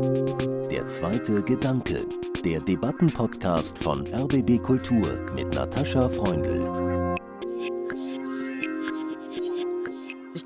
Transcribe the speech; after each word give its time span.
Der 0.00 0.86
zweite 0.86 1.42
Gedanke, 1.42 2.06
der 2.42 2.60
Debattenpodcast 2.60 3.76
von 3.82 4.02
RBB 4.06 4.62
Kultur 4.62 5.26
mit 5.34 5.54
Natascha 5.54 6.08
Freundl. 6.08 6.89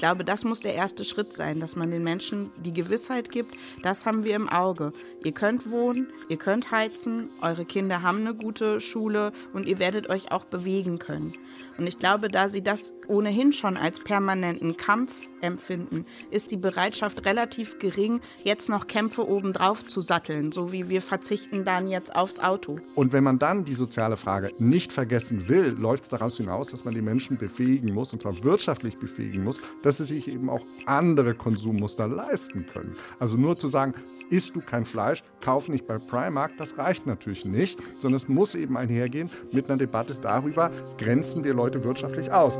Glaube, 0.04 0.22
das 0.22 0.45
muss 0.45 0.61
der 0.61 0.75
erste 0.75 1.03
Schritt 1.03 1.32
sein, 1.32 1.61
dass 1.61 1.77
man 1.77 1.91
den 1.91 2.04
Menschen 2.04 2.51
die 2.62 2.75
Gewissheit 2.75 3.30
gibt, 3.30 3.56
das 3.82 4.05
haben 4.05 4.23
wir 4.23 4.37
im 4.37 4.50
Auge. 4.50 4.93
Ihr 5.25 5.32
könnt 5.32 5.70
wohnen, 5.70 6.09
ihr 6.29 6.37
könnt 6.37 6.70
heizen, 6.70 7.30
eure 7.41 7.64
Kinder 7.64 8.02
haben 8.02 8.19
eine 8.19 8.34
gute 8.34 8.82
Schule 8.82 9.32
und 9.55 9.66
ihr 9.66 9.79
werdet 9.79 10.11
euch 10.11 10.30
auch 10.30 10.45
bewegen 10.45 10.98
können. 10.98 11.32
Und 11.79 11.87
ich 11.87 11.98
glaube, 11.98 12.29
da 12.29 12.48
sie 12.48 12.62
das 12.62 12.93
ohnehin 13.09 13.52
schon 13.52 13.79
als 13.79 13.98
permanenten 13.98 14.77
Kampf 14.77 15.29
empfinden, 15.41 16.05
ist 16.30 16.50
die 16.50 16.57
Bereitschaft 16.57 17.25
relativ 17.25 17.79
gering, 17.79 18.21
jetzt 18.45 18.68
noch 18.68 18.86
Kämpfe 18.86 19.27
obendrauf 19.27 19.84
zu 19.84 20.00
satteln, 20.00 20.52
so 20.52 20.70
wie 20.70 20.89
wir 20.89 21.02
verzichten 21.02 21.64
dann 21.64 21.89
jetzt 21.89 22.14
aufs 22.14 22.39
Auto. 22.39 22.77
Und 22.95 23.12
wenn 23.12 23.25
man 23.25 23.39
dann 23.39 23.64
die 23.64 23.75
soziale 23.75 24.16
Frage 24.16 24.50
nicht 24.59 24.92
vergessen 24.92 25.48
will, 25.48 25.75
läuft 25.78 26.05
es 26.05 26.09
daraus 26.11 26.36
hinaus, 26.36 26.69
dass 26.69 26.84
man 26.84 26.95
die 26.95 27.02
Menschen 27.02 27.39
befähigen 27.39 27.92
muss, 27.92 28.12
und 28.12 28.23
zwar 28.23 28.45
wirtschaftlich 28.45 28.98
befähigen 28.98 29.42
muss, 29.42 29.61
dass 29.83 29.94
sie 29.98 30.05
sich 30.05 30.29
eben 30.29 30.51
auch 30.51 30.62
andere 30.87 31.34
Konsummuster 31.34 32.09
leisten 32.09 32.66
können. 32.66 32.95
Also 33.19 33.37
nur 33.37 33.57
zu 33.57 33.69
sagen, 33.69 33.95
isst 34.30 34.57
du 34.57 34.61
kein 34.61 34.84
Fleisch, 34.84 35.23
kauf 35.41 35.69
nicht 35.69 35.87
bei 35.87 35.98
Primark, 35.98 36.53
das 36.59 36.79
reicht 36.79 37.07
natürlich 37.07 37.45
nicht, 37.45 37.79
sondern 38.01 38.17
es 38.17 38.29
muss 38.29 38.55
eben 38.55 38.77
einhergehen 38.77 39.30
mit 39.53 39.69
einer 39.69 39.79
Debatte 39.79 40.15
darüber, 40.20 40.70
grenzen 40.98 41.45
wir 41.45 41.55
Leute 41.55 41.84
wirtschaftlich 41.84 42.30
aus. 42.30 42.59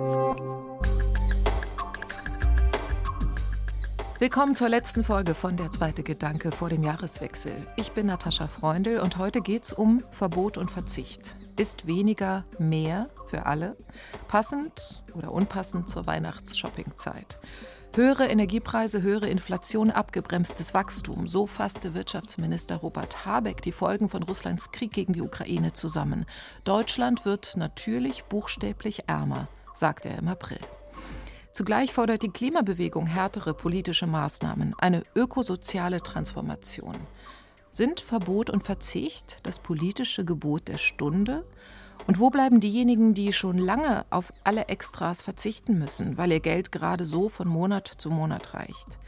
Willkommen 4.21 4.55
zur 4.55 4.69
letzten 4.69 5.03
Folge 5.03 5.35
von 5.35 5.57
Der 5.57 5.73
zweite 5.73 6.05
Gedanke 6.05 6.53
vor 6.53 6.69
dem 6.69 6.85
Jahreswechsel. 6.85 7.53
Ich 7.77 7.91
bin 7.91 8.07
Natascha 8.07 8.47
Freundl 8.47 9.01
und 9.01 9.19
heute 9.19 9.41
geht 9.41 9.65
es 9.65 9.73
um 9.73 10.01
Verbot 10.13 10.57
und 10.57 10.71
Verzicht. 10.71 11.35
Ist 11.59 11.89
weniger 11.89 12.45
mehr 12.61 13.11
für 13.27 13.47
alle? 13.47 13.77
Passend 14.29 15.03
oder 15.15 15.33
unpassend 15.33 15.89
zur 15.89 16.07
Weihnachtsshoppingzeit? 16.07 17.41
Höhere 17.97 18.27
Energiepreise, 18.27 19.03
höhere 19.03 19.27
Inflation, 19.27 19.91
abgebremstes 19.91 20.75
Wachstum. 20.75 21.27
So 21.27 21.47
fasste 21.47 21.95
Wirtschaftsminister 21.95 22.77
Robert 22.77 23.27
Habeck 23.27 23.63
die 23.63 23.73
Folgen 23.73 24.09
von 24.09 24.23
Russlands 24.23 24.71
Krieg 24.71 24.93
gegen 24.93 25.15
die 25.15 25.23
Ukraine 25.23 25.73
zusammen. 25.73 26.25
Deutschland 26.63 27.25
wird 27.25 27.57
natürlich 27.57 28.23
buchstäblich 28.25 29.09
ärmer, 29.09 29.49
sagte 29.75 30.09
er 30.09 30.19
im 30.19 30.29
April. 30.29 30.61
Zugleich 31.55 31.93
fordert 31.93 32.25
die 32.25 32.31
Klimabewegung 32.31 33.07
härtere 33.07 33.55
politische 33.55 34.09
Maßnahmen, 34.09 34.75
eine 34.77 35.05
ökosoziale 35.15 36.01
Transformation. 36.01 36.97
Sind 37.71 38.01
Verbot 38.01 38.51
und 38.51 38.65
Verzicht 38.65 39.37
das 39.45 39.61
politische 39.61 40.25
Gebot 40.25 40.67
der 40.67 40.79
Stunde? 40.79 41.45
Und 42.07 42.19
wo 42.19 42.29
bleiben 42.29 42.61
diejenigen, 42.61 43.15
die 43.15 43.33
schon 43.33 43.57
lange 43.57 44.05
auf 44.11 44.33
alle 44.45 44.67
Extras 44.67 45.23
verzichten 45.23 45.79
müssen, 45.79 46.19
weil 46.19 46.33
ihr 46.33 46.41
Geld 46.41 46.71
gerade 46.71 47.05
so 47.05 47.29
von 47.29 47.49
Monat 47.49 47.89
zu 47.89 48.11
Monat 48.11 48.53
reicht? 48.53 48.99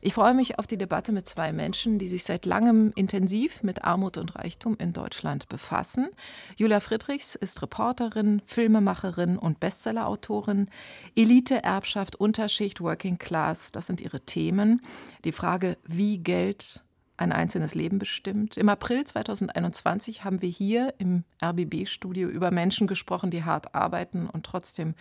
Ich 0.00 0.14
freue 0.14 0.32
mich 0.32 0.58
auf 0.58 0.66
die 0.66 0.78
Debatte 0.78 1.10
mit 1.10 1.28
zwei 1.28 1.52
Menschen, 1.52 1.98
die 1.98 2.06
sich 2.06 2.22
seit 2.22 2.46
langem 2.46 2.92
intensiv 2.94 3.64
mit 3.64 3.84
Armut 3.84 4.16
und 4.16 4.36
Reichtum 4.36 4.76
in 4.78 4.92
Deutschland 4.92 5.48
befassen. 5.48 6.08
Julia 6.56 6.78
Friedrichs 6.78 7.34
ist 7.34 7.60
Reporterin, 7.62 8.40
Filmemacherin 8.46 9.36
und 9.36 9.58
Bestsellerautorin. 9.58 10.68
Elite, 11.16 11.64
Erbschaft, 11.64 12.16
Unterschicht, 12.16 12.80
Working 12.80 13.18
Class, 13.18 13.72
das 13.72 13.88
sind 13.88 14.00
ihre 14.00 14.20
Themen. 14.20 14.82
Die 15.24 15.32
Frage, 15.32 15.76
wie 15.84 16.18
Geld 16.18 16.84
ein 17.18 17.32
einzelnes 17.32 17.74
Leben 17.74 17.98
bestimmt. 17.98 18.56
Im 18.56 18.68
April 18.68 19.04
2021 19.04 20.24
haben 20.24 20.40
wir 20.40 20.48
hier 20.48 20.94
im 20.98 21.24
RBB-Studio 21.42 22.28
über 22.28 22.50
Menschen 22.50 22.86
gesprochen, 22.86 23.30
die 23.30 23.44
hart 23.44 23.74
arbeiten 23.74 24.28
und 24.28 24.46
trotzdem 24.46 24.94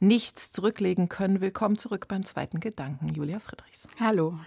nichts 0.00 0.50
zurücklegen 0.50 1.08
können. 1.08 1.40
Willkommen 1.40 1.78
zurück 1.78 2.08
beim 2.08 2.24
zweiten 2.24 2.60
Gedanken, 2.60 3.08
Julia 3.08 3.38
Friedrichs. 3.38 3.88
Hallo. 4.00 4.38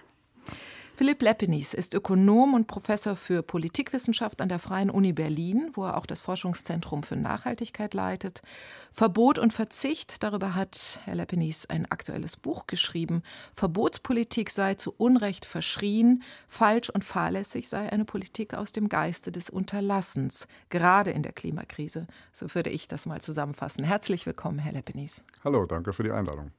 Philipp 0.98 1.20
Leppenis 1.20 1.74
ist 1.74 1.92
Ökonom 1.92 2.54
und 2.54 2.68
Professor 2.68 3.16
für 3.16 3.42
Politikwissenschaft 3.42 4.40
an 4.40 4.48
der 4.48 4.58
Freien 4.58 4.88
Uni 4.88 5.12
Berlin, 5.12 5.68
wo 5.74 5.84
er 5.84 5.98
auch 5.98 6.06
das 6.06 6.22
Forschungszentrum 6.22 7.02
für 7.02 7.16
Nachhaltigkeit 7.16 7.92
leitet. 7.92 8.40
Verbot 8.92 9.38
und 9.38 9.52
Verzicht, 9.52 10.22
darüber 10.22 10.54
hat 10.54 10.98
Herr 11.04 11.16
Leppenis 11.16 11.66
ein 11.66 11.84
aktuelles 11.84 12.38
Buch 12.38 12.66
geschrieben. 12.66 13.22
Verbotspolitik 13.52 14.48
sei 14.48 14.76
zu 14.76 14.94
Unrecht 14.96 15.44
verschrien, 15.44 16.22
falsch 16.48 16.88
und 16.88 17.04
fahrlässig 17.04 17.68
sei 17.68 17.92
eine 17.92 18.06
Politik 18.06 18.54
aus 18.54 18.72
dem 18.72 18.88
Geiste 18.88 19.30
des 19.30 19.50
Unterlassens, 19.50 20.48
gerade 20.70 21.10
in 21.10 21.22
der 21.22 21.32
Klimakrise. 21.32 22.06
So 22.32 22.54
würde 22.54 22.70
ich 22.70 22.88
das 22.88 23.04
mal 23.04 23.20
zusammenfassen. 23.20 23.84
Herzlich 23.84 24.24
willkommen, 24.24 24.60
Herr 24.60 24.72
Leppenis. 24.72 25.22
Hallo, 25.44 25.66
danke 25.66 25.92
für 25.92 26.04
die 26.04 26.10
Einladung. 26.10 26.52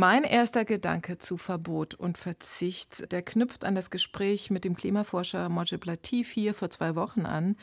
Mein 0.00 0.22
erster 0.22 0.64
Gedanke 0.64 1.18
zu 1.18 1.36
Verbot 1.36 1.96
und 1.96 2.18
Verzicht, 2.18 3.10
der 3.10 3.20
knüpft 3.20 3.64
an 3.64 3.74
das 3.74 3.90
Gespräch 3.90 4.48
mit 4.48 4.62
dem 4.62 4.76
Klimaforscher 4.76 5.48
Mojib 5.48 5.86
Latif 5.86 6.30
hier 6.30 6.54
vor 6.54 6.70
zwei 6.70 6.94
Wochen 6.94 7.26
an. 7.26 7.56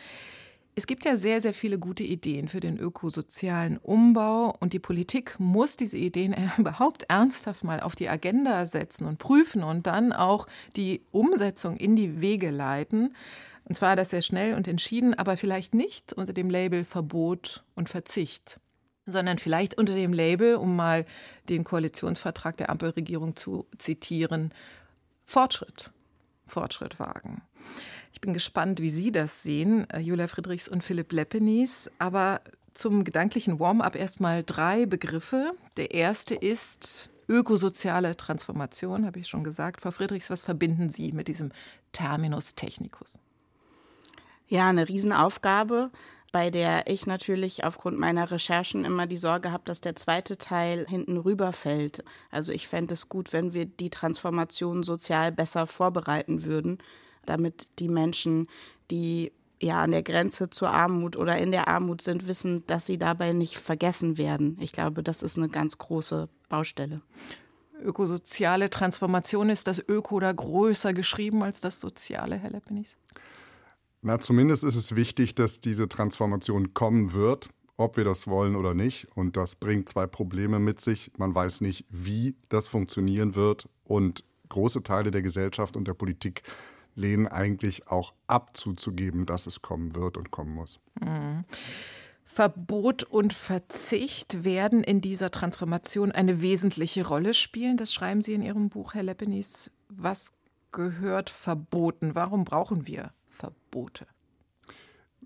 Es 0.75 0.85
gibt 0.85 1.05
ja 1.05 1.15
sehr, 1.15 1.39
sehr 1.39 1.53
viele 1.53 1.79
gute 1.79 2.03
Ideen 2.03 2.49
für 2.49 2.59
den 2.59 2.77
ökosozialen 2.77 3.77
Umbau 3.77 4.53
und 4.59 4.73
die 4.73 4.79
Politik 4.79 5.39
muss 5.39 5.77
diese 5.77 5.95
Ideen 5.95 6.35
überhaupt 6.57 7.03
ernsthaft 7.03 7.63
mal 7.63 7.79
auf 7.79 7.95
die 7.95 8.09
Agenda 8.09 8.65
setzen 8.65 9.07
und 9.07 9.17
prüfen 9.17 9.63
und 9.63 9.87
dann 9.87 10.11
auch 10.11 10.45
die 10.75 11.05
Umsetzung 11.11 11.77
in 11.77 11.95
die 11.95 12.19
Wege 12.19 12.51
leiten. 12.51 13.15
Und 13.63 13.75
zwar 13.75 13.95
das 13.95 14.09
sehr 14.09 14.21
schnell 14.21 14.55
und 14.55 14.67
entschieden, 14.67 15.13
aber 15.13 15.37
vielleicht 15.37 15.73
nicht 15.73 16.11
unter 16.11 16.33
dem 16.33 16.49
Label 16.49 16.83
Verbot 16.83 17.63
und 17.75 17.87
Verzicht 17.87 18.59
sondern 19.05 19.37
vielleicht 19.37 19.77
unter 19.77 19.95
dem 19.95 20.13
Label, 20.13 20.55
um 20.55 20.75
mal 20.75 21.05
den 21.49 21.63
Koalitionsvertrag 21.63 22.57
der 22.57 22.69
Ampelregierung 22.69 23.35
zu 23.35 23.65
zitieren, 23.77 24.53
Fortschritt. 25.25 25.91
Fortschritt 26.47 26.99
wagen. 26.99 27.41
Ich 28.13 28.21
bin 28.21 28.33
gespannt, 28.33 28.79
wie 28.79 28.89
Sie 28.89 29.11
das 29.11 29.43
sehen, 29.43 29.89
äh, 29.89 29.99
Julia 29.99 30.27
Friedrichs 30.27 30.69
und 30.69 30.83
Philipp 30.83 31.11
Leppenis. 31.11 31.89
Aber 31.99 32.41
zum 32.73 33.03
gedanklichen 33.03 33.59
Warm-up 33.59 33.95
erstmal 33.95 34.43
drei 34.43 34.85
Begriffe. 34.85 35.53
Der 35.77 35.91
erste 35.91 36.35
ist 36.35 37.09
ökosoziale 37.27 38.15
Transformation, 38.15 39.05
habe 39.05 39.19
ich 39.19 39.27
schon 39.27 39.43
gesagt. 39.43 39.81
Frau 39.81 39.91
Friedrichs, 39.91 40.29
was 40.29 40.41
verbinden 40.41 40.89
Sie 40.89 41.11
mit 41.11 41.27
diesem 41.27 41.51
Terminus 41.91 42.55
technicus? 42.55 43.17
Ja, 44.47 44.69
eine 44.69 44.87
Riesenaufgabe 44.87 45.89
bei 46.35 46.49
der 46.49 46.87
ich 46.87 47.07
natürlich 47.07 47.63
aufgrund 47.63 47.97
meiner 47.97 48.29
Recherchen 48.29 48.83
immer 48.83 49.07
die 49.07 49.15
Sorge 49.15 49.53
habe, 49.53 49.63
dass 49.63 49.79
der 49.79 49.95
zweite 49.95 50.37
Teil 50.37 50.85
hinten 50.85 51.15
rüberfällt. 51.15 52.03
Also 52.29 52.51
ich 52.51 52.67
fände 52.67 52.93
es 52.93 53.07
gut, 53.07 53.31
wenn 53.31 53.53
wir 53.53 53.63
die 53.63 53.89
Transformation 53.89 54.83
sozial 54.83 55.31
besser 55.31 55.65
vorbereiten 55.65 56.43
würden, 56.43 56.79
damit 57.25 57.79
die 57.79 57.87
Menschen, 57.87 58.49
die 58.91 59.31
ja 59.61 59.81
an 59.81 59.91
der 59.91 60.03
Grenze 60.03 60.49
zur 60.49 60.71
Armut 60.71 61.15
oder 61.15 61.37
in 61.37 61.53
der 61.53 61.69
Armut 61.69 62.01
sind, 62.01 62.27
wissen, 62.27 62.67
dass 62.67 62.85
sie 62.85 62.97
dabei 62.97 63.31
nicht 63.31 63.57
vergessen 63.57 64.17
werden. 64.17 64.57
Ich 64.59 64.73
glaube, 64.73 65.03
das 65.03 65.23
ist 65.23 65.37
eine 65.37 65.47
ganz 65.47 65.77
große 65.77 66.27
Baustelle. 66.49 66.99
Ökosoziale 67.81 68.69
Transformation 68.69 69.49
ist 69.49 69.67
das 69.67 69.81
Öko 69.87 70.19
da 70.19 70.33
größer 70.33 70.91
geschrieben 70.91 71.43
als 71.43 71.61
das 71.61 71.79
Soziale, 71.79 72.35
Herr 72.35 72.49
Leppenis? 72.49 72.97
Na, 74.05 74.19
zumindest 74.19 74.63
ist 74.63 74.75
es 74.75 74.95
wichtig, 74.95 75.33
dass 75.33 75.61
diese 75.61 75.89
Transformation 75.89 76.75
kommen 76.75 77.13
wird, 77.13 77.49
ob 77.75 77.97
wir 77.97 78.03
das 78.03 78.27
wollen 78.27 78.55
oder 78.55 78.75
nicht. 78.75 79.07
Und 79.15 79.35
das 79.35 79.55
bringt 79.55 79.89
zwei 79.89 80.05
Probleme 80.05 80.59
mit 80.59 80.79
sich. 80.79 81.11
Man 81.17 81.33
weiß 81.33 81.61
nicht, 81.61 81.85
wie 81.89 82.35
das 82.49 82.67
funktionieren 82.67 83.33
wird. 83.33 83.67
Und 83.83 84.23
große 84.49 84.83
Teile 84.83 85.09
der 85.09 85.23
Gesellschaft 85.23 85.75
und 85.75 85.87
der 85.87 85.95
Politik 85.95 86.43
lehnen 86.93 87.25
eigentlich 87.25 87.87
auch 87.87 88.13
ab 88.27 88.55
zuzugeben, 88.55 89.25
dass 89.25 89.47
es 89.47 89.63
kommen 89.63 89.95
wird 89.95 90.17
und 90.17 90.29
kommen 90.29 90.53
muss. 90.53 90.79
Mhm. 91.01 91.43
Verbot 92.25 93.01
und 93.01 93.33
Verzicht 93.33 94.43
werden 94.43 94.83
in 94.83 95.01
dieser 95.01 95.31
Transformation 95.31 96.11
eine 96.11 96.43
wesentliche 96.43 97.07
Rolle 97.07 97.33
spielen. 97.33 97.75
Das 97.75 97.91
schreiben 97.91 98.21
Sie 98.21 98.35
in 98.35 98.43
Ihrem 98.43 98.69
Buch, 98.69 98.93
Herr 98.93 99.01
Leppenis. 99.01 99.71
Was 99.89 100.31
gehört 100.71 101.31
verboten? 101.31 102.13
Warum 102.13 102.45
brauchen 102.45 102.85
wir 102.85 103.11
Verbote? 103.35 104.07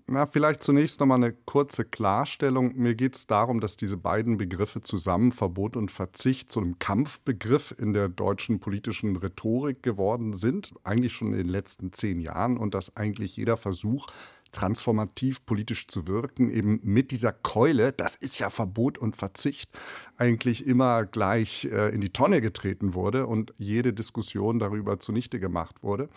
Na, 0.06 0.26
vielleicht 0.26 0.62
zunächst 0.64 0.98
noch 0.98 1.06
mal 1.06 1.14
eine 1.14 1.32
kurze 1.32 1.84
Klarstellung. 1.84 2.74
Mir 2.74 2.96
geht 2.96 3.14
es 3.14 3.28
darum, 3.28 3.60
dass 3.60 3.76
diese 3.76 3.96
beiden 3.96 4.38
Begriffe 4.38 4.80
zusammen, 4.80 5.30
Verbot 5.30 5.76
und 5.76 5.92
Verzicht, 5.92 6.50
zu 6.50 6.60
einem 6.60 6.80
Kampfbegriff 6.80 7.72
in 7.78 7.92
der 7.92 8.08
deutschen 8.08 8.58
politischen 8.58 9.14
Rhetorik 9.14 9.84
geworden 9.84 10.34
sind, 10.34 10.74
eigentlich 10.82 11.12
schon 11.12 11.28
in 11.28 11.38
den 11.38 11.48
letzten 11.48 11.92
zehn 11.92 12.18
Jahren 12.20 12.56
und 12.56 12.74
dass 12.74 12.96
eigentlich 12.96 13.36
jeder 13.36 13.56
Versuch, 13.56 14.08
transformativ 14.50 15.46
politisch 15.46 15.86
zu 15.86 16.08
wirken, 16.08 16.50
eben 16.50 16.80
mit 16.82 17.12
dieser 17.12 17.32
Keule, 17.32 17.92
das 17.92 18.16
ist 18.16 18.40
ja 18.40 18.50
Verbot 18.50 18.98
und 18.98 19.14
Verzicht, 19.14 19.70
eigentlich 20.16 20.66
immer 20.66 21.06
gleich 21.06 21.66
äh, 21.66 21.94
in 21.94 22.00
die 22.00 22.12
Tonne 22.12 22.40
getreten 22.40 22.94
wurde 22.94 23.28
und 23.28 23.54
jede 23.58 23.92
Diskussion 23.92 24.58
darüber 24.58 24.98
zunichte 24.98 25.38
gemacht 25.38 25.82
wurde. 25.82 26.08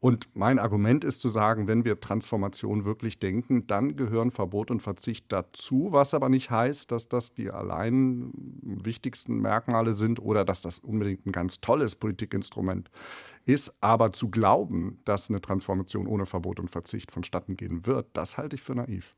Und 0.00 0.34
mein 0.34 0.58
Argument 0.58 1.04
ist 1.04 1.20
zu 1.20 1.28
sagen, 1.28 1.68
wenn 1.68 1.84
wir 1.84 2.00
Transformation 2.00 2.86
wirklich 2.86 3.18
denken, 3.18 3.66
dann 3.66 3.96
gehören 3.96 4.30
Verbot 4.30 4.70
und 4.70 4.80
Verzicht 4.80 5.26
dazu, 5.28 5.88
was 5.90 6.14
aber 6.14 6.30
nicht 6.30 6.50
heißt, 6.50 6.90
dass 6.90 7.10
das 7.10 7.34
die 7.34 7.50
allein 7.50 8.32
wichtigsten 8.62 9.40
Merkmale 9.42 9.92
sind 9.92 10.18
oder 10.18 10.46
dass 10.46 10.62
das 10.62 10.78
unbedingt 10.78 11.26
ein 11.26 11.32
ganz 11.32 11.60
tolles 11.60 11.96
Politikinstrument 11.96 12.90
ist. 13.44 13.74
Aber 13.82 14.10
zu 14.10 14.30
glauben, 14.30 15.00
dass 15.04 15.28
eine 15.28 15.42
Transformation 15.42 16.06
ohne 16.06 16.24
Verbot 16.24 16.60
und 16.60 16.70
Verzicht 16.70 17.12
vonstatten 17.12 17.58
gehen 17.58 17.84
wird, 17.84 18.06
das 18.14 18.38
halte 18.38 18.56
ich 18.56 18.62
für 18.62 18.74
naiv. 18.74 19.10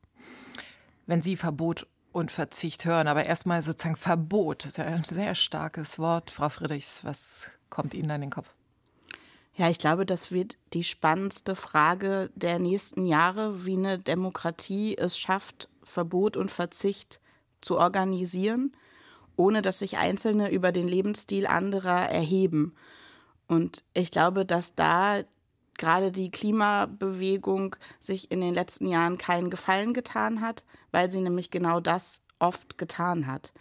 Wenn 1.05 1.21
Sie 1.21 1.37
Verbot 1.37 1.87
und 2.11 2.29
Verzicht 2.29 2.83
hören, 2.83 3.07
aber 3.07 3.25
erstmal 3.25 3.61
sozusagen 3.61 3.95
Verbot, 3.95 4.65
das 4.65 4.73
ist 4.73 4.79
ein 4.79 5.03
sehr 5.05 5.33
starkes 5.33 5.97
Wort. 5.97 6.29
Frau 6.29 6.49
Friedrichs, 6.49 7.05
was 7.05 7.51
kommt 7.69 7.93
Ihnen 7.93 8.09
da 8.09 8.15
in 8.15 8.21
den 8.21 8.29
Kopf? 8.31 8.53
Ja, 9.55 9.69
ich 9.69 9.77
glaube, 9.77 10.05
das 10.05 10.31
wird 10.31 10.57
die 10.73 10.83
spannendste 10.83 11.55
Frage 11.55 12.31
der 12.33 12.57
nächsten 12.57 13.05
Jahre, 13.05 13.65
wie 13.65 13.77
eine 13.77 13.99
Demokratie 13.99 14.97
es 14.97 15.17
schafft, 15.17 15.69
Verbot 15.83 16.37
und 16.37 16.49
Verzicht 16.49 17.19
zu 17.61 17.77
organisieren, 17.77 18.75
ohne 19.35 19.61
dass 19.61 19.79
sich 19.79 19.97
Einzelne 19.97 20.51
über 20.51 20.71
den 20.71 20.87
Lebensstil 20.87 21.45
anderer 21.45 22.09
erheben. 22.09 22.73
Und 23.47 23.83
ich 23.93 24.09
glaube, 24.09 24.43
dass 24.43 24.73
da 24.73 25.23
gerade 25.77 26.11
die 26.11 26.31
Klimabewegung 26.31 27.75
sich 27.99 28.31
in 28.31 28.41
den 28.41 28.53
letzten 28.55 28.87
Jahren 28.87 29.17
keinen 29.19 29.51
Gefallen 29.51 29.93
getan 29.93 30.41
hat, 30.41 30.63
weil 30.91 31.11
sie 31.11 31.21
nämlich 31.21 31.51
genau 31.51 31.79
das 31.79 32.21
oft 32.39 32.77
getan 32.79 33.27
hat. 33.27 33.53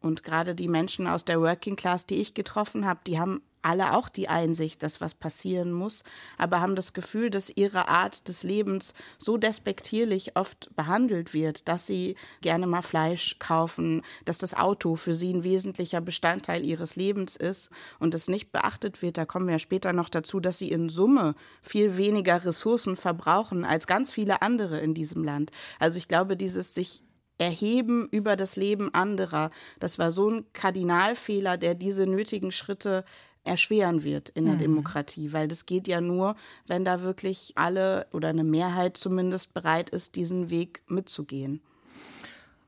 Und 0.00 0.22
gerade 0.22 0.54
die 0.54 0.68
Menschen 0.68 1.06
aus 1.06 1.24
der 1.24 1.40
Working 1.40 1.76
Class, 1.76 2.06
die 2.06 2.16
ich 2.16 2.34
getroffen 2.34 2.86
habe, 2.86 3.00
die 3.06 3.18
haben 3.18 3.42
alle 3.64 3.94
auch 3.94 4.08
die 4.08 4.28
Einsicht, 4.28 4.82
dass 4.82 5.00
was 5.00 5.14
passieren 5.14 5.72
muss, 5.72 6.04
aber 6.38 6.60
haben 6.60 6.76
das 6.76 6.92
Gefühl, 6.92 7.30
dass 7.30 7.50
ihre 7.54 7.88
Art 7.88 8.28
des 8.28 8.42
Lebens 8.42 8.94
so 9.18 9.36
despektierlich 9.36 10.36
oft 10.36 10.74
behandelt 10.76 11.32
wird, 11.32 11.66
dass 11.66 11.86
sie 11.86 12.16
gerne 12.42 12.66
mal 12.66 12.82
Fleisch 12.82 13.38
kaufen, 13.38 14.02
dass 14.24 14.38
das 14.38 14.54
Auto 14.54 14.96
für 14.96 15.14
sie 15.14 15.32
ein 15.32 15.44
wesentlicher 15.44 16.00
Bestandteil 16.00 16.64
ihres 16.64 16.96
Lebens 16.96 17.36
ist 17.36 17.70
und 17.98 18.14
es 18.14 18.28
nicht 18.28 18.52
beachtet 18.52 19.02
wird. 19.02 19.16
Da 19.16 19.24
kommen 19.24 19.48
wir 19.48 19.58
später 19.58 19.92
noch 19.92 20.08
dazu, 20.08 20.40
dass 20.40 20.58
sie 20.58 20.70
in 20.70 20.88
Summe 20.88 21.34
viel 21.62 21.96
weniger 21.96 22.44
Ressourcen 22.44 22.96
verbrauchen 22.96 23.64
als 23.64 23.86
ganz 23.86 24.12
viele 24.12 24.42
andere 24.42 24.78
in 24.80 24.94
diesem 24.94 25.24
Land. 25.24 25.50
Also 25.78 25.96
ich 25.98 26.08
glaube, 26.08 26.36
dieses 26.36 26.74
sich 26.74 27.02
erheben 27.38 28.08
über 28.10 28.36
das 28.36 28.56
Leben 28.56 28.92
anderer. 28.94 29.50
Das 29.80 29.98
war 29.98 30.10
so 30.10 30.30
ein 30.30 30.46
Kardinalfehler, 30.52 31.56
der 31.56 31.74
diese 31.74 32.06
nötigen 32.06 32.52
Schritte 32.52 33.04
erschweren 33.44 34.02
wird 34.02 34.30
in 34.30 34.46
der 34.46 34.54
mhm. 34.54 34.60
Demokratie, 34.60 35.32
weil 35.32 35.48
das 35.48 35.66
geht 35.66 35.86
ja 35.86 36.00
nur, 36.00 36.34
wenn 36.66 36.84
da 36.84 37.02
wirklich 37.02 37.52
alle 37.56 38.06
oder 38.12 38.28
eine 38.28 38.44
Mehrheit 38.44 38.96
zumindest 38.96 39.54
bereit 39.54 39.90
ist, 39.90 40.16
diesen 40.16 40.50
Weg 40.50 40.82
mitzugehen. 40.88 41.60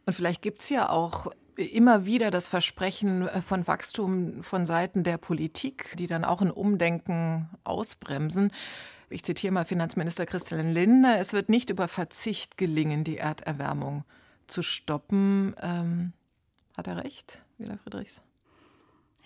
Und 0.05 0.13
vielleicht 0.13 0.43
gibt 0.43 0.63
es 0.63 0.69
ja 0.69 0.91
auch 0.91 1.33
immer 1.57 2.05
wieder 2.05 2.31
das 2.31 2.49
Versprechen 2.49 3.29
von 3.47 3.67
Wachstum 3.67 4.43
von 4.43 4.67
Seiten 4.67 5.03
der 5.03 5.17
Politik, 5.17 5.97
die 5.99 6.07
dann 6.07 6.25
auch 6.25 6.43
ein 6.43 6.51
Umdenken 6.51 7.49
ausbremsen. 7.65 8.53
Ich 9.09 9.25
zitiere 9.25 9.53
mal 9.53 9.65
Finanzminister 9.65 10.27
Christian 10.27 10.73
Lindner, 10.73 11.19
es 11.19 11.33
wird 11.33 11.49
nicht 11.49 11.71
über 11.71 11.89
Verzicht 11.89 12.59
gelingen, 12.59 13.05
die 13.05 13.19
Erderwärmung 13.19 14.05
zu 14.47 14.63
stoppen. 14.63 15.55
Ähm, 15.61 16.13
hat 16.77 16.89
er 16.89 17.03
recht, 17.05 17.43
Wieler 17.59 17.79
Friedrichs? 17.79 18.23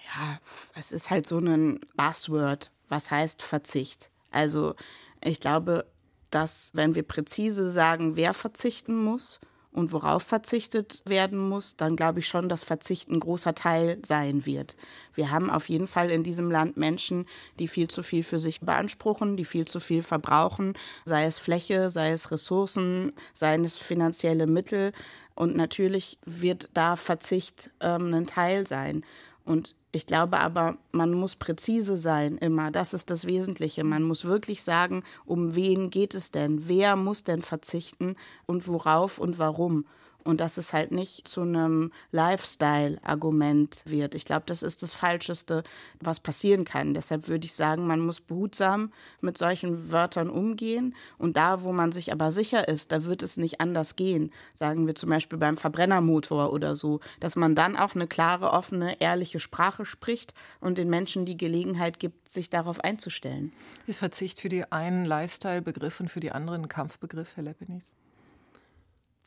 Ja, 0.07 0.41
es 0.75 0.93
ist 0.93 1.11
halt 1.11 1.27
so 1.27 1.39
ein 1.39 1.81
Buzzword, 1.97 2.71
was 2.89 3.11
heißt 3.11 3.43
Verzicht. 3.43 4.11
Also 4.31 4.75
ich 5.23 5.41
glaube, 5.41 5.87
dass 6.31 6.71
wenn 6.75 6.95
wir 6.95 7.03
präzise 7.03 7.71
sagen, 7.71 8.17
wer 8.17 8.35
verzichten 8.35 8.97
muss 8.97 9.41
und 9.73 9.93
worauf 9.93 10.23
verzichtet 10.23 11.03
werden 11.07 11.39
muss, 11.39 11.77
dann 11.77 11.97
glaube 11.97 12.21
ich 12.21 12.29
schon, 12.29 12.49
dass 12.49 12.65
Verzicht 12.65 13.09
ein 13.09 13.21
großer 13.21 13.55
Teil 13.55 13.99
sein 14.05 14.47
wird. 14.47 14.77
Wir 15.15 15.31
haben 15.31 15.51
auf 15.51 15.69
jeden 15.69 15.87
Fall 15.87 16.11
in 16.11 16.25
diesem 16.25 16.51
Land 16.51 16.77
Menschen, 16.77 17.27
die 17.59 17.69
viel 17.69 17.89
zu 17.89 18.03
viel 18.03 18.23
für 18.23 18.41
sich 18.41 18.61
beanspruchen, 18.61 19.37
die 19.37 19.45
viel 19.45 19.67
zu 19.67 19.79
viel 19.79 20.03
verbrauchen, 20.03 20.75
sei 21.05 21.25
es 21.25 21.39
Fläche, 21.39 21.91
sei 21.91 22.11
es 22.11 22.31
Ressourcen, 22.31 23.13
sei 23.33 23.57
es 23.57 23.79
finanzielle 23.79 24.47
Mittel. 24.47 24.93
Und 25.35 25.57
natürlich 25.57 26.19
wird 26.27 26.71
da 26.75 26.97
Verzicht 26.97 27.71
ähm, 27.81 28.13
ein 28.13 28.27
Teil 28.27 28.67
sein. 28.67 29.05
Und 29.45 29.75
ich 29.93 30.07
glaube 30.07 30.39
aber, 30.39 30.77
man 30.93 31.13
muss 31.13 31.35
präzise 31.35 31.97
sein 31.97 32.39
immer. 32.39 32.71
Das 32.71 32.95
ist 32.95 33.11
das 33.11 33.27
Wesentliche. 33.27 33.83
Man 33.83 34.05
muss 34.05 34.25
wirklich 34.25 34.63
sagen, 34.63 35.03
um 35.25 35.57
wen 35.57 35.91
geht 35.91 36.15
es 36.15 36.31
denn? 36.31 36.69
Wer 36.69 36.95
muss 36.95 37.25
denn 37.25 37.43
verzichten 37.43 38.15
und 38.47 38.69
worauf 38.69 39.19
und 39.19 39.39
warum? 39.39 39.85
Und 40.25 40.41
dass 40.41 40.59
es 40.59 40.73
halt 40.73 40.93
nicht 40.93 41.27
zu 41.27 41.43
einem 41.43 41.93
Lifestyle-Argument 42.13 43.83
wird. 43.87 44.15
Ich 44.15 44.25
glaube, 44.25 44.45
das 44.47 44.63
ist 44.63 44.83
das 44.83 44.95
Falscheste, 44.95 45.63
was 46.01 46.21
passieren 46.21 46.65
kann. 46.65 46.95
Deshalb 46.95 47.29
würde 47.29 47.47
ich 47.47 47.55
sagen, 47.55 47.87
man 47.87 48.01
muss 48.01 48.21
behutsam 48.21 48.93
mit 49.21 49.39
solchen 49.39 49.91
Wörtern 49.91 50.31
umgehen 50.31 50.95
und 51.19 51.37
da, 51.37 51.63
wo 51.63 51.73
man 51.73 51.93
sich 51.93 52.13
aber 52.13 52.31
sicher 52.31 52.69
ist, 52.69 52.93
da 52.93 53.05
wird 53.05 53.23
es 53.23 53.37
nicht 53.37 53.61
anders 53.61 53.97
gehen. 53.97 54.33
Sagen 54.55 54.87
wir 54.87 54.95
zum 54.95 55.11
Beispiel 55.11 55.39
beim 55.39 55.57
Verbrennermotor 55.57 56.53
oder 56.53 56.77
so, 56.77 57.01
dass 57.21 57.37
man 57.37 57.55
dann 57.55 57.77
auch 57.77 57.95
eine 57.95 58.07
klare, 58.07 58.51
offene, 58.51 59.01
ehrliche 59.01 59.41
Sprache 59.41 59.87
spricht 59.87 60.35
und 60.61 60.79
den 60.79 60.91
Menschen 60.91 61.25
die 61.25 61.37
Gelegenheit 61.37 61.99
gibt, 61.99 62.31
sich 62.31 62.51
darauf 62.51 62.81
einzustellen. 62.81 63.53
Ist 63.87 63.99
Verzicht 63.99 64.41
für 64.41 64.49
die 64.49 64.71
einen 64.71 65.05
Lifestyle-Begriff 65.05 66.01
und 66.01 66.11
für 66.11 66.21
die 66.21 66.33
anderen 66.33 66.69
Kampfbegriff, 66.69 67.37
Herr 67.37 67.45
Leppenis? 67.45 67.93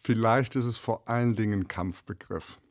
Vielleicht 0.05 0.55
ist 0.57 0.65
es 0.65 0.77
vor 0.77 1.07
allen 1.07 1.35
Dingen 1.35 1.61
ein 1.61 1.67
Kampfbegriff. 1.67 2.61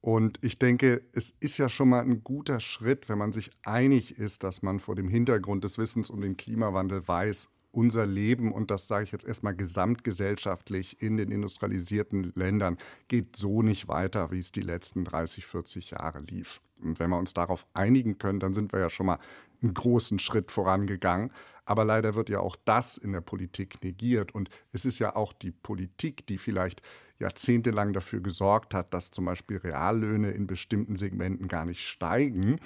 Und 0.00 0.38
ich 0.42 0.58
denke, 0.58 1.02
es 1.12 1.34
ist 1.40 1.58
ja 1.58 1.68
schon 1.68 1.88
mal 1.88 2.02
ein 2.02 2.22
guter 2.22 2.60
Schritt, 2.60 3.08
wenn 3.08 3.18
man 3.18 3.32
sich 3.32 3.50
einig 3.62 4.18
ist, 4.18 4.42
dass 4.44 4.62
man 4.62 4.78
vor 4.78 4.94
dem 4.94 5.08
Hintergrund 5.08 5.64
des 5.64 5.78
Wissens 5.78 6.10
um 6.10 6.20
den 6.20 6.36
Klimawandel 6.36 7.06
weiß, 7.06 7.48
unser 7.72 8.06
Leben, 8.06 8.52
und 8.52 8.70
das 8.70 8.86
sage 8.86 9.04
ich 9.04 9.12
jetzt 9.12 9.24
erstmal 9.24 9.56
gesamtgesellschaftlich 9.56 11.00
in 11.00 11.16
den 11.16 11.30
industrialisierten 11.30 12.32
Ländern, 12.34 12.76
geht 13.08 13.34
so 13.34 13.62
nicht 13.62 13.88
weiter, 13.88 14.30
wie 14.30 14.38
es 14.38 14.52
die 14.52 14.60
letzten 14.60 15.04
30, 15.04 15.46
40 15.46 15.90
Jahre 15.92 16.20
lief. 16.20 16.60
Und 16.80 17.00
wenn 17.00 17.10
wir 17.10 17.18
uns 17.18 17.32
darauf 17.32 17.66
einigen 17.72 18.18
können, 18.18 18.40
dann 18.40 18.54
sind 18.54 18.72
wir 18.72 18.80
ja 18.80 18.90
schon 18.90 19.06
mal 19.06 19.18
einen 19.62 19.74
großen 19.74 20.18
Schritt 20.18 20.50
vorangegangen. 20.50 21.32
Aber 21.64 21.84
leider 21.84 22.14
wird 22.14 22.28
ja 22.28 22.40
auch 22.40 22.56
das 22.64 22.98
in 22.98 23.12
der 23.12 23.20
Politik 23.20 23.82
negiert. 23.84 24.34
Und 24.34 24.50
es 24.72 24.84
ist 24.84 24.98
ja 24.98 25.14
auch 25.14 25.32
die 25.32 25.52
Politik, 25.52 26.26
die 26.26 26.38
vielleicht 26.38 26.82
jahrzehntelang 27.18 27.92
dafür 27.92 28.20
gesorgt 28.20 28.74
hat, 28.74 28.92
dass 28.92 29.12
zum 29.12 29.26
Beispiel 29.26 29.58
Reallöhne 29.58 30.32
in 30.32 30.46
bestimmten 30.46 30.96
Segmenten 30.96 31.46
gar 31.46 31.64
nicht 31.64 31.86
steigen 31.86 32.58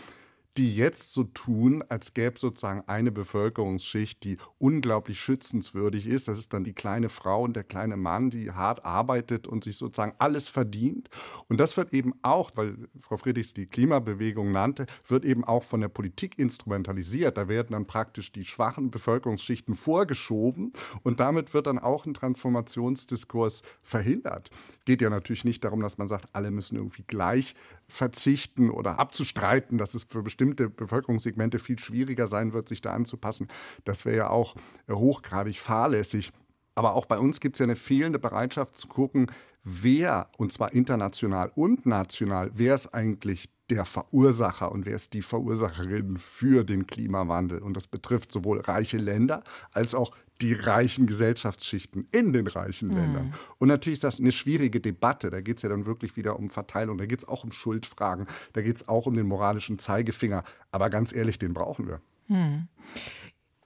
die 0.58 0.74
jetzt 0.74 1.12
so 1.12 1.24
tun, 1.24 1.84
als 1.88 2.14
gäbe 2.14 2.36
es 2.36 2.40
sozusagen 2.40 2.82
eine 2.86 3.12
Bevölkerungsschicht, 3.12 4.24
die 4.24 4.38
unglaublich 4.58 5.20
schützenswürdig 5.20 6.06
ist. 6.06 6.28
Das 6.28 6.38
ist 6.38 6.52
dann 6.52 6.64
die 6.64 6.72
kleine 6.72 7.08
Frau 7.08 7.42
und 7.42 7.54
der 7.54 7.64
kleine 7.64 7.96
Mann, 7.96 8.30
die 8.30 8.50
hart 8.52 8.84
arbeitet 8.84 9.46
und 9.46 9.64
sich 9.64 9.76
sozusagen 9.76 10.14
alles 10.18 10.48
verdient. 10.48 11.10
Und 11.48 11.58
das 11.58 11.76
wird 11.76 11.92
eben 11.92 12.14
auch, 12.22 12.50
weil 12.54 12.88
Frau 12.98 13.16
Friedrichs 13.16 13.54
die 13.54 13.66
Klimabewegung 13.66 14.52
nannte, 14.52 14.86
wird 15.06 15.24
eben 15.24 15.44
auch 15.44 15.62
von 15.62 15.80
der 15.80 15.88
Politik 15.88 16.38
instrumentalisiert. 16.38 17.36
Da 17.36 17.48
werden 17.48 17.72
dann 17.72 17.86
praktisch 17.86 18.32
die 18.32 18.44
schwachen 18.44 18.90
Bevölkerungsschichten 18.90 19.74
vorgeschoben 19.74 20.72
und 21.02 21.20
damit 21.20 21.52
wird 21.54 21.66
dann 21.66 21.78
auch 21.78 22.06
ein 22.06 22.14
Transformationsdiskurs 22.14 23.62
verhindert. 23.82 24.50
Geht 24.84 25.02
ja 25.02 25.10
natürlich 25.10 25.44
nicht 25.44 25.64
darum, 25.64 25.80
dass 25.80 25.98
man 25.98 26.08
sagt, 26.08 26.28
alle 26.32 26.50
müssen 26.50 26.76
irgendwie 26.76 27.04
gleich 27.06 27.54
verzichten 27.88 28.70
oder 28.70 28.98
abzustreiten, 28.98 29.78
dass 29.78 29.94
es 29.94 30.04
für 30.04 30.22
bestimmte 30.22 30.68
Bevölkerungssegmente 30.68 31.58
viel 31.58 31.78
schwieriger 31.78 32.26
sein 32.26 32.52
wird, 32.52 32.68
sich 32.68 32.80
da 32.80 32.92
anzupassen. 32.92 33.48
Das 33.84 34.04
wäre 34.04 34.16
ja 34.16 34.30
auch 34.30 34.54
äh, 34.88 34.92
hochgradig 34.92 35.58
fahrlässig. 35.60 36.32
Aber 36.74 36.94
auch 36.94 37.06
bei 37.06 37.18
uns 37.18 37.40
gibt 37.40 37.56
es 37.56 37.60
ja 37.60 37.64
eine 37.64 37.76
fehlende 37.76 38.18
Bereitschaft 38.18 38.76
zu 38.76 38.88
gucken, 38.88 39.30
wer, 39.62 40.30
und 40.36 40.52
zwar 40.52 40.72
international 40.72 41.50
und 41.54 41.86
national, 41.86 42.50
wer 42.54 42.74
ist 42.74 42.88
eigentlich 42.88 43.48
der 43.70 43.84
Verursacher 43.84 44.70
und 44.70 44.86
wer 44.86 44.94
ist 44.94 45.12
die 45.12 45.22
Verursacherin 45.22 46.16
für 46.18 46.64
den 46.64 46.86
Klimawandel. 46.86 47.60
Und 47.60 47.76
das 47.76 47.86
betrifft 47.86 48.32
sowohl 48.32 48.60
reiche 48.60 48.98
Länder 48.98 49.42
als 49.72 49.94
auch 49.94 50.12
die 50.40 50.52
reichen 50.52 51.06
Gesellschaftsschichten 51.06 52.08
in 52.12 52.32
den 52.32 52.46
reichen 52.46 52.88
mhm. 52.88 52.96
Ländern. 52.96 53.34
Und 53.58 53.68
natürlich 53.68 53.96
ist 53.96 54.04
das 54.04 54.20
eine 54.20 54.32
schwierige 54.32 54.80
Debatte. 54.80 55.30
Da 55.30 55.40
geht 55.40 55.56
es 55.56 55.62
ja 55.62 55.68
dann 55.68 55.86
wirklich 55.86 56.16
wieder 56.16 56.38
um 56.38 56.48
Verteilung, 56.48 56.98
da 56.98 57.06
geht 57.06 57.20
es 57.20 57.28
auch 57.28 57.44
um 57.44 57.52
Schuldfragen, 57.52 58.26
da 58.52 58.62
geht 58.62 58.76
es 58.76 58.88
auch 58.88 59.06
um 59.06 59.14
den 59.14 59.26
moralischen 59.26 59.78
Zeigefinger. 59.78 60.44
Aber 60.70 60.90
ganz 60.90 61.14
ehrlich, 61.14 61.38
den 61.38 61.54
brauchen 61.54 61.88
wir. 61.88 62.00
Mhm. 62.28 62.68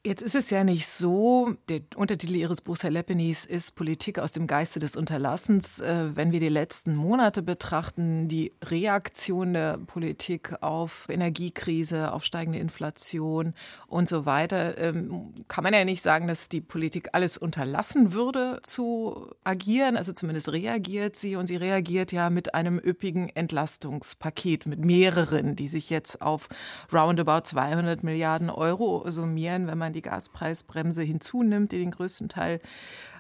Jetzt 0.03 0.23
ist 0.23 0.35
es 0.35 0.49
ja 0.49 0.65
nicht 0.65 0.87
so, 0.87 1.53
der 1.69 1.83
Untertitel 1.95 2.35
Ihres 2.35 2.63
Buchs, 2.63 2.83
Herr 2.83 2.91
Leppenis, 2.91 3.45
ist 3.45 3.75
Politik 3.75 4.19
aus 4.19 4.33
dem 4.33 4.47
Geiste 4.47 4.79
des 4.79 4.97
Unterlassens. 4.97 5.79
Äh, 5.79 6.17
wenn 6.17 6.33
wir 6.33 6.41
die 6.41 6.49
letzten 6.49 6.97
Monate 6.97 7.43
betrachten, 7.43 8.27
die 8.27 8.55
Reaktion 8.65 9.53
der 9.53 9.77
Politik 9.77 10.55
auf 10.63 11.07
Energiekrise, 11.11 12.15
auf 12.15 12.25
steigende 12.25 12.59
Inflation 12.59 13.53
und 13.89 14.09
so 14.09 14.25
weiter, 14.25 14.79
ähm, 14.79 15.35
kann 15.49 15.65
man 15.65 15.75
ja 15.75 15.85
nicht 15.85 16.01
sagen, 16.01 16.29
dass 16.29 16.49
die 16.49 16.63
Politik 16.63 17.11
alles 17.13 17.37
unterlassen 17.37 18.15
würde 18.15 18.61
zu 18.63 19.27
agieren. 19.45 19.99
Also 19.99 20.15
zumindest 20.15 20.51
reagiert 20.51 21.17
sie 21.17 21.37
und 21.37 21.47
sie 21.47 21.57
reagiert 21.57 22.11
ja 22.11 22.31
mit 22.31 22.55
einem 22.55 22.79
üppigen 22.79 23.29
Entlastungspaket, 23.29 24.67
mit 24.67 24.83
mehreren, 24.83 25.57
die 25.57 25.69
sich 25.69 25.91
jetzt 25.91 26.23
auf 26.23 26.49
roundabout 26.91 27.43
200 27.45 28.03
Milliarden 28.03 28.49
Euro 28.49 29.05
summieren, 29.11 29.67
wenn 29.67 29.77
man 29.77 29.90
man 29.91 29.93
die 29.93 30.03
Gaspreisbremse 30.03 31.03
hinzunimmt, 31.03 31.73
die 31.73 31.79
den 31.79 31.91
größten 31.91 32.29
Teil 32.29 32.61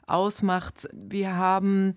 ausmacht. 0.07 0.89
Wir 0.93 1.37
haben 1.37 1.95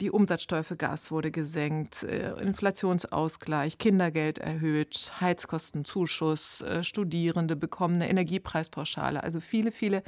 die 0.00 0.10
Umsatzsteuer 0.10 0.62
für 0.62 0.76
Gas 0.76 1.10
wurde 1.10 1.30
gesenkt, 1.30 2.02
äh, 2.02 2.32
Inflationsausgleich, 2.40 3.78
Kindergeld 3.78 4.38
erhöht, 4.38 5.12
Heizkostenzuschuss, 5.20 6.60
äh, 6.62 6.84
Studierende 6.84 7.56
bekommen 7.56 7.94
eine 7.94 8.10
Energiepreispauschale. 8.10 9.22
Also 9.22 9.40
viele, 9.40 9.72
viele 9.72 10.02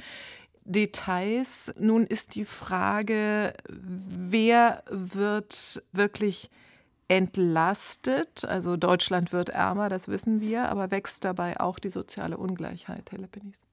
Details. 0.63 1.73
Nun 1.79 2.05
ist 2.05 2.35
die 2.35 2.45
Frage, 2.45 3.53
wer 3.67 4.83
wird 4.89 5.81
wirklich 5.91 6.51
entlastet? 7.07 8.45
Also 8.45 8.77
Deutschland 8.77 9.33
wird 9.33 9.49
ärmer, 9.49 9.89
das 9.89 10.07
wissen 10.07 10.39
wir, 10.39 10.69
aber 10.69 10.91
wächst 10.91 11.25
dabei 11.25 11.59
auch 11.59 11.79
die 11.79 11.89
soziale 11.89 12.37
Ungleichheit, 12.37 13.11
Herr 13.11 13.19
Lepenis? 13.19 13.68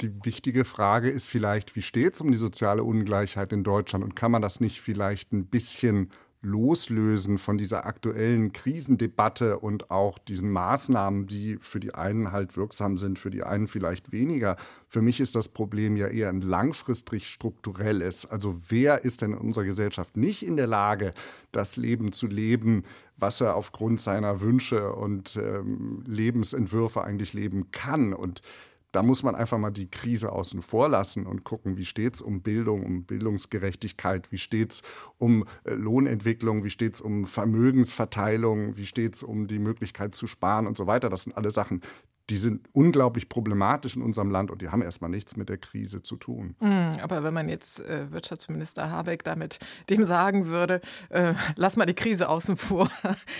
Die 0.00 0.24
wichtige 0.24 0.64
Frage 0.64 1.10
ist 1.10 1.26
vielleicht, 1.26 1.74
wie 1.74 1.82
steht 1.82 2.14
es 2.14 2.20
um 2.20 2.30
die 2.30 2.38
soziale 2.38 2.84
Ungleichheit 2.84 3.52
in 3.52 3.64
Deutschland 3.64 4.04
und 4.04 4.14
kann 4.14 4.30
man 4.30 4.42
das 4.42 4.60
nicht 4.60 4.80
vielleicht 4.80 5.32
ein 5.32 5.46
bisschen 5.46 6.10
loslösen 6.40 7.38
von 7.38 7.58
dieser 7.58 7.84
aktuellen 7.84 8.52
Krisendebatte 8.52 9.58
und 9.58 9.90
auch 9.90 10.18
diesen 10.18 10.50
Maßnahmen, 10.52 11.26
die 11.26 11.58
für 11.60 11.80
die 11.80 11.94
einen 11.94 12.30
halt 12.30 12.56
wirksam 12.56 12.96
sind, 12.96 13.18
für 13.18 13.30
die 13.30 13.42
einen 13.42 13.66
vielleicht 13.66 14.12
weniger. 14.12 14.56
Für 14.86 15.02
mich 15.02 15.18
ist 15.18 15.34
das 15.34 15.48
Problem 15.48 15.96
ja 15.96 16.06
eher 16.06 16.28
ein 16.28 16.40
langfristig 16.40 17.28
strukturelles. 17.28 18.24
Also 18.24 18.56
wer 18.68 19.04
ist 19.04 19.22
denn 19.22 19.32
in 19.32 19.38
unserer 19.38 19.64
Gesellschaft 19.64 20.16
nicht 20.16 20.44
in 20.44 20.56
der 20.56 20.68
Lage, 20.68 21.12
das 21.50 21.76
Leben 21.76 22.12
zu 22.12 22.28
leben, 22.28 22.84
was 23.16 23.40
er 23.40 23.56
aufgrund 23.56 24.00
seiner 24.00 24.40
Wünsche 24.40 24.92
und 24.92 25.36
ähm, 25.36 26.04
Lebensentwürfe 26.06 27.02
eigentlich 27.02 27.32
leben 27.32 27.72
kann? 27.72 28.12
Und 28.12 28.42
da 28.92 29.02
muss 29.02 29.22
man 29.22 29.34
einfach 29.34 29.58
mal 29.58 29.70
die 29.70 29.90
Krise 29.90 30.32
außen 30.32 30.62
vor 30.62 30.88
lassen 30.88 31.26
und 31.26 31.44
gucken, 31.44 31.76
wie 31.76 31.84
steht 31.84 32.14
es 32.14 32.22
um 32.22 32.42
Bildung, 32.42 32.84
um 32.84 33.04
Bildungsgerechtigkeit, 33.04 34.32
wie 34.32 34.38
steht 34.38 34.72
es 34.72 34.82
um 35.18 35.44
äh, 35.64 35.74
Lohnentwicklung, 35.74 36.64
wie 36.64 36.70
steht 36.70 36.94
es 36.94 37.00
um 37.00 37.24
Vermögensverteilung, 37.26 38.76
wie 38.76 38.86
steht 38.86 39.14
es 39.14 39.22
um 39.22 39.46
die 39.46 39.58
Möglichkeit 39.58 40.14
zu 40.14 40.26
sparen 40.26 40.66
und 40.66 40.76
so 40.76 40.86
weiter. 40.86 41.10
Das 41.10 41.24
sind 41.24 41.36
alle 41.36 41.50
Sachen, 41.50 41.82
die 42.30 42.36
sind 42.36 42.68
unglaublich 42.72 43.28
problematisch 43.28 43.96
in 43.96 44.02
unserem 44.02 44.30
Land 44.30 44.50
und 44.50 44.60
die 44.60 44.68
haben 44.68 44.82
erstmal 44.82 45.10
nichts 45.10 45.36
mit 45.36 45.48
der 45.48 45.58
Krise 45.58 46.02
zu 46.02 46.16
tun. 46.16 46.56
Mm, 46.60 46.92
aber 47.00 47.24
wenn 47.24 47.32
man 47.32 47.48
jetzt 47.48 47.80
äh, 47.80 48.10
Wirtschaftsminister 48.10 48.90
Habeck 48.90 49.24
damit 49.24 49.58
dem 49.88 50.04
sagen 50.04 50.46
würde, 50.46 50.80
äh, 51.08 51.34
lass 51.56 51.76
mal 51.76 51.86
die 51.86 51.94
Krise 51.94 52.28
außen 52.28 52.56
vor, 52.56 52.90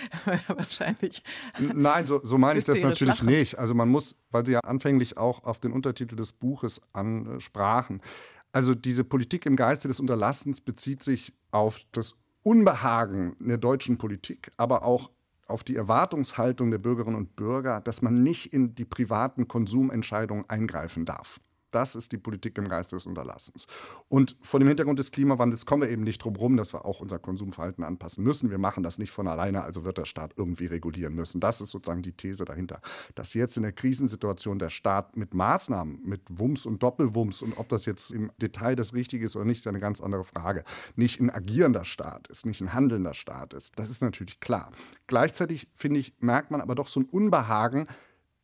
wahrscheinlich. 0.49 1.23
Nein, 1.59 2.07
so, 2.07 2.21
so 2.25 2.39
meine 2.39 2.59
ich 2.59 2.65
das 2.65 2.83
natürlich 2.83 3.21
lachen. 3.21 3.27
nicht. 3.29 3.59
Also 3.59 3.75
man 3.75 3.89
muss, 3.89 4.17
weil 4.31 4.47
Sie 4.47 4.53
ja 4.53 4.61
anfänglich 4.61 5.19
auch 5.19 5.45
auf 5.45 5.61
den 5.61 5.73
Untertitel 5.73 6.17
des 6.17 6.33
Buches 6.33 6.81
ansprachen, 6.93 8.01
also 8.53 8.75
diese 8.75 9.05
Politik 9.05 9.45
im 9.45 9.57
Geiste 9.57 9.89
des 9.89 10.01
Unterlassens 10.01 10.61
bezieht 10.63 11.03
sich 11.03 11.35
auf 11.51 11.83
das 11.93 12.15
Unbehagen 12.43 13.37
der 13.41 13.59
deutschen 13.59 13.99
Politik, 13.99 14.51
aber 14.57 14.83
auch 14.83 15.11
auf 15.49 15.65
die 15.65 15.77
Erwartungshaltung 15.77 16.71
der 16.71 16.79
Bürgerinnen 16.79 17.17
und 17.17 17.35
Bürger, 17.35 17.81
dass 17.81 18.03
man 18.03 18.23
nicht 18.23 18.53
in 18.53 18.75
die 18.75 18.85
privaten 18.85 19.49
Konsumentscheidungen 19.49 20.49
eingreifen 20.49 21.05
darf. 21.05 21.41
Das 21.71 21.95
ist 21.95 22.13
die 22.13 22.19
Politik 22.19 22.57
im 22.59 22.69
Geiste 22.69 22.97
des 22.97 23.07
Unterlassens. 23.07 23.67
Und 24.09 24.37
vor 24.41 24.61
dem 24.61 24.69
Hintergrund 24.69 24.99
des 24.99 25.11
Klimawandels 25.11 25.67
kommen 25.67 25.83
wir 25.83 25.91
eben 25.91 26.03
nicht 26.03 26.19
drum 26.25 26.35
herum, 26.35 26.57
dass 26.57 26.73
wir 26.73 26.85
auch 26.85 27.01
unser 27.01 27.19
Konsumverhalten 27.19 27.85
anpassen 27.85 28.25
müssen. 28.25 28.51
Wir 28.51 28.59
machen 28.59 28.83
das 28.83 28.99
nicht 28.99 29.11
von 29.11 29.29
alleine, 29.29 29.63
also 29.63 29.85
wird 29.85 29.99
der 29.99 30.05
Staat 30.05 30.33
irgendwie 30.37 30.67
regulieren 30.67 31.15
müssen. 31.15 31.41
Das 31.41 31.61
ist 31.61 31.71
sozusagen 31.71 32.03
die 32.03 32.13
These 32.13 32.45
dahinter. 32.45 32.81
Dass 33.15 33.35
jetzt 33.35 33.57
in 33.57 33.63
der 33.65 33.73
Krisensituation 33.73 34.59
der 34.59 34.71
Staat 34.71 35.17
mit 35.17 35.35
Maßnahmen, 35.35 36.01
mit 36.05 36.23
Wumms 36.29 36.65
und 36.65 36.83
Doppelwumms 36.83 37.43
und 37.43 37.59
ob 37.59 37.69
das 37.69 37.85
jetzt 37.85 38.13
im 38.13 38.31
Detail 38.41 38.77
das 38.77 38.95
Richtige 38.95 39.25
ist 39.25 39.37
oder 39.37 39.45
nicht, 39.45 39.59
ist 39.59 39.67
eine 39.67 39.81
ganz 39.81 40.01
andere 40.01 40.25
Frage. 40.25 40.65
Nicht 40.97 41.21
ein 41.21 41.31
agierender 41.31 41.85
Staat 41.85 42.29
ist, 42.29 42.47
nicht 42.47 42.61
ein 42.61 42.73
handelnder 42.73 43.15
Staat 43.15 43.53
ist. 43.55 43.79
Das 43.79 43.91
ist 43.91 44.03
natürlich 44.03 44.41
klar. 44.41 44.71
Gleichzeitig, 45.07 45.69
finde 45.75 46.01
ich, 46.01 46.15
merkt 46.21 46.51
man 46.51 46.61
aber 46.61 46.75
doch 46.75 46.89
so 46.89 47.01
ein 47.01 47.07
Unbehagen, 47.07 47.87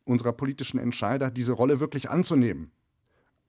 unserer 0.03 0.33
politischen 0.33 0.79
Entscheider, 0.79 1.31
diese 1.31 1.53
Rolle 1.53 1.79
wirklich 1.79 2.09
anzunehmen. 2.09 2.71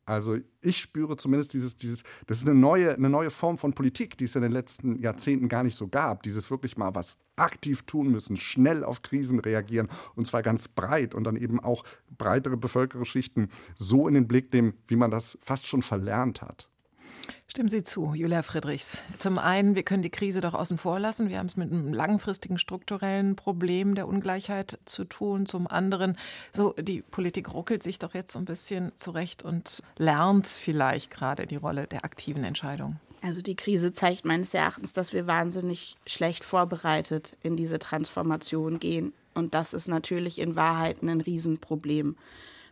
Also 0.06 0.38
ich 0.60 0.78
spüre 0.78 1.16
zumindest 1.16 1.52
dieses, 1.52 1.76
dieses, 1.76 2.04
das 2.28 2.38
ist 2.38 2.48
eine 2.48 2.58
neue, 2.58 2.94
eine 2.94 3.10
neue 3.10 3.30
Form 3.30 3.58
von 3.58 3.72
Politik, 3.72 4.16
die 4.16 4.24
es 4.24 4.36
in 4.36 4.42
den 4.42 4.52
letzten 4.52 4.96
Jahrzehnten 5.00 5.48
gar 5.48 5.64
nicht 5.64 5.74
so 5.74 5.88
gab. 5.88 6.22
Dieses 6.22 6.48
wirklich 6.48 6.76
mal 6.76 6.94
was 6.94 7.18
aktiv 7.34 7.82
tun 7.82 8.12
müssen, 8.12 8.36
schnell 8.36 8.84
auf 8.84 9.02
Krisen 9.02 9.40
reagieren 9.40 9.88
und 10.14 10.26
zwar 10.26 10.42
ganz 10.42 10.68
breit 10.68 11.12
und 11.12 11.24
dann 11.24 11.36
eben 11.36 11.58
auch 11.58 11.84
breitere 12.16 12.56
Bevölkerungsschichten 12.56 13.50
so 13.74 14.06
in 14.06 14.14
den 14.14 14.28
Blick 14.28 14.52
nehmen, 14.52 14.74
wie 14.86 14.96
man 14.96 15.10
das 15.10 15.38
fast 15.42 15.66
schon 15.66 15.82
verlernt 15.82 16.40
hat. 16.40 16.70
Stimmen 17.56 17.70
Sie 17.70 17.84
zu, 17.84 18.12
Julia 18.12 18.42
Friedrichs. 18.42 18.98
Zum 19.18 19.38
einen, 19.38 19.76
wir 19.76 19.82
können 19.82 20.02
die 20.02 20.10
Krise 20.10 20.42
doch 20.42 20.52
außen 20.52 20.76
vor 20.76 21.00
lassen. 21.00 21.30
Wir 21.30 21.38
haben 21.38 21.46
es 21.46 21.56
mit 21.56 21.72
einem 21.72 21.94
langfristigen 21.94 22.58
strukturellen 22.58 23.34
Problem 23.34 23.94
der 23.94 24.08
Ungleichheit 24.08 24.78
zu 24.84 25.04
tun. 25.04 25.46
Zum 25.46 25.66
anderen, 25.66 26.18
so 26.52 26.74
die 26.78 27.00
Politik 27.00 27.54
ruckelt 27.54 27.82
sich 27.82 27.98
doch 27.98 28.12
jetzt 28.12 28.34
so 28.34 28.38
ein 28.38 28.44
bisschen 28.44 28.92
zurecht 28.94 29.42
und 29.42 29.82
lernt 29.96 30.46
vielleicht 30.46 31.10
gerade 31.10 31.46
die 31.46 31.56
Rolle 31.56 31.86
der 31.86 32.04
aktiven 32.04 32.44
Entscheidung. 32.44 33.00
Also 33.22 33.40
die 33.40 33.56
Krise 33.56 33.90
zeigt 33.90 34.26
meines 34.26 34.52
Erachtens, 34.52 34.92
dass 34.92 35.14
wir 35.14 35.26
wahnsinnig 35.26 35.96
schlecht 36.06 36.44
vorbereitet 36.44 37.38
in 37.42 37.56
diese 37.56 37.78
Transformation 37.78 38.80
gehen. 38.80 39.14
Und 39.32 39.54
das 39.54 39.72
ist 39.72 39.88
natürlich 39.88 40.40
in 40.40 40.56
Wahrheit 40.56 41.02
ein 41.02 41.22
Riesenproblem. 41.22 42.16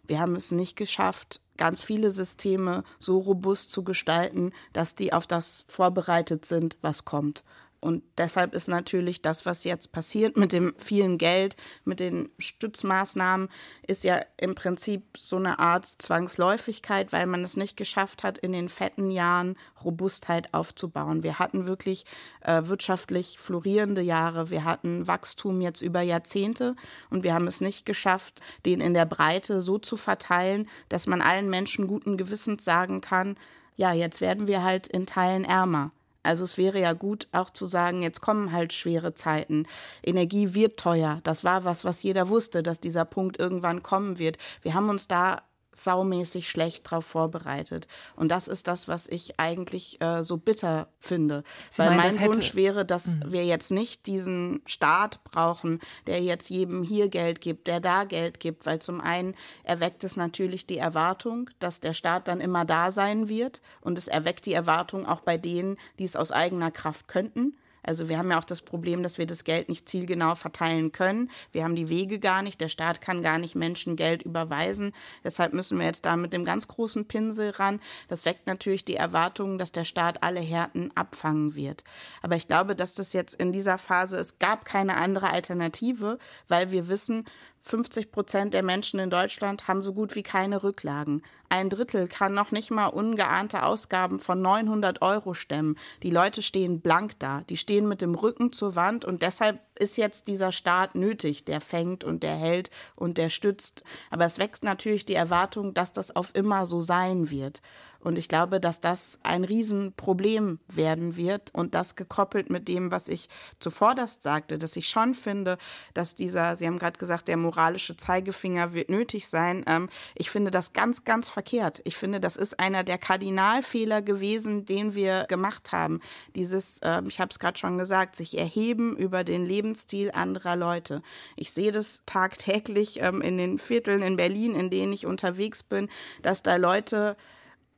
Wir 0.06 0.20
haben 0.20 0.36
es 0.36 0.52
nicht 0.52 0.76
geschafft, 0.76 1.40
ganz 1.56 1.80
viele 1.80 2.11
Systeme 2.11 2.84
so 2.99 3.18
robust 3.18 3.70
zu 3.70 3.84
gestalten, 3.84 4.52
dass 4.73 4.94
die 4.94 5.12
auf 5.12 5.26
das 5.26 5.64
vorbereitet 5.68 6.46
sind, 6.46 6.76
was 6.82 7.04
kommt. 7.04 7.44
Und 7.84 8.02
deshalb 8.16 8.54
ist 8.54 8.66
natürlich 8.66 9.20
das, 9.20 9.44
was 9.44 9.62
jetzt 9.62 9.92
passiert 9.92 10.38
mit 10.38 10.54
dem 10.54 10.74
vielen 10.78 11.18
Geld, 11.18 11.54
mit 11.84 12.00
den 12.00 12.30
Stützmaßnahmen, 12.38 13.50
ist 13.86 14.04
ja 14.04 14.20
im 14.40 14.54
Prinzip 14.54 15.18
so 15.18 15.36
eine 15.36 15.58
Art 15.58 15.84
Zwangsläufigkeit, 15.84 17.12
weil 17.12 17.26
man 17.26 17.44
es 17.44 17.58
nicht 17.58 17.76
geschafft 17.76 18.22
hat, 18.22 18.38
in 18.38 18.52
den 18.52 18.70
fetten 18.70 19.10
Jahren 19.10 19.58
Robustheit 19.84 20.54
aufzubauen. 20.54 21.22
Wir 21.22 21.38
hatten 21.38 21.66
wirklich 21.66 22.06
äh, 22.40 22.62
wirtschaftlich 22.64 23.38
florierende 23.38 24.00
Jahre, 24.00 24.48
wir 24.48 24.64
hatten 24.64 25.06
Wachstum 25.06 25.60
jetzt 25.60 25.82
über 25.82 26.00
Jahrzehnte 26.00 26.76
und 27.10 27.22
wir 27.22 27.34
haben 27.34 27.46
es 27.46 27.60
nicht 27.60 27.84
geschafft, 27.84 28.40
den 28.64 28.80
in 28.80 28.94
der 28.94 29.04
Breite 29.04 29.60
so 29.60 29.76
zu 29.76 29.98
verteilen, 29.98 30.70
dass 30.88 31.06
man 31.06 31.20
allen 31.20 31.50
Menschen 31.50 31.86
guten 31.86 32.16
Gewissens 32.16 32.64
sagen 32.64 33.02
kann, 33.02 33.36
ja, 33.76 33.92
jetzt 33.92 34.22
werden 34.22 34.46
wir 34.46 34.62
halt 34.62 34.86
in 34.86 35.04
Teilen 35.04 35.44
ärmer. 35.44 35.90
Also 36.25 36.45
es 36.45 36.59
wäre 36.59 36.81
ja 36.81 36.93
gut, 36.93 37.28
auch 37.33 37.50
zu 37.50 37.66
sagen, 37.66 38.02
jetzt 38.02 38.21
kommen 38.21 38.52
halt 38.52 38.73
schwere 38.73 39.14
Zeiten. 39.14 39.66
Energie 40.02 40.54
wird 40.54 40.81
teuer. 40.81 41.21
Das 41.23 41.45
war 41.45 41.64
was, 41.64 41.85
was 41.85 42.02
jeder 42.02 42.28
wusste, 42.28 42.62
dass 42.62 42.81
dieser 42.81 43.04
Punkt 43.04 43.38
irgendwann 43.38 43.83
kommen 43.83 44.19
wird. 44.19 44.38
Wir 44.62 44.75
haben 44.75 44.88
uns 44.88 45.07
da 45.07 45.43
saumäßig 45.75 46.49
schlecht 46.49 46.87
darauf 46.87 47.04
vorbereitet. 47.04 47.87
Und 48.16 48.28
das 48.28 48.49
ist 48.49 48.69
das, 48.69 48.88
was 48.88 49.09
ich 49.09 49.38
eigentlich 49.38 50.00
äh, 50.00 50.23
so 50.23 50.37
bitter 50.37 50.88
finde. 50.99 51.45
Sie 51.71 51.83
Weil 51.83 51.97
meinen, 51.97 52.16
mein 52.16 52.26
Wunsch 52.26 52.54
wäre, 52.54 52.85
dass 52.85 53.16
mhm. 53.16 53.33
wir 53.33 53.45
jetzt 53.45 53.71
nicht 53.71 54.07
diesen 54.07 54.62
Staat 54.66 55.23
brauchen, 55.25 55.81
der 56.07 56.23
jetzt 56.23 56.49
jedem 56.50 56.83
hier 56.83 57.09
Geld 57.09 57.40
gibt, 57.40 57.66
der 57.66 57.81
da 57.81 58.04
Geld 58.04 58.40
gibt. 58.40 58.66
Weil 58.66 58.81
zum 58.81 59.00
einen 59.00 59.35
erweckt 59.62 60.04
es 60.04 60.16
natürlich 60.16 60.66
die 60.66 60.78
Erwartung, 60.78 61.50
dass 61.59 61.81
der 61.81 61.95
Staat 61.95 62.28
dann 62.28 62.40
immer 62.40 62.64
da 62.64 62.90
sein 62.90 63.28
wird. 63.28 63.61
Und 63.81 63.99
es 63.99 64.09
erweckt 64.09 64.47
die 64.47 64.54
Erwartung 64.54 65.07
auch 65.07 65.21
bei 65.21 65.37
denen, 65.37 65.76
die 65.99 66.04
es 66.04 66.16
aus 66.16 66.33
eigener 66.33 66.71
Kraft 66.71 67.09
könnten. 67.09 67.57
Also 67.84 68.08
wir 68.08 68.18
haben 68.18 68.30
ja 68.30 68.38
auch 68.38 68.44
das 68.44 68.62
Problem, 68.62 69.02
dass 69.02 69.18
wir 69.18 69.26
das 69.26 69.44
Geld 69.44 69.68
nicht 69.68 69.88
zielgenau 69.88 70.34
verteilen 70.34 70.92
können. 70.92 71.30
Wir 71.52 71.64
haben 71.64 71.76
die 71.76 71.88
Wege 71.88 72.18
gar 72.18 72.42
nicht. 72.42 72.60
Der 72.60 72.68
Staat 72.68 73.00
kann 73.00 73.22
gar 73.22 73.38
nicht 73.38 73.54
Menschen 73.54 73.96
Geld 73.96 74.22
überweisen. 74.22 74.92
Deshalb 75.22 75.52
müssen 75.52 75.78
wir 75.78 75.86
jetzt 75.86 76.04
da 76.04 76.16
mit 76.16 76.32
dem 76.32 76.44
ganz 76.44 76.68
großen 76.68 77.06
Pinsel 77.06 77.50
ran. 77.50 77.80
Das 78.08 78.24
weckt 78.24 78.46
natürlich 78.46 78.84
die 78.84 78.96
Erwartung, 78.96 79.58
dass 79.58 79.72
der 79.72 79.84
Staat 79.84 80.22
alle 80.22 80.40
Härten 80.40 80.90
abfangen 80.96 81.54
wird. 81.54 81.84
Aber 82.22 82.36
ich 82.36 82.48
glaube, 82.48 82.74
dass 82.74 82.94
das 82.94 83.12
jetzt 83.12 83.34
in 83.34 83.52
dieser 83.52 83.78
Phase, 83.78 84.16
es 84.18 84.38
gab 84.38 84.64
keine 84.64 84.96
andere 84.96 85.30
Alternative, 85.30 86.18
weil 86.48 86.70
wir 86.70 86.88
wissen, 86.88 87.24
50 87.66 88.12
Prozent 88.12 88.52
der 88.52 88.62
Menschen 88.62 89.00
in 89.00 89.09
Deutschland 89.09 89.68
haben 89.68 89.83
so 89.83 89.94
gut 89.94 90.14
wie 90.14 90.23
keine 90.23 90.62
Rücklagen. 90.62 91.23
Ein 91.49 91.71
Drittel 91.71 92.09
kann 92.09 92.35
noch 92.35 92.50
nicht 92.50 92.71
mal 92.71 92.88
ungeahnte 92.88 93.62
Ausgaben 93.62 94.21
von 94.21 94.42
900 94.42 95.00
Euro 95.00 95.33
stemmen. 95.33 95.78
Die 96.02 96.11
Leute 96.11 96.42
stehen 96.42 96.83
blank 96.83 97.18
da. 97.21 97.40
Die 97.49 97.56
stehen 97.56 97.88
mit 97.88 98.02
dem 98.02 98.16
Rücken 98.16 98.52
zur 98.52 98.76
Wand 98.76 99.06
und 99.06 99.23
deshalb 99.23 99.61
ist 99.78 99.97
jetzt 99.97 100.28
dieser 100.28 100.52
Staat 100.52 100.95
nötig, 100.95 101.45
der 101.45 101.61
fängt 101.61 102.04
und 102.04 102.23
der 102.23 102.37
hält 102.37 102.71
und 102.95 103.19
der 103.19 103.28
stützt. 103.28 103.85
Aber 104.11 104.25
es 104.25 104.38
wächst 104.38 104.64
natürlich 104.64 105.04
die 105.04 105.14
Erwartung, 105.14 105.75
dass 105.75 105.93
das 105.93 106.14
auf 106.14 106.35
immer 106.35 106.66
so 106.66 106.81
sein 106.81 107.31
wird. 107.31 107.61
Und 108.04 108.19
ich 108.19 108.28
glaube, 108.28 108.61
dass 108.61 108.81
das 108.81 109.19
ein 109.23 109.45
Riesenproblem 109.45 110.59
werden 110.69 111.16
wird 111.16 111.54
und 111.54 111.75
das 111.75 111.97
gekoppelt 111.97 112.50
mit 112.50 112.69
dem, 112.69 112.90
was 112.90 113.09
ich 113.09 113.31
zuvorderst 113.61 114.23
sagte, 114.23 114.59
dass 114.59 114.76
ich 114.76 114.90
schon 114.90 115.14
finde, 115.14 115.57
dass 115.95 116.14
dieser, 116.14 116.54
Sie 116.54 116.66
haben 116.66 116.78
gerade 116.78 116.99
gesagt, 116.99 117.28
der 117.28 117.38
moralische 117.38 117.97
Zeigefinger 117.97 118.75
wird 118.75 118.90
nötig 118.90 119.26
sein. 119.26 119.64
Ähm, 119.66 119.88
ich 120.14 120.31
finde 120.31 120.50
das 120.50 120.75
ganz, 120.75 121.04
ganz 121.04 121.31
verkehrt. 121.31 121.81
Ich 121.85 121.97
finde, 121.97 122.21
das 122.21 122.37
ist 122.37 122.61
einer 122.61 122.85
der 122.85 122.99
Kardinalfehler 122.99 124.02
gewesen, 124.02 124.66
den 124.66 124.95
wir 124.95 125.25
gemacht 125.25 125.73
haben. 125.73 126.00
Dieses, 126.37 126.81
äh, 126.81 127.00
ich 127.09 127.21
habe 127.21 127.31
es 127.31 127.38
gerade 127.38 127.59
schon 127.59 127.78
gesagt, 127.78 128.16
sich 128.16 128.37
erheben 128.37 128.99
über 128.99 129.25
den 129.25 129.47
Lebensstil 129.64 130.11
anderer 130.12 130.56
Leute. 130.56 131.02
Ich 131.37 131.52
sehe 131.52 131.73
das 131.73 132.02
tagtäglich 132.04 133.00
ähm, 133.00 133.23
in 133.23 133.38
den 133.38 133.59
Vierteln 133.59 134.02
in 134.02 134.16
Berlin, 134.16 134.54
in 134.54 134.68
denen 134.68 134.92
ich 134.92 135.06
unterwegs 135.06 135.62
bin, 135.62 135.88
dass 136.23 136.42
da 136.42 136.56
Leute 136.56 137.16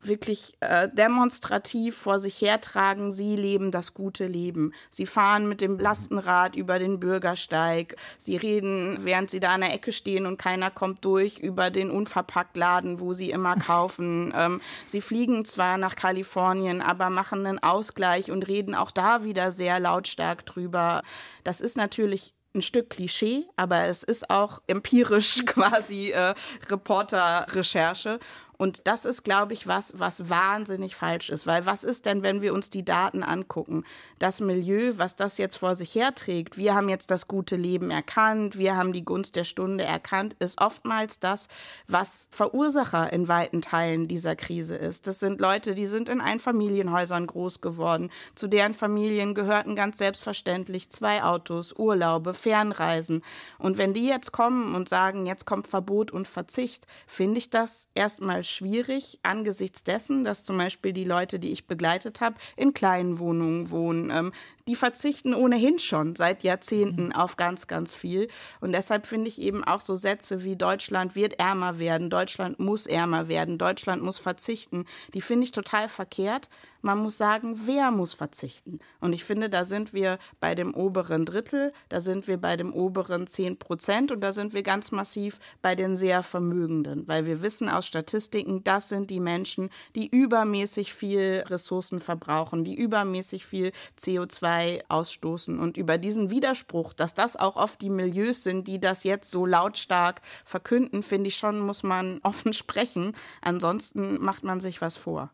wirklich 0.08 0.54
äh, 0.60 0.88
demonstrativ 0.88 1.96
vor 1.96 2.18
sich 2.18 2.40
hertragen, 2.40 3.12
sie 3.12 3.36
leben 3.36 3.70
das 3.70 3.94
gute 3.94 4.26
Leben. 4.26 4.72
Sie 4.90 5.06
fahren 5.06 5.48
mit 5.48 5.60
dem 5.60 5.78
Lastenrad 5.78 6.56
über 6.56 6.78
den 6.78 7.00
Bürgersteig. 7.00 7.96
Sie 8.18 8.36
reden, 8.36 8.98
während 9.00 9.30
sie 9.30 9.40
da 9.40 9.50
an 9.50 9.62
der 9.62 9.72
Ecke 9.72 9.92
stehen 9.92 10.26
und 10.26 10.38
keiner 10.38 10.70
kommt 10.70 11.04
durch, 11.04 11.38
über 11.38 11.70
den 11.70 11.90
Unverpacktladen, 11.90 13.00
wo 13.00 13.12
sie 13.12 13.30
immer 13.30 13.56
kaufen. 13.66 14.32
ähm, 14.36 14.60
sie 14.86 15.00
fliegen 15.00 15.44
zwar 15.44 15.78
nach 15.78 15.96
Kalifornien, 15.96 16.80
aber 16.80 17.10
machen 17.10 17.46
einen 17.46 17.62
Ausgleich 17.62 18.30
und 18.30 18.46
reden 18.46 18.74
auch 18.74 18.90
da 18.90 19.24
wieder 19.24 19.50
sehr 19.50 19.80
lautstark 19.80 20.46
drüber. 20.46 21.02
Das 21.44 21.60
ist 21.60 21.76
natürlich 21.76 22.34
ein 22.56 22.62
Stück 22.62 22.90
Klischee, 22.90 23.46
aber 23.54 23.84
es 23.84 24.02
ist 24.02 24.30
auch 24.30 24.60
empirisch 24.66 25.42
quasi 25.46 26.10
äh, 26.10 26.34
Reporterrecherche. 26.68 28.18
Und 28.58 28.86
das 28.86 29.04
ist, 29.04 29.22
glaube 29.22 29.52
ich, 29.52 29.66
was, 29.66 29.98
was 29.98 30.30
wahnsinnig 30.30 30.96
falsch 30.96 31.30
ist. 31.30 31.46
Weil 31.46 31.66
was 31.66 31.84
ist 31.84 32.06
denn, 32.06 32.22
wenn 32.22 32.40
wir 32.40 32.54
uns 32.54 32.70
die 32.70 32.84
Daten 32.84 33.22
angucken? 33.22 33.84
Das 34.18 34.40
Milieu, 34.40 34.94
was 34.96 35.16
das 35.16 35.38
jetzt 35.38 35.56
vor 35.56 35.74
sich 35.74 35.94
herträgt, 35.94 36.56
wir 36.56 36.74
haben 36.74 36.88
jetzt 36.88 37.10
das 37.10 37.28
gute 37.28 37.56
Leben 37.56 37.90
erkannt, 37.90 38.56
wir 38.56 38.76
haben 38.76 38.92
die 38.92 39.04
Gunst 39.04 39.36
der 39.36 39.44
Stunde 39.44 39.84
erkannt, 39.84 40.36
ist 40.38 40.60
oftmals 40.60 41.20
das, 41.20 41.48
was 41.86 42.28
Verursacher 42.30 43.12
in 43.12 43.28
weiten 43.28 43.62
Teilen 43.62 44.08
dieser 44.08 44.36
Krise 44.36 44.76
ist. 44.76 45.06
Das 45.06 45.20
sind 45.20 45.40
Leute, 45.40 45.74
die 45.74 45.86
sind 45.86 46.08
in 46.08 46.20
Einfamilienhäusern 46.20 47.26
groß 47.26 47.60
geworden. 47.60 48.10
Zu 48.34 48.48
deren 48.48 48.74
Familien 48.74 49.34
gehörten 49.34 49.76
ganz 49.76 49.98
selbstverständlich 49.98 50.90
zwei 50.90 51.22
Autos, 51.22 51.74
Urlaube, 51.76 52.34
Fernreisen. 52.34 53.22
Und 53.58 53.78
wenn 53.78 53.92
die 53.92 54.06
jetzt 54.06 54.32
kommen 54.32 54.74
und 54.74 54.88
sagen, 54.88 55.26
jetzt 55.26 55.46
kommt 55.46 55.66
Verbot 55.66 56.10
und 56.10 56.26
Verzicht, 56.26 56.86
finde 57.06 57.38
ich 57.38 57.50
das 57.50 57.88
erstmal 57.94 58.44
schwierig 58.48 59.18
angesichts 59.22 59.84
dessen, 59.84 60.24
dass 60.24 60.44
zum 60.44 60.58
Beispiel 60.58 60.92
die 60.92 61.04
Leute, 61.04 61.38
die 61.38 61.52
ich 61.52 61.66
begleitet 61.66 62.20
habe, 62.20 62.36
in 62.56 62.74
kleinen 62.74 63.18
Wohnungen 63.18 63.70
wohnen. 63.70 64.10
Ähm, 64.10 64.32
die 64.68 64.74
verzichten 64.74 65.32
ohnehin 65.32 65.78
schon 65.78 66.16
seit 66.16 66.42
Jahrzehnten 66.42 67.06
mhm. 67.06 67.12
auf 67.12 67.36
ganz, 67.36 67.66
ganz 67.66 67.94
viel. 67.94 68.28
Und 68.60 68.72
deshalb 68.72 69.06
finde 69.06 69.28
ich 69.28 69.40
eben 69.40 69.62
auch 69.62 69.80
so 69.80 69.94
Sätze 69.94 70.42
wie 70.42 70.56
Deutschland 70.56 71.14
wird 71.14 71.38
ärmer 71.38 71.78
werden, 71.78 72.10
Deutschland 72.10 72.58
muss 72.58 72.86
ärmer 72.86 73.28
werden, 73.28 73.58
Deutschland 73.58 74.02
muss 74.02 74.18
verzichten, 74.18 74.84
die 75.14 75.20
finde 75.20 75.44
ich 75.44 75.52
total 75.52 75.88
verkehrt. 75.88 76.48
Man 76.82 76.98
muss 76.98 77.16
sagen, 77.18 77.62
wer 77.64 77.90
muss 77.90 78.14
verzichten? 78.14 78.78
Und 79.00 79.12
ich 79.12 79.24
finde, 79.24 79.48
da 79.48 79.64
sind 79.64 79.92
wir 79.92 80.18
bei 80.38 80.54
dem 80.54 80.74
oberen 80.74 81.24
Drittel, 81.24 81.72
da 81.88 82.00
sind 82.00 82.28
wir 82.28 82.36
bei 82.36 82.56
dem 82.56 82.72
oberen 82.72 83.26
10 83.26 83.58
Prozent 83.58 84.12
und 84.12 84.20
da 84.20 84.32
sind 84.32 84.54
wir 84.54 84.62
ganz 84.62 84.92
massiv 84.92 85.40
bei 85.62 85.74
den 85.74 85.96
sehr 85.96 86.22
Vermögenden, 86.22 87.08
weil 87.08 87.26
wir 87.26 87.42
wissen 87.42 87.68
aus 87.68 87.86
Statistiken, 87.86 88.62
das 88.62 88.88
sind 88.88 89.10
die 89.10 89.20
Menschen, 89.20 89.70
die 89.96 90.08
übermäßig 90.08 90.94
viel 90.94 91.44
Ressourcen 91.48 91.98
verbrauchen, 91.98 92.62
die 92.62 92.76
übermäßig 92.76 93.46
viel 93.46 93.72
CO2 93.98 94.55
ausstoßen. 94.88 95.58
Und 95.58 95.76
über 95.76 95.98
diesen 95.98 96.30
Widerspruch, 96.30 96.92
dass 96.92 97.14
das 97.14 97.36
auch 97.36 97.56
oft 97.56 97.80
die 97.80 97.90
Milieus 97.90 98.42
sind, 98.42 98.68
die 98.68 98.80
das 98.80 99.04
jetzt 99.04 99.30
so 99.30 99.46
lautstark 99.46 100.20
verkünden, 100.44 101.02
finde 101.02 101.28
ich 101.28 101.36
schon, 101.36 101.60
muss 101.60 101.82
man 101.82 102.20
offen 102.22 102.52
sprechen. 102.52 103.14
Ansonsten 103.42 104.22
macht 104.22 104.44
man 104.44 104.60
sich 104.60 104.80
was 104.80 104.96
vor. 104.96 105.30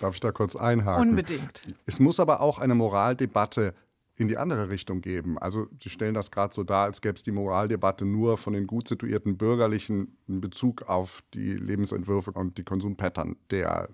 Darf 0.00 0.14
ich 0.14 0.20
da 0.20 0.32
kurz 0.32 0.56
einhaken? 0.56 1.10
Unbedingt. 1.10 1.62
Es 1.86 2.00
muss 2.00 2.18
aber 2.18 2.40
auch 2.40 2.58
eine 2.58 2.74
Moraldebatte 2.74 3.74
in 4.16 4.28
die 4.28 4.36
andere 4.36 4.68
Richtung 4.68 5.00
geben. 5.00 5.38
Also 5.38 5.68
Sie 5.82 5.88
stellen 5.88 6.14
das 6.14 6.30
gerade 6.30 6.54
so 6.54 6.64
dar, 6.64 6.84
als 6.84 7.00
gäbe 7.00 7.14
es 7.14 7.22
die 7.22 7.32
Moraldebatte 7.32 8.04
nur 8.04 8.36
von 8.36 8.52
den 8.52 8.66
gut 8.66 8.88
situierten 8.88 9.36
Bürgerlichen 9.38 10.16
in 10.28 10.40
Bezug 10.40 10.82
auf 10.82 11.22
die 11.34 11.54
Lebensentwürfe 11.54 12.32
und 12.32 12.58
die 12.58 12.64
Konsumpattern 12.64 13.36
der 13.50 13.88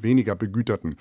weniger 0.00 0.34
Begüterten. 0.34 0.96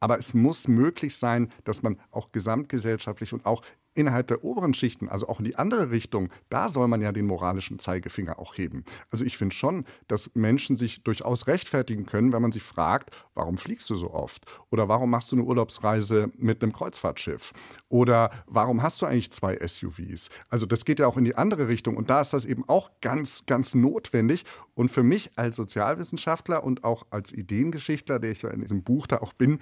Aber 0.00 0.18
es 0.18 0.34
muss 0.34 0.68
möglich 0.68 1.16
sein, 1.16 1.52
dass 1.64 1.82
man 1.82 1.98
auch 2.10 2.32
gesamtgesellschaftlich 2.32 3.32
und 3.32 3.46
auch 3.46 3.62
innerhalb 3.94 4.28
der 4.28 4.44
oberen 4.44 4.74
Schichten, 4.74 5.08
also 5.08 5.28
auch 5.28 5.38
in 5.38 5.44
die 5.44 5.56
andere 5.56 5.90
Richtung, 5.90 6.30
da 6.48 6.68
soll 6.68 6.88
man 6.88 7.00
ja 7.00 7.12
den 7.12 7.26
moralischen 7.26 7.78
Zeigefinger 7.78 8.38
auch 8.38 8.56
heben. 8.56 8.84
Also 9.10 9.24
ich 9.24 9.36
finde 9.36 9.54
schon, 9.54 9.84
dass 10.06 10.30
Menschen 10.34 10.76
sich 10.76 11.02
durchaus 11.02 11.46
rechtfertigen 11.46 12.06
können, 12.06 12.32
wenn 12.32 12.42
man 12.42 12.52
sich 12.52 12.62
fragt, 12.62 13.10
warum 13.34 13.58
fliegst 13.58 13.90
du 13.90 13.96
so 13.96 14.12
oft? 14.12 14.44
Oder 14.70 14.88
warum 14.88 15.10
machst 15.10 15.32
du 15.32 15.36
eine 15.36 15.44
Urlaubsreise 15.44 16.30
mit 16.36 16.62
einem 16.62 16.72
Kreuzfahrtschiff? 16.72 17.52
Oder 17.88 18.30
warum 18.46 18.82
hast 18.82 19.02
du 19.02 19.06
eigentlich 19.06 19.32
zwei 19.32 19.58
SUVs? 19.66 20.28
Also 20.48 20.66
das 20.66 20.84
geht 20.84 20.98
ja 20.98 21.06
auch 21.06 21.16
in 21.16 21.24
die 21.24 21.36
andere 21.36 21.68
Richtung 21.68 21.96
und 21.96 22.10
da 22.10 22.20
ist 22.20 22.32
das 22.32 22.44
eben 22.44 22.68
auch 22.68 22.90
ganz, 23.00 23.46
ganz 23.46 23.74
notwendig. 23.74 24.44
Und 24.74 24.90
für 24.90 25.02
mich 25.02 25.32
als 25.36 25.56
Sozialwissenschaftler 25.56 26.62
und 26.62 26.84
auch 26.84 27.06
als 27.10 27.32
Ideengeschichtler, 27.32 28.20
der 28.20 28.30
ich 28.30 28.42
ja 28.42 28.50
in 28.50 28.60
diesem 28.60 28.84
Buch 28.84 29.08
da 29.08 29.18
auch 29.18 29.32
bin, 29.32 29.58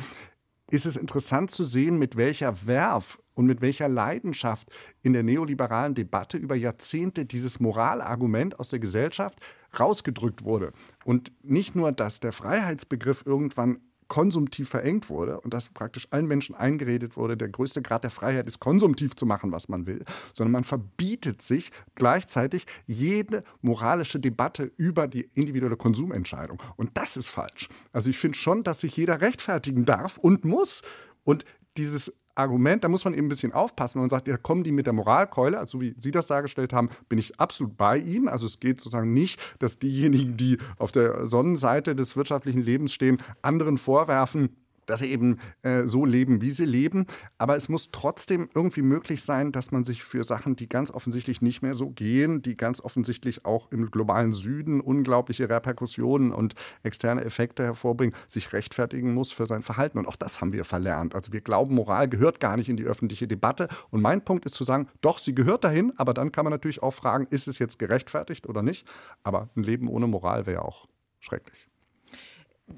ist 0.71 0.87
es 0.87 0.97
interessant 0.97 1.51
zu 1.51 1.65
sehen, 1.65 1.99
mit 1.99 2.17
welcher 2.17 2.67
Werf 2.67 3.19
und 3.35 3.47
mit 3.47 3.61
welcher 3.61 3.89
Leidenschaft 3.89 4.69
in 5.03 5.13
der 5.13 5.23
neoliberalen 5.23 5.95
Debatte 5.95 6.39
über 6.39 6.57
Jahrzehnte 6.57 7.25
dieses 7.25 7.61
Moralargument 7.61 8.59
aus 8.59 8.71
der 8.71 8.81
Gesellschaft 8.81 9.39
rausgedrückt 9.79 10.45
wurde. 10.45 10.73
Und 11.05 11.33
nicht 11.43 11.77
nur, 11.77 11.93
dass 11.93 12.21
der 12.21 12.33
Freiheitsbegriff 12.33 13.23
irgendwann 13.27 13.81
konsumtiv 14.09 14.69
verengt 14.69 15.11
wurde 15.11 15.41
und 15.41 15.53
dass 15.53 15.69
praktisch 15.69 16.09
allen 16.11 16.27
Menschen 16.27 16.55
eingeredet 16.55 17.17
wurde, 17.17 17.37
der 17.37 17.49
größte 17.49 17.83
Grad 17.83 18.05
der 18.05 18.11
Freiheit 18.11 18.47
ist, 18.47 18.61
konsumtiv 18.61 19.17
zu 19.17 19.27
machen, 19.27 19.53
was 19.53 19.69
man 19.69 19.87
will, 19.87 20.05
sondern 20.33 20.53
man 20.53 20.65
verbietet 20.65 21.43
sich 21.43 21.71
gleichzeitig 21.95 22.67
jede 22.87 23.45
moralische 23.61 24.21
Debatte 24.21 24.71
über 24.77 25.09
die 25.09 25.29
individuelle 25.35 25.77
Konsumentscheidung. 25.77 26.63
Und 26.77 26.97
das 26.97 27.17
ist 27.17 27.29
falsch. 27.29 27.69
Also 27.93 28.11
ich 28.11 28.19
finde 28.19 28.39
schon, 28.39 28.63
dass 28.63 28.81
sich 28.81 28.97
jeder 28.97 29.21
rechtfertigen 29.21 29.85
darf 29.85 30.19
und 30.19 30.45
muss. 30.45 30.83
Und 31.25 31.45
dieses 31.77 32.13
Argument, 32.37 32.85
da 32.85 32.89
muss 32.89 33.05
man 33.05 33.15
eben 33.15 33.27
ein 33.27 33.29
bisschen 33.29 33.53
aufpassen, 33.53 33.97
wenn 33.97 34.03
man 34.03 34.11
sagt, 34.11 34.29
ja, 34.29 34.37
kommen 34.37 34.63
die 34.63 34.73
mit 34.73 34.87
der 34.87 34.93
Moralkeule, 34.93 35.59
also 35.59 35.81
wie 35.81 35.95
Sie 35.99 36.11
das 36.11 36.27
dargestellt 36.27 36.73
haben, 36.73 36.91
bin 37.09 37.19
ich 37.19 37.41
absolut 37.41 37.77
bei 37.77 37.99
Ihnen. 37.99 38.29
Also 38.29 38.47
es 38.47 38.61
geht 38.61 38.81
sozusagen 38.81 39.13
nicht, 39.13 39.41
dass 39.59 39.79
diejenigen, 39.79 40.37
die 40.37 40.59
auf 40.79 40.93
der 40.93 41.27
Sonnenseite 41.27 41.97
des 41.97 42.17
wirtschaftlichen 42.17 42.63
Lebens 42.63 42.93
stehen, 42.93 43.23
anderen 43.43 43.79
vorwerfen, 43.79 44.51
dass 44.87 45.01
sie 45.01 45.11
eben 45.11 45.39
äh, 45.63 45.85
so 45.85 46.05
leben, 46.05 46.41
wie 46.41 46.51
sie 46.51 46.65
leben. 46.65 47.07
Aber 47.39 47.57
es 47.57 47.69
muss 47.69 47.91
trotzdem 47.93 48.49
irgendwie 48.55 48.83
möglich 48.83 49.23
sein, 49.23 49.53
dass 49.53 49.71
man 49.71 49.85
sich 49.85 50.03
für 50.03 50.25
Sachen, 50.25 50.57
die 50.57 50.69
ganz 50.69 50.91
offensichtlich 50.91 51.43
nicht 51.43 51.63
mehr 51.63 51.75
so 51.75 51.91
gehen, 51.91 52.43
die 52.43 52.57
ganz 52.57 52.81
offensichtlich 52.81 53.45
auch 53.45 53.71
im 53.71 53.91
globalen 53.91 54.33
Süden 54.33 54.81
unglaubliche 54.81 55.49
Reperkussionen 55.49 56.33
und 56.33 56.55
externe 56.83 57.25
Effekte 57.25 57.65
hervorbringen, 57.65 58.15
sich 58.29 58.53
rechtfertigen 58.53 59.13
muss 59.13 59.33
für 59.33 59.47
sein 59.47 59.63
Verhalten. 59.63 59.99
Und 59.99 60.07
auch 60.07 60.17
das 60.17 60.41
haben 60.41 60.53
wir 60.53 60.65
verlernt. 60.65 61.15
Also 61.15 61.33
wir 61.33 61.41
glauben, 61.41 61.75
Moral 61.75 62.09
gehört 62.09 62.41
gar 62.41 62.57
nicht 62.57 62.69
in 62.69 62.77
die 62.77 62.85
öffentliche 62.85 63.29
Debatte. 63.29 63.69
Und 63.91 64.01
mein 64.01 64.25
Punkt 64.25 64.47
ist 64.47 64.55
zu 64.55 64.65
sagen, 64.65 64.89
doch, 65.01 65.19
sie 65.19 65.35
gehört 65.35 65.65
dahin, 65.65 65.93
aber 65.97 66.15
dann 66.15 66.33
kann 66.33 66.45
man 66.45 66.53
natürlich 66.53 66.83
auch 66.83 66.93
fragen, 66.93 67.27
ist 67.31 67.49
es 67.49 67.59
jetzt 67.59 67.79
gerechtfertigt 67.79 68.47
oder 68.47 68.63
nicht? 68.63 68.87
Aber 69.23 69.49
ein 69.57 69.63
Leben 69.63 69.89
ohne 69.89 70.07
Moral 70.07 70.47
wäre 70.47 70.63
auch 70.63 70.87
schrecklich. 71.19 71.69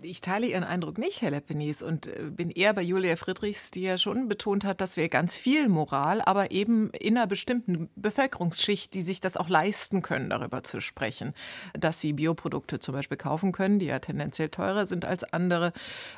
Ich 0.03 0.21
teile 0.21 0.47
Ihren 0.47 0.65
Eindruck 0.65 0.99
nicht, 0.99 1.23
Herr 1.23 1.31
Leppenis, 1.31 1.81
und 1.81 2.09
äh, 2.09 2.25
bin 2.31 2.51
eher 2.51 2.75
bei 2.75 2.83
Julia 2.83 3.17
Friedrichs, 3.17 3.71
die 3.71 3.83
ja 3.83 3.97
schon 3.97 4.29
betont 4.29 4.65
hat, 4.67 4.83
dass 4.83 4.99
wir 4.99 5.09
ganz 5.09 5.37
viel 5.37 5.71
Moral, 5.71 6.21
aber 6.21 6.51
eben 6.51 6.91
in 6.91 7.17
einer 7.17 7.27
bestimmten 7.27 7.89
Bevölkerungsschicht, 7.97 8.93
die 8.93 9.01
sich 9.01 9.21
das 9.21 9.39
auch 9.39 9.49
leisten 9.49 10.03
können, 10.03 10.29
darüber 10.29 10.63
zu 10.63 10.81
sprechen, 10.81 11.33
dass 11.73 12.01
sie 12.01 12.13
Bioprodukte 12.13 12.81
zum 12.81 12.95
Beispiel 12.95 13.17
kaufen 13.17 13.53
können, 13.53 13.79
die 13.79 13.87
ja 13.87 13.99
tendenziell 13.99 14.51
teurer 14.51 14.87
sind 14.87 15.07
als 15.07 15.25
andere, 15.25 15.73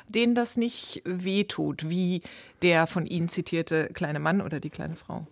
denen 0.09 0.35
das 0.35 0.57
nicht 0.57 1.01
wehtut, 1.05 1.89
wie 1.89 2.23
der 2.61 2.87
von 2.87 3.05
Ihnen 3.05 3.29
zitierte 3.29 3.89
kleine 3.93 4.19
Mann 4.19 4.41
oder 4.41 4.59
die 4.59 4.69
kleine 4.69 4.97
Frau. 4.97 5.27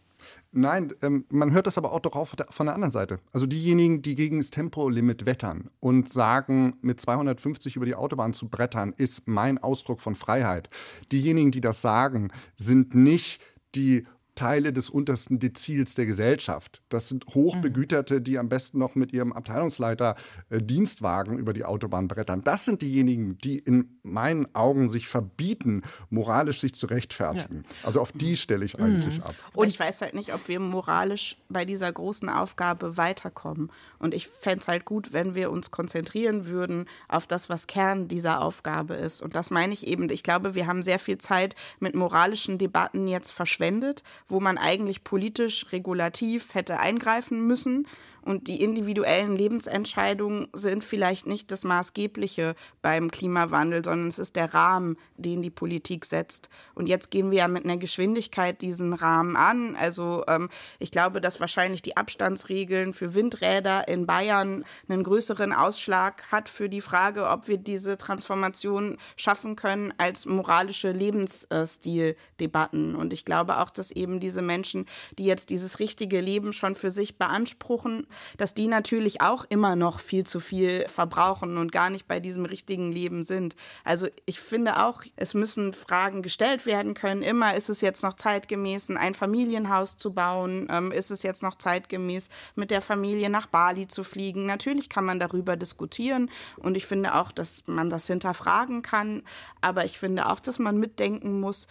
Nein, 0.52 0.92
ähm, 1.04 1.26
man 1.30 1.52
hört 1.52 1.68
das 1.68 1.78
aber 1.78 1.94
auch 1.94 2.00
doch 2.00 2.16
auch 2.16 2.28
von 2.28 2.66
der 2.66 2.74
anderen 2.74 2.92
Seite. 2.92 3.18
Also 3.32 3.46
diejenigen, 3.46 4.02
die 4.02 4.16
gegen 4.16 4.38
das 4.40 4.50
Tempolimit 4.50 5.28
wettern 5.28 5.70
und 5.80 6.10
sagen, 6.10 6.78
mit 6.82 7.00
250 7.00 7.76
über 7.76 7.86
die 7.86 7.94
Autobahn 7.94 8.34
zu 8.34 8.50
brettern, 8.50 8.94
ist 8.98 9.28
mein 9.28 9.60
Ausdruck 9.60 10.02
von 10.02 10.16
Freiheit. 10.16 10.70
Diejenigen, 11.12 11.52
die 11.52 11.62
das 11.62 11.84
sagen, 11.84 12.32
sind 12.56 12.96
nicht 12.96 13.42
die 13.76 14.08
Teile 14.40 14.72
des 14.72 14.90
untersten 14.90 15.38
Dezils 15.38 15.96
der 15.96 16.06
Gesellschaft. 16.06 16.82
Das 16.88 17.10
sind 17.10 17.26
Hochbegüterte, 17.28 18.22
die 18.22 18.38
am 18.38 18.48
besten 18.48 18.80
noch 18.80 18.96
mit 18.96 19.12
ihrem 19.12 19.34
Abteilungsleiter 19.34 20.16
äh, 20.50 20.60
Dienstwagen 20.62 21.38
über 21.38 21.52
die 21.52 21.66
Autobahn 21.66 22.08
brettern. 22.08 22.42
Das 22.46 22.64
sind 22.64 22.82
diejenigen, 22.82 23.38
die 23.40 23.60
in 23.60 24.00
meinen 24.02 24.56
Augen 24.56 24.90
sich 24.90 25.10
verbieten, 25.10 25.84
moralisch 26.10 26.62
sich 26.62 26.74
zu 26.74 26.88
rechtfertigen. 26.88 27.66
Ja. 27.68 27.88
Also 27.88 28.00
auf 28.00 28.14
die 28.14 28.38
stelle 28.38 28.64
ich 28.64 28.80
eigentlich 28.80 29.18
mhm. 29.18 29.26
ab. 29.26 29.36
Und 29.54 29.68
ich 29.68 29.78
weiß 29.78 30.02
halt 30.04 30.14
nicht, 30.14 30.34
ob 30.34 30.48
wir 30.48 30.62
moralisch 30.62 31.36
bei 31.50 31.66
dieser 31.66 31.92
großen 31.92 32.30
Aufgabe 32.30 32.96
weiterkommen. 32.96 33.70
Und 33.98 34.14
ich 34.14 34.28
fände 34.28 34.60
es 34.62 34.70
halt 34.70 34.86
gut, 34.86 35.12
wenn 35.12 35.36
wir 35.36 35.52
uns 35.52 35.70
konzentrieren 35.70 36.48
würden 36.48 36.86
auf 37.10 37.28
das, 37.28 37.50
was 37.50 37.68
Kern 37.68 38.08
dieser 38.08 38.40
Aufgabe 38.40 38.94
ist. 38.94 39.22
Und 39.22 39.36
das 39.36 39.52
meine 39.52 39.74
ich 39.74 39.86
eben. 39.86 40.10
Ich 40.10 40.24
glaube, 40.24 40.56
wir 40.56 40.66
haben 40.66 40.82
sehr 40.82 41.00
viel 41.00 41.18
Zeit 41.18 41.56
mit 41.82 41.94
moralischen 41.94 42.58
Debatten 42.58 43.06
jetzt 43.06 43.32
verschwendet, 43.32 44.04
wo 44.30 44.40
man 44.40 44.58
eigentlich 44.58 45.04
politisch 45.04 45.66
regulativ 45.72 46.54
hätte 46.54 46.80
eingreifen 46.80 47.46
müssen 47.46 47.88
und 48.22 48.48
die 48.48 48.62
individuellen 48.62 49.36
Lebensentscheidungen 49.36 50.48
sind 50.54 50.84
vielleicht 50.84 51.28
nicht 51.28 51.52
das 51.52 51.64
Maßgebliche 51.64 52.56
beim 52.82 53.12
Klimawandel, 53.12 53.84
sondern 53.84 54.08
es 54.08 54.20
ist 54.20 54.36
der 54.36 54.54
Rahmen, 54.54 54.98
den 55.18 55.42
die 55.42 55.50
Politik 55.50 56.06
setzt. 56.06 56.50
Und 56.76 56.88
jetzt 56.88 57.12
gehen 57.12 57.32
wir 57.32 57.40
ja 57.40 57.48
mit 57.48 57.66
einer 57.66 57.78
Geschwindigkeit 57.78 58.62
diesen 58.62 58.94
Rahmen 58.94 59.36
an. 59.36 59.76
Also 59.76 60.24
ähm, 60.28 60.50
ich 60.80 60.92
glaube, 60.92 61.22
dass 61.22 61.40
wahrscheinlich 61.40 61.82
die 61.82 61.98
Abstandsregeln 61.98 62.94
für 62.94 63.14
Windräder 63.14 63.88
in 63.88 64.06
Bayern 64.06 64.64
einen 64.88 65.04
größeren 65.04 65.54
Ausschlag 65.54 66.24
hat 66.32 66.50
für 66.50 66.70
die 66.70 66.82
Frage, 66.82 67.30
ob 67.30 67.48
wir 67.48 67.58
diese 67.58 67.98
Transformation 67.98 68.98
schaffen 69.16 69.56
können 69.56 69.94
als 69.98 70.26
moralische 70.26 70.92
Lebensstildebatten. 70.92 72.96
Und 72.96 73.14
ich 73.14 73.26
glaube 73.26 73.60
auch, 73.60 73.70
dass 73.70 73.92
eben 73.92 74.20
diese 74.20 74.42
Menschen, 74.42 74.86
die 75.18 75.26
jetzt 75.26 75.50
dieses 75.50 75.80
richtige 75.80 76.22
Leben 76.22 76.54
schon 76.54 76.76
für 76.76 76.92
sich 76.92 77.18
beanspruchen, 77.18 78.08
dass 78.38 78.54
die 78.54 78.68
natürlich 78.68 79.22
auch 79.22 79.46
immer 79.50 79.76
noch 79.76 80.00
viel 80.00 80.26
zu 80.26 80.40
viel 80.40 80.88
verbrauchen 80.88 81.58
und 81.58 81.72
gar 81.72 81.90
nicht 81.90 82.08
bei 82.08 82.20
diesem 82.20 82.46
richtigen 82.46 82.92
Leben 82.92 83.24
sind. 83.24 83.56
Also 83.84 84.08
ich 84.26 84.40
finde 84.40 84.84
auch, 84.84 85.04
es 85.16 85.34
müssen 85.34 85.74
Fragen 85.74 86.22
gestellt 86.22 86.66
werden 86.66 86.94
können. 86.94 87.22
Immer 87.22 87.56
ist 87.56 87.70
es 87.70 87.82
jetzt 87.82 88.04
noch 88.04 88.14
zeitgemäß, 88.14 88.90
ein 88.92 89.14
Familienhaus 89.14 89.98
zu 89.98 90.14
bauen? 90.14 90.68
Ähm, 90.70 90.92
ist 90.92 91.12
es 91.12 91.24
jetzt 91.24 91.44
noch 91.44 91.56
zeitgemäß, 91.56 92.30
mit 92.56 92.72
der 92.72 92.82
Familie 92.82 93.30
nach 93.30 93.48
Bali 93.48 93.88
zu 93.88 94.04
fliegen? 94.04 94.46
Natürlich 94.46 94.90
kann 94.90 95.06
man 95.06 95.20
darüber 95.20 95.56
diskutieren 95.56 96.30
und 96.58 96.76
ich 96.76 96.86
finde 96.86 97.16
auch, 97.16 97.32
dass 97.32 97.64
man 97.68 97.90
das 97.90 98.08
hinterfragen 98.08 98.82
kann. 98.82 99.24
Aber 99.62 99.86
ich 99.86 100.00
finde 100.00 100.28
auch, 100.28 100.40
dass 100.40 100.60
man 100.60 100.78
mitdenken 100.78 101.40
muss, 101.40 101.68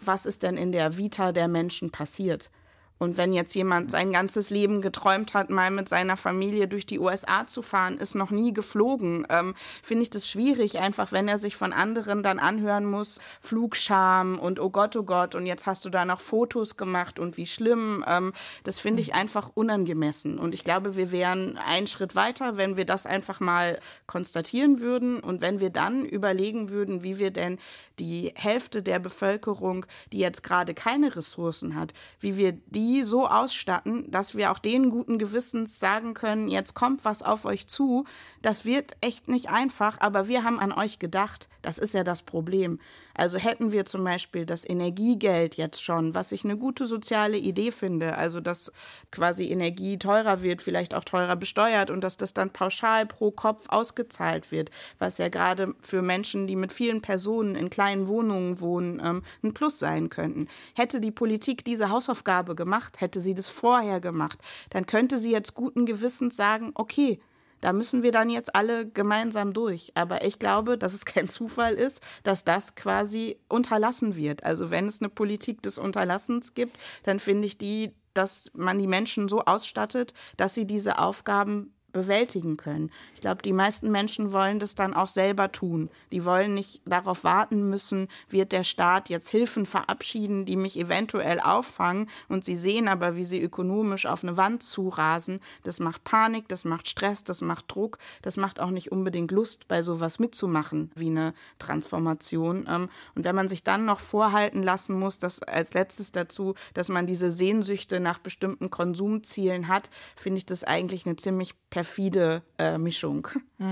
was 0.00 0.26
ist 0.26 0.42
denn 0.42 0.56
in 0.56 0.72
der 0.72 0.96
Vita 0.96 1.32
der 1.32 1.48
Menschen 1.48 1.90
passiert? 1.90 2.50
Und 2.98 3.16
wenn 3.16 3.32
jetzt 3.32 3.54
jemand 3.54 3.90
sein 3.90 4.12
ganzes 4.12 4.50
Leben 4.50 4.80
geträumt 4.80 5.34
hat, 5.34 5.50
mal 5.50 5.70
mit 5.70 5.88
seiner 5.88 6.16
Familie 6.16 6.68
durch 6.68 6.86
die 6.86 6.98
USA 6.98 7.46
zu 7.46 7.62
fahren, 7.62 7.98
ist 7.98 8.14
noch 8.14 8.30
nie 8.30 8.52
geflogen, 8.52 9.26
ähm, 9.30 9.54
finde 9.82 10.02
ich 10.02 10.10
das 10.10 10.28
schwierig, 10.28 10.78
einfach 10.78 11.12
wenn 11.12 11.28
er 11.28 11.38
sich 11.38 11.56
von 11.56 11.72
anderen 11.72 12.22
dann 12.22 12.38
anhören 12.38 12.84
muss, 12.84 13.20
Flugscham 13.40 14.38
und 14.38 14.60
oh 14.60 14.70
Gott, 14.70 14.96
oh 14.96 15.04
Gott, 15.04 15.34
und 15.34 15.46
jetzt 15.46 15.66
hast 15.66 15.84
du 15.84 15.90
da 15.90 16.04
noch 16.04 16.20
Fotos 16.20 16.76
gemacht 16.76 17.18
und 17.18 17.36
wie 17.36 17.46
schlimm. 17.46 18.04
Ähm, 18.06 18.32
das 18.64 18.78
finde 18.78 19.00
ich 19.00 19.14
einfach 19.14 19.50
unangemessen. 19.54 20.38
Und 20.38 20.54
ich 20.54 20.64
glaube, 20.64 20.96
wir 20.96 21.12
wären 21.12 21.58
einen 21.58 21.86
Schritt 21.86 22.14
weiter, 22.14 22.56
wenn 22.56 22.76
wir 22.76 22.84
das 22.84 23.06
einfach 23.06 23.40
mal 23.40 23.78
konstatieren 24.06 24.80
würden 24.80 25.20
und 25.20 25.40
wenn 25.40 25.60
wir 25.60 25.70
dann 25.70 26.04
überlegen 26.04 26.70
würden, 26.70 27.02
wie 27.02 27.18
wir 27.18 27.30
denn 27.30 27.58
die 27.98 28.32
Hälfte 28.34 28.82
der 28.82 28.98
Bevölkerung, 28.98 29.86
die 30.12 30.18
jetzt 30.18 30.42
gerade 30.42 30.74
keine 30.74 31.14
Ressourcen 31.16 31.74
hat, 31.74 31.94
wie 32.20 32.36
wir 32.36 32.52
die 32.88 33.02
so 33.02 33.28
ausstatten, 33.28 34.10
dass 34.10 34.34
wir 34.34 34.50
auch 34.50 34.58
denen 34.58 34.88
guten 34.88 35.18
Gewissens 35.18 35.78
sagen 35.78 36.14
können, 36.14 36.48
jetzt 36.48 36.72
kommt 36.74 37.04
was 37.04 37.22
auf 37.22 37.44
euch 37.44 37.66
zu. 37.66 38.06
Das 38.40 38.64
wird 38.64 38.96
echt 39.02 39.28
nicht 39.28 39.50
einfach, 39.50 40.00
aber 40.00 40.26
wir 40.26 40.42
haben 40.42 40.58
an 40.58 40.72
euch 40.72 40.98
gedacht. 40.98 41.48
Das 41.60 41.78
ist 41.78 41.92
ja 41.92 42.02
das 42.02 42.22
Problem. 42.22 42.80
Also 43.18 43.36
hätten 43.36 43.72
wir 43.72 43.84
zum 43.84 44.04
Beispiel 44.04 44.46
das 44.46 44.64
Energiegeld 44.64 45.56
jetzt 45.56 45.82
schon, 45.82 46.14
was 46.14 46.30
ich 46.30 46.44
eine 46.44 46.56
gute 46.56 46.86
soziale 46.86 47.36
Idee 47.36 47.72
finde, 47.72 48.16
also 48.16 48.38
dass 48.38 48.70
quasi 49.10 49.50
Energie 49.50 49.98
teurer 49.98 50.40
wird, 50.40 50.62
vielleicht 50.62 50.94
auch 50.94 51.02
teurer 51.02 51.34
besteuert 51.34 51.90
und 51.90 52.02
dass 52.02 52.16
das 52.16 52.32
dann 52.32 52.50
pauschal 52.50 53.06
pro 53.06 53.32
Kopf 53.32 53.66
ausgezahlt 53.70 54.52
wird, 54.52 54.70
was 55.00 55.18
ja 55.18 55.28
gerade 55.28 55.74
für 55.80 56.00
Menschen, 56.00 56.46
die 56.46 56.54
mit 56.54 56.72
vielen 56.72 57.02
Personen 57.02 57.56
in 57.56 57.70
kleinen 57.70 58.06
Wohnungen 58.06 58.60
wohnen, 58.60 59.02
ähm, 59.04 59.24
ein 59.42 59.52
Plus 59.52 59.80
sein 59.80 60.10
könnten. 60.10 60.46
Hätte 60.76 61.00
die 61.00 61.10
Politik 61.10 61.64
diese 61.64 61.88
Hausaufgabe 61.88 62.54
gemacht, 62.54 63.00
hätte 63.00 63.18
sie 63.20 63.34
das 63.34 63.48
vorher 63.48 63.98
gemacht, 63.98 64.38
dann 64.70 64.86
könnte 64.86 65.18
sie 65.18 65.32
jetzt 65.32 65.54
guten 65.54 65.86
Gewissens 65.86 66.36
sagen, 66.36 66.70
okay, 66.74 67.18
da 67.60 67.72
müssen 67.72 68.02
wir 68.02 68.12
dann 68.12 68.30
jetzt 68.30 68.54
alle 68.54 68.88
gemeinsam 68.88 69.52
durch. 69.52 69.92
Aber 69.94 70.24
ich 70.24 70.38
glaube, 70.38 70.78
dass 70.78 70.94
es 70.94 71.04
kein 71.04 71.28
Zufall 71.28 71.74
ist, 71.74 72.02
dass 72.22 72.44
das 72.44 72.74
quasi 72.74 73.38
unterlassen 73.48 74.16
wird. 74.16 74.44
Also 74.44 74.70
wenn 74.70 74.86
es 74.86 75.00
eine 75.00 75.08
Politik 75.08 75.62
des 75.62 75.78
Unterlassens 75.78 76.54
gibt, 76.54 76.78
dann 77.04 77.20
finde 77.20 77.46
ich 77.46 77.58
die, 77.58 77.92
dass 78.14 78.50
man 78.54 78.78
die 78.78 78.86
Menschen 78.86 79.28
so 79.28 79.44
ausstattet, 79.44 80.14
dass 80.36 80.54
sie 80.54 80.66
diese 80.66 80.98
Aufgaben 80.98 81.74
bewältigen 81.92 82.56
können. 82.56 82.90
Ich 83.14 83.20
glaube, 83.20 83.42
die 83.42 83.52
meisten 83.52 83.90
Menschen 83.90 84.32
wollen 84.32 84.58
das 84.58 84.74
dann 84.74 84.94
auch 84.94 85.08
selber 85.08 85.50
tun. 85.52 85.90
Die 86.12 86.24
wollen 86.24 86.54
nicht 86.54 86.82
darauf 86.84 87.24
warten 87.24 87.68
müssen, 87.68 88.08
wird 88.28 88.52
der 88.52 88.64
Staat 88.64 89.08
jetzt 89.08 89.30
Hilfen 89.30 89.66
verabschieden, 89.66 90.44
die 90.44 90.56
mich 90.56 90.78
eventuell 90.78 91.40
auffangen 91.40 92.08
und 92.28 92.44
sie 92.44 92.56
sehen 92.56 92.88
aber, 92.88 93.16
wie 93.16 93.24
sie 93.24 93.40
ökonomisch 93.40 94.06
auf 94.06 94.22
eine 94.22 94.36
Wand 94.36 94.62
zurasen. 94.62 95.40
Das 95.64 95.80
macht 95.80 96.04
Panik, 96.04 96.48
das 96.48 96.64
macht 96.64 96.88
Stress, 96.88 97.24
das 97.24 97.40
macht 97.40 97.64
Druck, 97.68 97.98
das 98.22 98.36
macht 98.36 98.60
auch 98.60 98.70
nicht 98.70 98.92
unbedingt 98.92 99.30
Lust, 99.30 99.66
bei 99.68 99.82
sowas 99.82 100.18
mitzumachen 100.18 100.90
wie 100.94 101.08
eine 101.08 101.32
Transformation. 101.58 102.66
Ähm, 102.68 102.88
und 103.14 103.24
wenn 103.24 103.34
man 103.34 103.48
sich 103.48 103.64
dann 103.64 103.84
noch 103.84 104.00
vorhalten 104.00 104.62
lassen 104.62 104.98
muss, 104.98 105.18
dass 105.18 105.42
als 105.42 105.74
letztes 105.74 106.12
dazu, 106.12 106.54
dass 106.74 106.88
man 106.88 107.06
diese 107.06 107.30
Sehnsüchte 107.30 108.00
nach 108.00 108.18
bestimmten 108.18 108.70
Konsumzielen 108.70 109.68
hat, 109.68 109.90
finde 110.16 110.38
ich 110.38 110.46
das 110.46 110.64
eigentlich 110.64 111.06
eine 111.06 111.16
ziemlich 111.16 111.54
perfide 111.70 112.42
äh, 112.58 112.78
Mischung. 112.78 113.28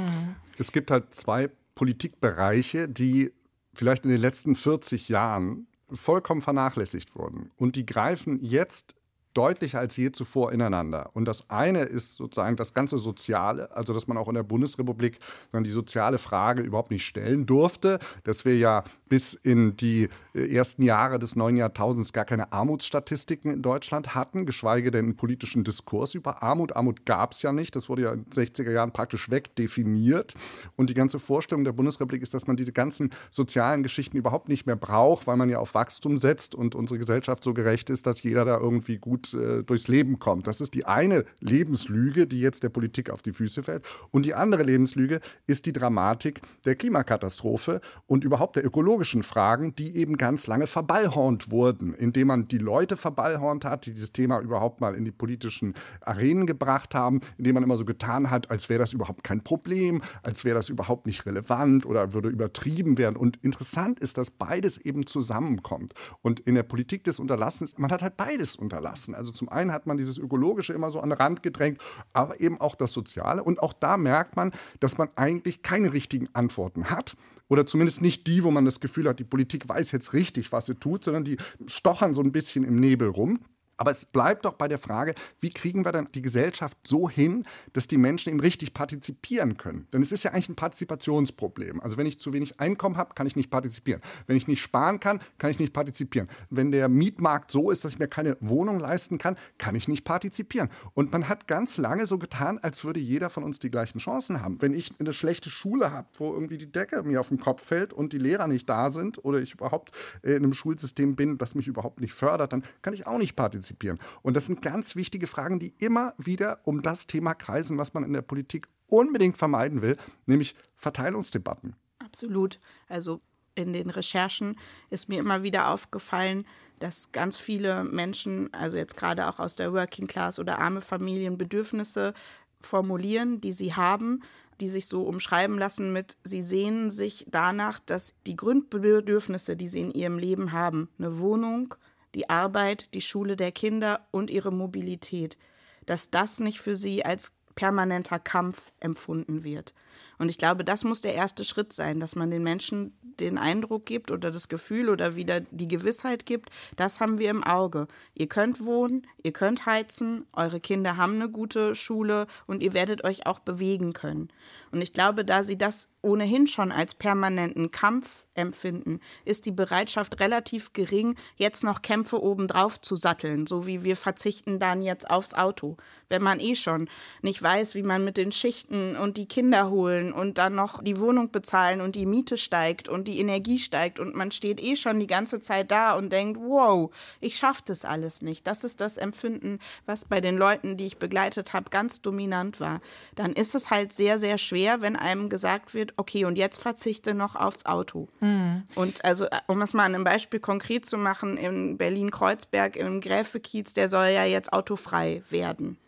Es 0.58 0.72
gibt 0.72 0.90
halt 0.90 1.14
zwei 1.14 1.50
Politikbereiche, 1.74 2.88
die 2.88 3.30
vielleicht 3.74 4.04
in 4.04 4.10
den 4.10 4.20
letzten 4.20 4.56
40 4.56 5.10
Jahren 5.10 5.66
vollkommen 5.92 6.40
vernachlässigt 6.40 7.14
wurden. 7.14 7.50
Und 7.56 7.76
die 7.76 7.84
greifen 7.84 8.42
jetzt 8.42 8.95
deutlicher 9.36 9.78
als 9.78 9.96
je 9.96 10.12
zuvor 10.12 10.52
ineinander. 10.52 11.10
Und 11.12 11.26
das 11.26 11.50
eine 11.50 11.82
ist 11.82 12.16
sozusagen 12.16 12.56
das 12.56 12.74
ganze 12.74 12.98
Soziale, 12.98 13.74
also 13.76 13.92
dass 13.92 14.06
man 14.06 14.16
auch 14.16 14.28
in 14.28 14.34
der 14.34 14.42
Bundesrepublik 14.42 15.18
die 15.52 15.70
soziale 15.70 16.18
Frage 16.18 16.62
überhaupt 16.62 16.90
nicht 16.90 17.04
stellen 17.04 17.46
durfte, 17.46 17.98
dass 18.24 18.44
wir 18.44 18.56
ja 18.56 18.84
bis 19.08 19.34
in 19.34 19.76
die 19.76 20.08
äh, 20.34 20.54
ersten 20.54 20.82
Jahre 20.82 21.18
des 21.18 21.36
neuen 21.36 21.56
Jahrtausends 21.56 22.12
gar 22.12 22.24
keine 22.24 22.52
Armutsstatistiken 22.52 23.52
in 23.52 23.62
Deutschland 23.62 24.14
hatten, 24.14 24.46
geschweige 24.46 24.90
denn 24.90 25.06
einen 25.06 25.16
politischen 25.16 25.64
Diskurs 25.64 26.14
über 26.14 26.42
Armut. 26.42 26.74
Armut 26.74 27.06
gab 27.06 27.32
es 27.32 27.42
ja 27.42 27.52
nicht, 27.52 27.76
das 27.76 27.88
wurde 27.88 28.02
ja 28.02 28.12
in 28.12 28.24
den 28.24 28.32
60er 28.32 28.70
Jahren 28.70 28.92
praktisch 28.92 29.30
wegdefiniert. 29.30 30.34
Und 30.76 30.90
die 30.90 30.94
ganze 30.94 31.18
Vorstellung 31.18 31.64
der 31.64 31.72
Bundesrepublik 31.72 32.22
ist, 32.22 32.34
dass 32.34 32.46
man 32.46 32.56
diese 32.56 32.72
ganzen 32.72 33.10
sozialen 33.30 33.82
Geschichten 33.82 34.16
überhaupt 34.16 34.48
nicht 34.48 34.66
mehr 34.66 34.76
braucht, 34.76 35.26
weil 35.26 35.36
man 35.36 35.48
ja 35.48 35.58
auf 35.58 35.74
Wachstum 35.74 36.18
setzt 36.18 36.54
und 36.54 36.74
unsere 36.74 36.98
Gesellschaft 36.98 37.44
so 37.44 37.54
gerecht 37.54 37.90
ist, 37.90 38.06
dass 38.06 38.22
jeder 38.22 38.44
da 38.44 38.58
irgendwie 38.58 38.98
gut 38.98 39.25
äh, 39.34 39.62
durchs 39.62 39.88
Leben 39.88 40.18
kommt. 40.18 40.46
Das 40.46 40.60
ist 40.60 40.74
die 40.74 40.84
eine 40.84 41.24
Lebenslüge, 41.40 42.26
die 42.26 42.40
jetzt 42.40 42.62
der 42.62 42.68
Politik 42.68 43.10
auf 43.10 43.22
die 43.22 43.32
Füße 43.32 43.62
fällt. 43.62 43.84
Und 44.10 44.26
die 44.26 44.34
andere 44.34 44.62
Lebenslüge 44.62 45.20
ist 45.46 45.66
die 45.66 45.72
Dramatik 45.72 46.40
der 46.64 46.76
Klimakatastrophe 46.76 47.80
und 48.06 48.24
überhaupt 48.24 48.56
der 48.56 48.64
ökologischen 48.64 49.22
Fragen, 49.22 49.74
die 49.74 49.96
eben 49.96 50.16
ganz 50.16 50.46
lange 50.46 50.66
verballhornt 50.66 51.50
wurden, 51.50 51.94
indem 51.94 52.28
man 52.28 52.48
die 52.48 52.58
Leute 52.58 52.96
verballhornt 52.96 53.64
hat, 53.64 53.86
die 53.86 53.92
dieses 53.92 54.12
Thema 54.12 54.40
überhaupt 54.40 54.80
mal 54.80 54.94
in 54.94 55.04
die 55.04 55.12
politischen 55.12 55.74
Arenen 56.00 56.46
gebracht 56.46 56.94
haben, 56.94 57.20
indem 57.38 57.54
man 57.54 57.62
immer 57.62 57.76
so 57.76 57.84
getan 57.84 58.30
hat, 58.30 58.50
als 58.50 58.68
wäre 58.68 58.80
das 58.80 58.92
überhaupt 58.92 59.24
kein 59.24 59.42
Problem, 59.42 60.02
als 60.22 60.44
wäre 60.44 60.56
das 60.56 60.68
überhaupt 60.68 61.06
nicht 61.06 61.26
relevant 61.26 61.86
oder 61.86 62.12
würde 62.12 62.28
übertrieben 62.28 62.98
werden. 62.98 63.16
Und 63.16 63.38
interessant 63.42 64.00
ist, 64.00 64.18
dass 64.18 64.30
beides 64.30 64.78
eben 64.78 65.06
zusammenkommt. 65.06 65.92
Und 66.22 66.40
in 66.40 66.54
der 66.54 66.62
Politik 66.62 67.04
des 67.04 67.18
Unterlassens, 67.18 67.78
man 67.78 67.90
hat 67.90 68.02
halt 68.02 68.16
beides 68.16 68.56
unterlassen. 68.56 69.14
Also 69.16 69.32
zum 69.32 69.48
einen 69.48 69.72
hat 69.72 69.86
man 69.86 69.96
dieses 69.96 70.18
Ökologische 70.18 70.72
immer 70.72 70.92
so 70.92 71.00
an 71.00 71.10
den 71.10 71.18
Rand 71.18 71.42
gedrängt, 71.42 71.80
aber 72.12 72.40
eben 72.40 72.60
auch 72.60 72.74
das 72.74 72.92
Soziale. 72.92 73.42
Und 73.42 73.60
auch 73.60 73.72
da 73.72 73.96
merkt 73.96 74.36
man, 74.36 74.52
dass 74.80 74.98
man 74.98 75.08
eigentlich 75.16 75.62
keine 75.62 75.92
richtigen 75.92 76.28
Antworten 76.34 76.90
hat. 76.90 77.16
Oder 77.48 77.66
zumindest 77.66 78.02
nicht 78.02 78.26
die, 78.26 78.44
wo 78.44 78.50
man 78.50 78.64
das 78.64 78.80
Gefühl 78.80 79.08
hat, 79.08 79.18
die 79.18 79.24
Politik 79.24 79.68
weiß 79.68 79.92
jetzt 79.92 80.12
richtig, 80.12 80.52
was 80.52 80.66
sie 80.66 80.74
tut, 80.74 81.04
sondern 81.04 81.24
die 81.24 81.36
stochern 81.66 82.14
so 82.14 82.20
ein 82.20 82.32
bisschen 82.32 82.64
im 82.64 82.80
Nebel 82.80 83.08
rum. 83.08 83.40
Aber 83.76 83.90
es 83.90 84.06
bleibt 84.06 84.44
doch 84.44 84.54
bei 84.54 84.68
der 84.68 84.78
Frage, 84.78 85.14
wie 85.40 85.50
kriegen 85.50 85.84
wir 85.84 85.92
dann 85.92 86.08
die 86.14 86.22
Gesellschaft 86.22 86.78
so 86.86 87.08
hin, 87.08 87.44
dass 87.72 87.86
die 87.86 87.98
Menschen 87.98 88.30
eben 88.30 88.40
richtig 88.40 88.72
partizipieren 88.72 89.56
können? 89.56 89.86
Denn 89.92 90.02
es 90.02 90.12
ist 90.12 90.22
ja 90.22 90.32
eigentlich 90.32 90.48
ein 90.48 90.56
Partizipationsproblem. 90.56 91.80
Also 91.80 91.96
wenn 91.96 92.06
ich 92.06 92.18
zu 92.18 92.32
wenig 92.32 92.58
Einkommen 92.58 92.96
habe, 92.96 93.14
kann 93.14 93.26
ich 93.26 93.36
nicht 93.36 93.50
partizipieren. 93.50 94.00
Wenn 94.26 94.36
ich 94.36 94.48
nicht 94.48 94.62
sparen 94.62 94.98
kann, 95.00 95.20
kann 95.38 95.50
ich 95.50 95.58
nicht 95.58 95.72
partizipieren. 95.72 96.28
Wenn 96.48 96.72
der 96.72 96.88
Mietmarkt 96.88 97.50
so 97.50 97.70
ist, 97.70 97.84
dass 97.84 97.92
ich 97.92 97.98
mir 97.98 98.08
keine 98.08 98.36
Wohnung 98.40 98.78
leisten 98.80 99.18
kann, 99.18 99.36
kann 99.58 99.74
ich 99.74 99.88
nicht 99.88 100.04
partizipieren. 100.04 100.70
Und 100.94 101.12
man 101.12 101.28
hat 101.28 101.46
ganz 101.46 101.76
lange 101.76 102.06
so 102.06 102.18
getan, 102.18 102.58
als 102.58 102.84
würde 102.84 103.00
jeder 103.00 103.28
von 103.28 103.44
uns 103.44 103.58
die 103.58 103.70
gleichen 103.70 103.98
Chancen 103.98 104.40
haben. 104.42 104.60
Wenn 104.62 104.72
ich 104.72 104.94
eine 104.98 105.12
schlechte 105.12 105.50
Schule 105.50 105.92
habe, 105.92 106.08
wo 106.14 106.32
irgendwie 106.32 106.58
die 106.58 106.70
Decke 106.72 107.02
mir 107.02 107.20
auf 107.20 107.28
den 107.28 107.40
Kopf 107.40 107.62
fällt 107.62 107.92
und 107.92 108.12
die 108.12 108.18
Lehrer 108.18 108.46
nicht 108.46 108.68
da 108.68 108.88
sind 108.88 109.22
oder 109.22 109.38
ich 109.38 109.52
überhaupt 109.52 109.90
in 110.22 110.36
einem 110.36 110.54
Schulsystem 110.54 111.14
bin, 111.14 111.36
das 111.36 111.54
mich 111.54 111.68
überhaupt 111.68 112.00
nicht 112.00 112.14
fördert, 112.14 112.52
dann 112.52 112.64
kann 112.80 112.94
ich 112.94 113.06
auch 113.06 113.18
nicht 113.18 113.36
partizipieren 113.36 113.65
partizipieren. 113.66 113.98
Und 114.22 114.34
das 114.34 114.46
sind 114.46 114.62
ganz 114.62 114.96
wichtige 114.96 115.26
Fragen, 115.26 115.58
die 115.58 115.74
immer 115.78 116.14
wieder 116.18 116.60
um 116.64 116.82
das 116.82 117.06
Thema 117.06 117.34
kreisen, 117.34 117.78
was 117.78 117.94
man 117.94 118.04
in 118.04 118.12
der 118.12 118.22
Politik 118.22 118.68
unbedingt 118.86 119.36
vermeiden 119.36 119.82
will, 119.82 119.96
nämlich 120.26 120.54
Verteilungsdebatten. 120.76 121.74
Absolut. 121.98 122.60
Also 122.88 123.20
in 123.54 123.72
den 123.72 123.90
Recherchen 123.90 124.56
ist 124.90 125.08
mir 125.08 125.18
immer 125.18 125.42
wieder 125.42 125.68
aufgefallen, 125.70 126.46
dass 126.78 127.10
ganz 127.10 127.36
viele 127.38 127.84
Menschen, 127.84 128.52
also 128.52 128.76
jetzt 128.76 128.96
gerade 128.96 129.26
auch 129.26 129.38
aus 129.38 129.56
der 129.56 129.72
Working 129.72 130.06
Class 130.06 130.38
oder 130.38 130.58
arme 130.58 130.82
Familien, 130.82 131.38
Bedürfnisse 131.38 132.12
formulieren, 132.60 133.40
die 133.40 133.52
sie 133.52 133.74
haben, 133.74 134.22
die 134.60 134.68
sich 134.68 134.86
so 134.86 135.02
umschreiben 135.02 135.58
lassen 135.58 135.92
mit, 135.92 136.16
sie 136.22 136.42
sehnen 136.42 136.90
sich 136.90 137.26
danach, 137.30 137.78
dass 137.78 138.14
die 138.26 138.36
Grundbedürfnisse, 138.36 139.56
die 139.56 139.68
sie 139.68 139.80
in 139.80 139.90
ihrem 139.90 140.18
Leben 140.18 140.52
haben, 140.52 140.88
eine 140.98 141.18
Wohnung, 141.18 141.74
die 142.16 142.30
Arbeit, 142.30 142.94
die 142.94 143.02
Schule 143.02 143.36
der 143.36 143.52
Kinder 143.52 144.00
und 144.10 144.30
ihre 144.30 144.50
Mobilität, 144.50 145.36
dass 145.84 146.10
das 146.10 146.40
nicht 146.40 146.60
für 146.60 146.74
sie 146.74 147.04
als 147.04 147.34
permanenter 147.56 148.20
Kampf 148.20 148.70
empfunden 148.78 149.42
wird. 149.42 149.74
Und 150.18 150.28
ich 150.28 150.38
glaube, 150.38 150.64
das 150.64 150.84
muss 150.84 151.00
der 151.00 151.14
erste 151.14 151.44
Schritt 151.44 151.72
sein, 151.72 152.00
dass 152.00 152.14
man 152.14 152.30
den 152.30 152.42
Menschen 152.42 152.96
den 153.20 153.38
Eindruck 153.38 153.86
gibt 153.86 154.10
oder 154.10 154.30
das 154.30 154.48
Gefühl 154.48 154.88
oder 154.88 155.16
wieder 155.16 155.40
die 155.40 155.68
Gewissheit 155.68 156.26
gibt, 156.26 156.50
das 156.76 157.00
haben 157.00 157.18
wir 157.18 157.30
im 157.30 157.44
Auge. 157.44 157.88
Ihr 158.14 158.28
könnt 158.28 158.64
wohnen, 158.64 159.06
ihr 159.22 159.32
könnt 159.32 159.66
heizen, 159.66 160.26
eure 160.32 160.60
Kinder 160.60 160.96
haben 160.96 161.14
eine 161.14 161.30
gute 161.30 161.74
Schule 161.74 162.26
und 162.46 162.62
ihr 162.62 162.74
werdet 162.74 163.04
euch 163.04 163.26
auch 163.26 163.38
bewegen 163.38 163.92
können. 163.92 164.28
Und 164.70 164.82
ich 164.82 164.92
glaube, 164.92 165.24
da 165.24 165.42
sie 165.42 165.56
das 165.56 165.88
ohnehin 166.02 166.46
schon 166.46 166.72
als 166.72 166.94
permanenten 166.94 167.70
Kampf 167.70 168.26
empfinden, 168.34 169.00
ist 169.24 169.46
die 169.46 169.52
Bereitschaft 169.52 170.20
relativ 170.20 170.72
gering, 170.72 171.16
jetzt 171.36 171.64
noch 171.64 171.82
Kämpfe 171.82 172.22
obendrauf 172.22 172.80
zu 172.80 172.96
satteln, 172.96 173.46
so 173.46 173.66
wie 173.66 173.82
wir 173.82 173.96
verzichten 173.96 174.58
dann 174.58 174.82
jetzt 174.82 175.08
aufs 175.10 175.34
Auto. 175.34 175.76
Wenn 176.08 176.22
man 176.22 176.38
eh 176.38 176.54
schon 176.54 176.88
nicht 177.22 177.42
weiß, 177.46 177.76
wie 177.76 177.84
man 177.84 178.04
mit 178.04 178.16
den 178.16 178.32
Schichten 178.32 178.96
und 178.96 179.16
die 179.16 179.26
Kinder 179.26 179.70
holen 179.70 180.12
und 180.12 180.36
dann 180.36 180.56
noch 180.56 180.82
die 180.82 180.98
Wohnung 180.98 181.30
bezahlen 181.30 181.80
und 181.80 181.94
die 181.94 182.04
Miete 182.04 182.36
steigt 182.36 182.88
und 182.88 183.06
die 183.06 183.20
Energie 183.20 183.60
steigt 183.60 184.00
und 184.00 184.16
man 184.16 184.32
steht 184.32 184.60
eh 184.60 184.74
schon 184.74 184.98
die 184.98 185.06
ganze 185.06 185.40
Zeit 185.40 185.70
da 185.70 185.94
und 185.94 186.12
denkt, 186.12 186.40
wow, 186.40 186.92
ich 187.20 187.38
schaffe 187.38 187.62
das 187.66 187.84
alles 187.84 188.20
nicht. 188.20 188.48
Das 188.48 188.64
ist 188.64 188.80
das 188.80 188.98
Empfinden, 188.98 189.60
was 189.86 190.04
bei 190.04 190.20
den 190.20 190.36
Leuten, 190.36 190.76
die 190.76 190.86
ich 190.86 190.98
begleitet 190.98 191.52
habe, 191.52 191.70
ganz 191.70 192.02
dominant 192.02 192.58
war. 192.58 192.80
Dann 193.14 193.32
ist 193.32 193.54
es 193.54 193.70
halt 193.70 193.92
sehr, 193.92 194.18
sehr 194.18 194.38
schwer, 194.38 194.80
wenn 194.80 194.96
einem 194.96 195.28
gesagt 195.28 195.72
wird, 195.72 195.94
okay, 195.96 196.24
und 196.24 196.34
jetzt 196.34 196.60
verzichte 196.60 197.14
noch 197.14 197.36
aufs 197.36 197.64
Auto. 197.64 198.08
Mhm. 198.18 198.64
Und 198.74 199.04
also, 199.04 199.26
um 199.46 199.62
es 199.62 199.72
mal 199.72 199.84
an 199.84 199.94
einem 199.94 200.02
Beispiel 200.02 200.40
konkret 200.40 200.84
zu 200.84 200.98
machen, 200.98 201.36
in 201.36 201.78
Berlin-Kreuzberg, 201.78 202.74
im 202.74 203.00
Gräfekiez, 203.00 203.72
der 203.72 203.88
soll 203.88 204.06
ja 204.06 204.24
jetzt 204.24 204.52
autofrei 204.52 205.22
werden. 205.30 205.78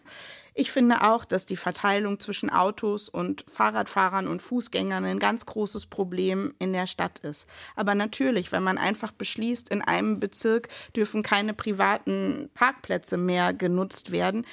Ich 0.61 0.73
finde 0.73 1.09
auch, 1.09 1.25
dass 1.25 1.47
die 1.47 1.57
Verteilung 1.57 2.19
zwischen 2.19 2.51
Autos 2.51 3.09
und 3.09 3.45
Fahrradfahrern 3.49 4.27
und 4.27 4.43
Fußgängern 4.43 5.05
ein 5.05 5.21
ganz 5.21 5.47
großes 5.47 5.87
Problem 5.87 6.53
in 6.59 6.73
der 6.73 6.89
Stadt 6.89 7.21
ist. 7.21 7.47
Aber 7.77 7.95
natürlich, 7.95 8.51
wenn 8.51 8.65
man 8.65 8.77
einfach 8.77 9.13
beschließt, 9.13 9.69
in 9.69 9.83
einem 9.83 10.19
Bezirk 10.19 10.69
dürfen 10.97 11.23
keine 11.23 11.55
privaten 11.55 12.51
Parkplätze 12.55 13.17
mehr 13.17 13.53
genutzt 13.55 14.11
werden, 14.11 14.45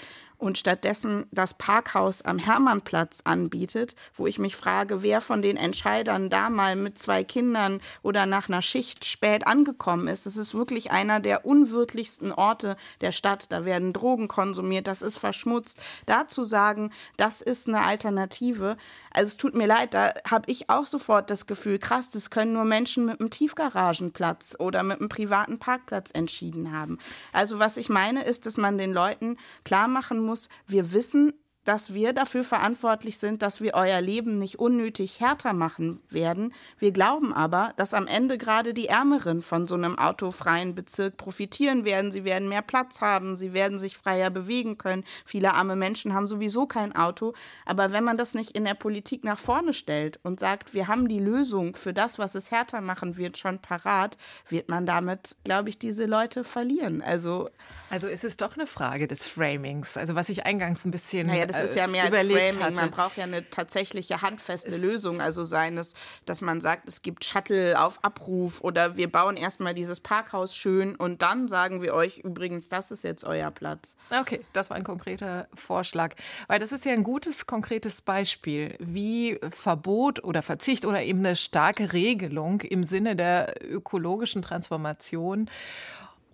und 0.46 0.60
stattdessen 0.60 1.26
das 1.32 1.56
Parkhaus 1.56 2.22
am 2.22 2.38
Hermannplatz 2.38 3.22
anbietet, 3.24 3.96
wo 4.14 4.28
ich 4.28 4.38
mich 4.38 4.56
frage, 4.56 5.02
wer 5.02 5.20
von 5.20 5.42
den 5.42 5.58
Entscheidern 5.58 6.30
da 6.30 6.52
mal 6.52 6.76
mit 6.76 7.00
zwei 7.00 7.24
Kindern 7.24 7.82
oder 8.04 8.28
nach 8.28 8.48
einer 8.48 8.62
Schicht 8.62 9.06
spät 9.06 9.48
angekommen 9.48 10.08
ist. 10.08 10.28
Es 10.28 10.38
ist 10.38 10.54
wirklich 10.54 10.92
einer 10.92 11.20
der 11.20 11.48
unwirtlichsten 11.48 12.32
Orte 12.32 12.78
der 13.02 13.12
Stadt. 13.12 13.52
Da 13.52 13.66
werden 13.66 13.92
Drogen 13.92 14.28
konsumiert, 14.28 14.86
das 14.86 15.02
ist 15.02 15.18
verschmutzt. 15.18 15.82
Da 16.06 16.28
zu 16.28 16.44
sagen, 16.44 16.92
das 17.18 17.42
ist 17.42 17.68
eine 17.68 17.82
Alternative, 17.82 18.78
also 19.16 19.28
es 19.28 19.38
tut 19.38 19.56
mir 19.56 19.66
leid, 19.66 19.94
da 19.94 20.14
habe 20.30 20.52
ich 20.52 20.70
auch 20.70 20.86
sofort 20.86 21.32
das 21.32 21.48
Gefühl, 21.48 21.80
krass, 21.80 22.10
das 22.10 22.30
können 22.30 22.52
nur 22.52 22.66
Menschen 22.66 23.06
mit 23.06 23.22
einem 23.22 23.30
Tiefgaragenplatz 23.30 24.58
oder 24.60 24.84
mit 24.84 25.00
einem 25.00 25.08
privaten 25.08 25.58
Parkplatz 25.58 26.12
entschieden 26.12 26.74
haben. 26.74 27.00
Also 27.32 27.58
was 27.58 27.78
ich 27.78 27.88
meine 27.88 28.26
ist, 28.26 28.46
dass 28.46 28.58
man 28.58 28.78
den 28.78 28.92
Leuten 28.92 29.38
klar 29.64 29.88
machen 29.88 30.20
muss, 30.20 30.35
wir 30.68 30.94
wissen, 30.94 31.34
dass 31.66 31.94
wir 31.94 32.14
dafür 32.14 32.44
verantwortlich 32.44 33.18
sind, 33.18 33.42
dass 33.42 33.60
wir 33.60 33.74
euer 33.74 34.00
Leben 34.00 34.38
nicht 34.38 34.60
unnötig 34.60 35.20
härter 35.20 35.54
machen 35.54 36.00
werden. 36.10 36.54
Wir 36.80 36.92
glauben 36.92 37.34
aber, 37.34 37.74
dass 37.76 37.94
am 37.94 38.08
Ende 38.08 38.38
gerade 38.38 38.74
die 38.74 38.88
Ärmeren 38.88 39.42
von 39.42 39.68
so 39.68 39.76
einem 39.76 39.98
autofreien 39.98 40.76
Bezirk 40.76 41.18
profitieren 41.18 41.84
werden. 41.84 42.12
Sie 42.12 42.24
werden 42.24 42.48
mehr 42.48 42.62
Platz 42.62 43.02
haben, 43.02 43.36
sie 43.36 43.54
werden 43.54 43.80
sich 43.80 43.98
freier 43.98 44.30
bewegen 44.30 44.78
können. 44.78 45.04
Viele 45.26 45.56
arme 45.56 45.76
Menschen 45.76 46.14
haben 46.14 46.28
sowieso 46.28 46.68
kein 46.68 46.96
Auto. 46.96 47.34
Aber 47.66 47.92
wenn 47.92 48.04
man 48.04 48.18
das 48.18 48.36
nicht 48.36 48.52
in 48.52 48.64
der 48.64 48.76
Politik 48.76 49.24
nach 49.24 49.40
vorne 49.40 49.74
stellt 49.74 50.20
und 50.24 50.40
sagt, 50.40 50.74
wir 50.74 50.88
haben 50.88 51.08
die 51.08 51.20
Lösung 51.20 51.76
für 51.76 51.94
das, 51.94 52.20
was 52.20 52.36
es 52.36 52.52
härter 52.52 52.82
machen 52.82 53.18
wird, 53.18 53.38
schon 53.38 53.60
parat, 53.60 54.18
wird 54.48 54.70
man 54.70 54.86
damit, 54.86 55.36
glaube 55.44 55.70
ich, 55.70 55.80
diese 55.80 56.06
Leute 56.06 56.44
verlieren. 56.44 57.02
Also, 57.02 57.50
also 57.90 58.08
ist 58.08 58.24
es 58.24 58.38
doch 58.38 58.56
eine 58.56 58.68
Frage 58.68 59.08
des 59.08 59.26
Framings. 59.26 59.98
Also 59.98 60.14
was 60.14 60.30
ich 60.30 60.46
eingangs 60.46 60.86
ein 60.86 60.92
bisschen 60.92 61.28
naja, 61.28 61.48
das 61.60 61.70
ist 61.70 61.76
ja 61.76 61.88
mehr 61.88 62.04
als 62.06 62.18
Framing. 62.18 62.60
Hatte. 62.60 62.76
Man 62.76 62.92
braucht 62.92 63.18
ja 63.18 63.24
eine 63.24 63.50
tatsächliche 63.50 64.22
handfeste 64.22 64.76
es 64.76 64.82
Lösung. 64.82 65.22
Also 65.22 65.44
seien 65.44 65.78
es, 65.78 65.94
dass 66.26 66.42
man 66.42 66.62
sagt, 66.62 66.88
es 66.88 67.02
gibt 67.02 67.26
Shuttle 67.26 67.80
auf 67.80 68.04
Abruf 68.04 68.62
oder 68.62 68.98
wir 68.98 69.12
bauen 69.12 69.38
erstmal 69.38 69.74
dieses 69.74 70.00
Parkhaus 70.00 70.56
schön 70.56 70.96
und 70.96 71.22
dann 71.22 71.48
sagen 71.48 71.82
wir 71.82 71.94
euch 71.94 72.20
übrigens, 72.20 72.70
das 72.70 72.92
ist 72.92 73.04
jetzt 73.04 73.24
euer 73.24 73.52
Platz. 73.52 73.96
Okay, 74.20 74.42
das 74.54 74.70
war 74.70 74.78
ein 74.78 74.84
konkreter 74.84 75.48
Vorschlag. 75.54 76.16
Weil 76.48 76.60
das 76.60 76.72
ist 76.72 76.86
ja 76.86 76.94
ein 76.94 77.04
gutes, 77.04 77.46
konkretes 77.46 78.02
Beispiel, 78.02 78.76
wie 78.80 79.40
Verbot 79.50 80.24
oder 80.24 80.42
Verzicht 80.42 80.86
oder 80.86 81.02
eben 81.04 81.20
eine 81.20 81.36
starke 81.36 81.94
Regelung 81.94 82.62
im 82.62 82.84
Sinne 82.84 83.16
der 83.16 83.56
ökologischen 83.64 84.42
Transformation 84.42 85.50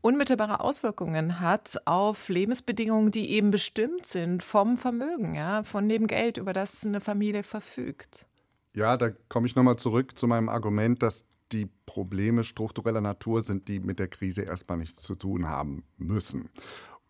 unmittelbare 0.01 0.59
Auswirkungen 0.59 1.39
hat 1.39 1.81
auf 1.85 2.29
Lebensbedingungen, 2.29 3.11
die 3.11 3.31
eben 3.31 3.51
bestimmt 3.51 4.05
sind 4.05 4.43
vom 4.43 4.77
Vermögen, 4.77 5.35
ja, 5.35 5.63
von 5.63 5.87
dem 5.87 6.07
Geld, 6.07 6.37
über 6.37 6.53
das 6.53 6.85
eine 6.85 7.01
Familie 7.01 7.43
verfügt. 7.43 8.25
Ja, 8.73 8.97
da 8.97 9.09
komme 9.29 9.47
ich 9.47 9.55
nochmal 9.55 9.77
zurück 9.77 10.17
zu 10.17 10.27
meinem 10.27 10.49
Argument, 10.49 11.01
dass 11.03 11.25
die 11.51 11.69
Probleme 11.85 12.43
struktureller 12.43 13.01
Natur 13.01 13.41
sind, 13.41 13.67
die 13.67 13.79
mit 13.79 13.99
der 13.99 14.07
Krise 14.07 14.43
erstmal 14.43 14.77
nichts 14.77 15.03
zu 15.03 15.15
tun 15.15 15.49
haben 15.49 15.83
müssen. 15.97 16.49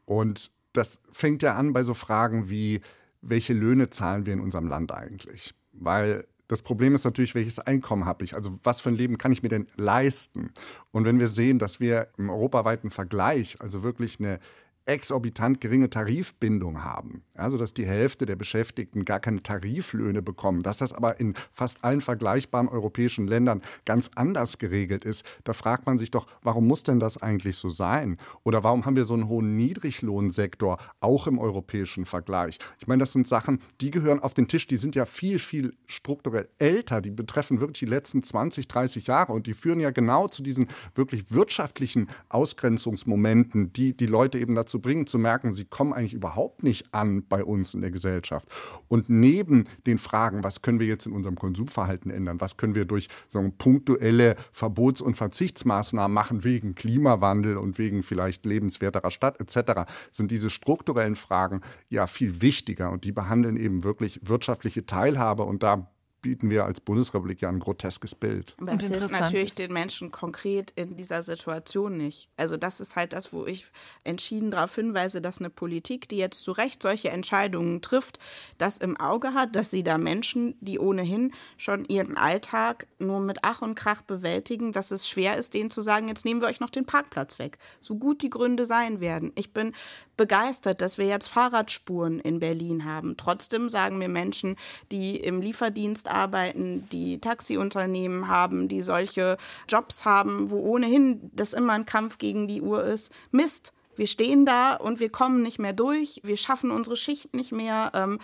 Und 0.05 0.51
das 0.73 0.99
fängt 1.11 1.43
ja 1.43 1.55
an 1.55 1.73
bei 1.73 1.83
so 1.83 1.93
Fragen 1.93 2.49
wie, 2.49 2.81
welche 3.21 3.53
Löhne 3.53 3.89
zahlen 3.89 4.25
wir 4.25 4.33
in 4.33 4.39
unserem 4.39 4.67
Land 4.67 4.91
eigentlich? 4.91 5.53
Weil 5.73 6.25
das 6.51 6.63
Problem 6.63 6.93
ist 6.95 7.05
natürlich, 7.05 7.33
welches 7.33 7.59
Einkommen 7.59 8.03
habe 8.03 8.25
ich? 8.25 8.35
Also 8.35 8.59
was 8.61 8.81
für 8.81 8.89
ein 8.89 8.97
Leben 8.97 9.17
kann 9.17 9.31
ich 9.31 9.41
mir 9.41 9.47
denn 9.47 9.67
leisten? 9.77 10.51
Und 10.91 11.05
wenn 11.05 11.17
wir 11.17 11.29
sehen, 11.29 11.59
dass 11.59 11.79
wir 11.79 12.09
im 12.17 12.29
europaweiten 12.29 12.91
Vergleich 12.91 13.55
also 13.61 13.83
wirklich 13.83 14.19
eine 14.19 14.41
exorbitant 14.85 15.61
geringe 15.61 15.89
Tarifbindung 15.89 16.83
haben, 16.83 17.23
also 17.35 17.57
dass 17.57 17.73
die 17.73 17.85
Hälfte 17.85 18.25
der 18.25 18.35
Beschäftigten 18.35 19.05
gar 19.05 19.19
keine 19.19 19.43
Tariflöhne 19.43 20.21
bekommen, 20.21 20.63
dass 20.63 20.77
das 20.77 20.91
aber 20.91 21.19
in 21.19 21.35
fast 21.51 21.83
allen 21.83 22.01
vergleichbaren 22.01 22.67
europäischen 22.67 23.27
Ländern 23.27 23.61
ganz 23.85 24.09
anders 24.15 24.57
geregelt 24.57 25.05
ist, 25.05 25.23
da 25.43 25.53
fragt 25.53 25.85
man 25.85 25.97
sich 25.97 26.11
doch, 26.11 26.27
warum 26.41 26.67
muss 26.67 26.83
denn 26.83 26.99
das 26.99 27.21
eigentlich 27.21 27.57
so 27.57 27.69
sein? 27.69 28.17
Oder 28.43 28.63
warum 28.63 28.85
haben 28.85 28.95
wir 28.95 29.05
so 29.05 29.13
einen 29.13 29.27
hohen 29.27 29.55
Niedriglohnsektor 29.55 30.77
auch 30.99 31.27
im 31.27 31.37
europäischen 31.37 32.05
Vergleich? 32.05 32.57
Ich 32.79 32.87
meine, 32.87 33.01
das 33.01 33.13
sind 33.13 33.27
Sachen, 33.27 33.59
die 33.81 33.91
gehören 33.91 34.19
auf 34.19 34.33
den 34.33 34.47
Tisch, 34.47 34.67
die 34.67 34.77
sind 34.77 34.95
ja 34.95 35.05
viel, 35.05 35.37
viel 35.39 35.75
strukturell 35.85 36.49
älter, 36.57 37.01
die 37.01 37.11
betreffen 37.11 37.59
wirklich 37.59 37.79
die 37.79 37.85
letzten 37.85 38.23
20, 38.23 38.67
30 38.67 39.07
Jahre 39.07 39.33
und 39.33 39.45
die 39.45 39.53
führen 39.53 39.79
ja 39.79 39.91
genau 39.91 40.27
zu 40.27 40.41
diesen 40.41 40.69
wirklich 40.95 41.31
wirtschaftlichen 41.31 42.09
Ausgrenzungsmomenten, 42.29 43.73
die 43.73 43.95
die 43.95 44.07
Leute 44.07 44.39
eben 44.39 44.55
dazu 44.55 44.70
dazu 44.71 44.79
bringen, 44.79 45.05
zu 45.05 45.19
merken, 45.19 45.51
sie 45.51 45.65
kommen 45.65 45.91
eigentlich 45.91 46.13
überhaupt 46.13 46.63
nicht 46.63 46.93
an 46.93 47.27
bei 47.27 47.43
uns 47.43 47.73
in 47.73 47.81
der 47.81 47.91
Gesellschaft. 47.91 48.47
Und 48.87 49.09
neben 49.09 49.65
den 49.85 49.97
Fragen, 49.97 50.43
was 50.43 50.61
können 50.61 50.79
wir 50.79 50.87
jetzt 50.87 51.05
in 51.05 51.11
unserem 51.11 51.35
Konsumverhalten 51.35 52.09
ändern, 52.09 52.39
was 52.39 52.55
können 52.55 52.73
wir 52.73 52.85
durch 52.85 53.09
so 53.27 53.41
punktuelle 53.57 54.35
Verbots- 54.53 55.01
und 55.01 55.15
Verzichtsmaßnahmen 55.15 56.13
machen 56.13 56.43
wegen 56.45 56.73
Klimawandel 56.73 57.57
und 57.57 57.77
wegen 57.77 58.01
vielleicht 58.01 58.45
lebenswerterer 58.45 59.11
Stadt 59.11 59.41
etc., 59.41 59.91
sind 60.11 60.31
diese 60.31 60.49
strukturellen 60.49 61.15
Fragen 61.15 61.61
ja 61.89 62.07
viel 62.07 62.41
wichtiger 62.41 62.91
und 62.91 63.03
die 63.03 63.11
behandeln 63.11 63.57
eben 63.57 63.83
wirklich 63.83 64.21
wirtschaftliche 64.23 64.85
Teilhabe 64.85 65.43
und 65.43 65.63
da 65.63 65.91
bieten 66.21 66.49
wir 66.49 66.65
als 66.65 66.79
Bundesrepublik 66.81 67.41
ja 67.41 67.49
ein 67.49 67.59
groteskes 67.59 68.15
Bild. 68.15 68.55
Aber 68.59 68.73
es 68.73 68.83
hilft 68.83 69.11
natürlich 69.11 69.53
den 69.55 69.73
Menschen 69.73 70.11
konkret 70.11 70.71
in 70.75 70.95
dieser 70.95 71.23
Situation 71.23 71.97
nicht. 71.97 72.29
Also 72.37 72.57
das 72.57 72.79
ist 72.79 72.95
halt 72.95 73.13
das, 73.13 73.33
wo 73.33 73.45
ich 73.45 73.65
entschieden 74.03 74.51
darauf 74.51 74.75
hinweise, 74.75 75.21
dass 75.21 75.39
eine 75.39 75.49
Politik, 75.49 76.07
die 76.09 76.17
jetzt 76.17 76.43
zu 76.43 76.51
Recht 76.51 76.81
solche 76.83 77.09
Entscheidungen 77.09 77.81
trifft, 77.81 78.19
das 78.57 78.77
im 78.77 78.97
Auge 78.97 79.33
hat, 79.33 79.55
dass 79.55 79.71
sie 79.71 79.83
da 79.83 79.97
Menschen, 79.97 80.55
die 80.61 80.79
ohnehin 80.79 81.33
schon 81.57 81.85
ihren 81.85 82.17
Alltag 82.17 82.87
nur 82.99 83.19
mit 83.19 83.39
Ach 83.41 83.61
und 83.61 83.75
Krach 83.75 84.01
bewältigen, 84.01 84.71
dass 84.71 84.91
es 84.91 85.09
schwer 85.09 85.37
ist, 85.37 85.53
denen 85.53 85.71
zu 85.71 85.81
sagen, 85.81 86.07
jetzt 86.07 86.25
nehmen 86.25 86.41
wir 86.41 86.47
euch 86.47 86.59
noch 86.59 86.69
den 86.69 86.85
Parkplatz 86.85 87.39
weg. 87.39 87.57
So 87.79 87.95
gut 87.95 88.21
die 88.21 88.29
Gründe 88.29 88.65
sein 88.65 88.99
werden. 88.99 89.31
Ich 89.35 89.53
bin 89.53 89.73
begeistert, 90.17 90.81
dass 90.81 90.99
wir 90.99 91.07
jetzt 91.07 91.29
Fahrradspuren 91.29 92.19
in 92.19 92.39
Berlin 92.39 92.85
haben. 92.85 93.17
Trotzdem 93.17 93.69
sagen 93.69 93.97
mir 93.97 94.09
Menschen, 94.09 94.55
die 94.91 95.15
im 95.15 95.41
Lieferdienst 95.41 96.10
arbeiten, 96.11 96.87
die 96.91 97.19
Taxiunternehmen 97.19 98.27
haben, 98.27 98.67
die 98.67 98.81
solche 98.81 99.37
Jobs 99.67 100.05
haben, 100.05 100.49
wo 100.51 100.59
ohnehin 100.59 101.31
das 101.33 101.53
immer 101.53 101.73
ein 101.73 101.85
Kampf 101.85 102.17
gegen 102.17 102.47
die 102.47 102.61
Uhr 102.61 102.83
ist. 102.83 103.11
Mist, 103.31 103.73
wir 103.95 104.07
stehen 104.07 104.45
da 104.45 104.75
und 104.75 104.99
wir 104.99 105.09
kommen 105.09 105.41
nicht 105.41 105.59
mehr 105.59 105.73
durch, 105.73 106.21
wir 106.23 106.37
schaffen 106.37 106.71
unsere 106.71 106.97
Schicht 106.97 107.33
nicht 107.35 107.51
mehr. 107.51 107.91
Ähm, 107.93 108.19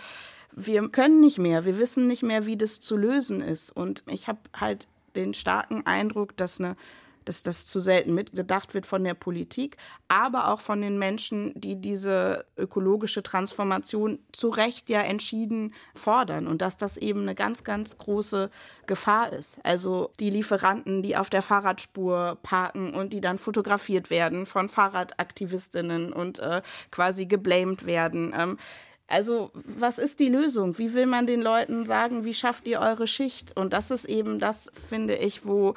wir 0.52 0.88
können 0.88 1.20
nicht 1.20 1.38
mehr, 1.38 1.64
wir 1.64 1.78
wissen 1.78 2.06
nicht 2.06 2.22
mehr, 2.22 2.46
wie 2.46 2.56
das 2.56 2.80
zu 2.80 2.96
lösen 2.96 3.40
ist. 3.40 3.70
Und 3.70 4.02
ich 4.10 4.28
habe 4.28 4.40
halt 4.54 4.88
den 5.14 5.34
starken 5.34 5.86
Eindruck, 5.86 6.36
dass 6.36 6.60
eine 6.60 6.76
dass 7.28 7.42
das 7.42 7.66
zu 7.66 7.78
selten 7.78 8.14
mitgedacht 8.14 8.72
wird 8.72 8.86
von 8.86 9.04
der 9.04 9.14
Politik, 9.14 9.76
aber 10.08 10.48
auch 10.48 10.60
von 10.60 10.80
den 10.80 10.98
Menschen, 10.98 11.52
die 11.54 11.76
diese 11.76 12.46
ökologische 12.56 13.22
Transformation 13.22 14.18
zu 14.32 14.48
Recht 14.48 14.88
ja 14.88 15.00
entschieden 15.00 15.74
fordern 15.94 16.46
und 16.46 16.62
dass 16.62 16.78
das 16.78 16.96
eben 16.96 17.22
eine 17.22 17.34
ganz, 17.34 17.64
ganz 17.64 17.98
große 17.98 18.50
Gefahr 18.86 19.32
ist. 19.32 19.58
Also 19.62 20.10
die 20.18 20.30
Lieferanten, 20.30 21.02
die 21.02 21.16
auf 21.16 21.28
der 21.28 21.42
Fahrradspur 21.42 22.38
parken 22.42 22.94
und 22.94 23.12
die 23.12 23.20
dann 23.20 23.36
fotografiert 23.36 24.08
werden 24.08 24.46
von 24.46 24.70
Fahrradaktivistinnen 24.70 26.12
und 26.12 26.38
äh, 26.38 26.62
quasi 26.90 27.26
geblamed 27.26 27.84
werden. 27.84 28.32
Ähm, 28.36 28.58
also, 29.10 29.50
was 29.54 29.98
ist 29.98 30.20
die 30.20 30.28
Lösung? 30.28 30.76
Wie 30.76 30.92
will 30.92 31.06
man 31.06 31.26
den 31.26 31.40
Leuten 31.40 31.86
sagen, 31.86 32.24
wie 32.24 32.34
schafft 32.34 32.66
ihr 32.66 32.80
eure 32.80 33.06
Schicht? 33.06 33.56
Und 33.56 33.72
das 33.72 33.90
ist 33.90 34.04
eben 34.04 34.38
das, 34.38 34.70
finde 34.88 35.16
ich, 35.16 35.46
wo 35.46 35.74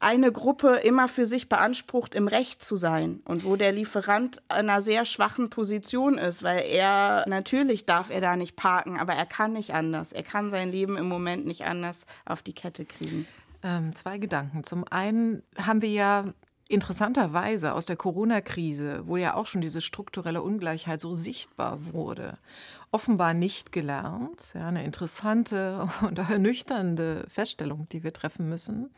eine 0.00 0.30
Gruppe 0.32 0.76
immer 0.76 1.08
für 1.08 1.26
sich 1.26 1.48
beansprucht, 1.48 2.14
im 2.14 2.28
Recht 2.28 2.62
zu 2.62 2.76
sein 2.76 3.20
und 3.24 3.44
wo 3.44 3.56
der 3.56 3.72
Lieferant 3.72 4.38
in 4.50 4.68
einer 4.68 4.80
sehr 4.80 5.04
schwachen 5.04 5.50
Position 5.50 6.18
ist, 6.18 6.42
weil 6.42 6.60
er 6.60 7.24
natürlich 7.28 7.86
darf 7.86 8.10
er 8.10 8.20
da 8.20 8.36
nicht 8.36 8.56
parken, 8.56 8.98
aber 8.98 9.14
er 9.14 9.26
kann 9.26 9.52
nicht 9.52 9.74
anders. 9.74 10.12
Er 10.12 10.22
kann 10.22 10.50
sein 10.50 10.70
Leben 10.70 10.96
im 10.96 11.08
Moment 11.08 11.46
nicht 11.46 11.64
anders 11.64 12.06
auf 12.24 12.42
die 12.42 12.52
Kette 12.52 12.84
kriegen. 12.84 13.26
Ähm, 13.62 13.94
zwei 13.96 14.18
Gedanken. 14.18 14.62
Zum 14.62 14.84
einen 14.88 15.42
haben 15.56 15.82
wir 15.82 15.90
ja 15.90 16.24
interessanterweise 16.68 17.72
aus 17.72 17.86
der 17.86 17.96
Corona-Krise, 17.96 19.02
wo 19.06 19.16
ja 19.16 19.34
auch 19.34 19.46
schon 19.46 19.62
diese 19.62 19.80
strukturelle 19.80 20.42
Ungleichheit 20.42 21.00
so 21.00 21.14
sichtbar 21.14 21.78
wurde, 21.92 22.36
offenbar 22.92 23.34
nicht 23.34 23.72
gelernt. 23.72 24.52
Ja, 24.54 24.68
eine 24.68 24.84
interessante 24.84 25.88
und 26.02 26.18
ernüchternde 26.18 27.26
Feststellung, 27.28 27.88
die 27.90 28.04
wir 28.04 28.12
treffen 28.12 28.48
müssen. 28.48 28.90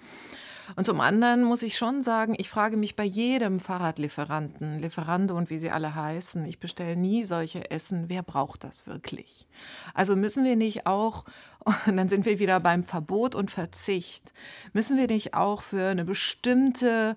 Und 0.77 0.85
zum 0.85 1.01
anderen 1.01 1.45
muss 1.45 1.63
ich 1.63 1.77
schon 1.77 2.03
sagen, 2.03 2.35
ich 2.39 2.49
frage 2.49 2.77
mich 2.77 2.97
bei 2.97 3.05
jedem 3.05 3.61
Fahrradlieferanten, 3.61 4.79
Lieferando 4.79 5.37
und 5.37 5.51
wie 5.51 5.59
sie 5.59 5.71
alle 5.71 5.95
heißen, 5.95 6.45
ich 6.45 6.59
bestelle 6.59 6.97
nie 6.97 7.25
solche 7.25 7.71
Essen. 7.71 8.05
Wer 8.09 8.23
braucht 8.23 8.65
das 8.65 8.87
wirklich? 8.87 9.47
Also 9.95 10.17
müssen 10.17 10.45
wir 10.45 10.57
nicht 10.57 10.87
auch, 10.87 11.25
und 11.65 11.75
dann 11.97 12.09
sind 12.09 12.27
wir 12.27 12.39
wieder 12.39 12.61
beim 12.61 12.85
Verbot 12.85 13.35
und 13.35 13.51
Verzicht, 13.51 14.33
müssen 14.73 14.97
wir 14.97 15.07
nicht 15.07 15.35
auch 15.35 15.63
für 15.63 15.89
eine 15.89 16.05
bestimmte 16.05 17.17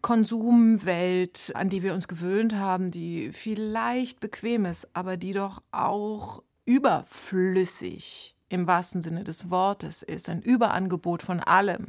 Konsumwelt, 0.00 1.52
an 1.54 1.68
die 1.68 1.82
wir 1.82 1.94
uns 1.94 2.08
gewöhnt 2.08 2.56
haben, 2.56 2.90
die 2.90 3.30
vielleicht 3.32 4.20
bequem 4.20 4.64
ist, 4.64 4.88
aber 4.94 5.16
die 5.16 5.32
doch 5.32 5.62
auch 5.70 6.42
überflüssig 6.64 8.34
im 8.48 8.66
wahrsten 8.66 9.00
Sinne 9.00 9.24
des 9.24 9.50
Wortes 9.50 10.02
ist, 10.02 10.28
ein 10.28 10.42
Überangebot 10.42 11.22
von 11.22 11.40
allem 11.40 11.86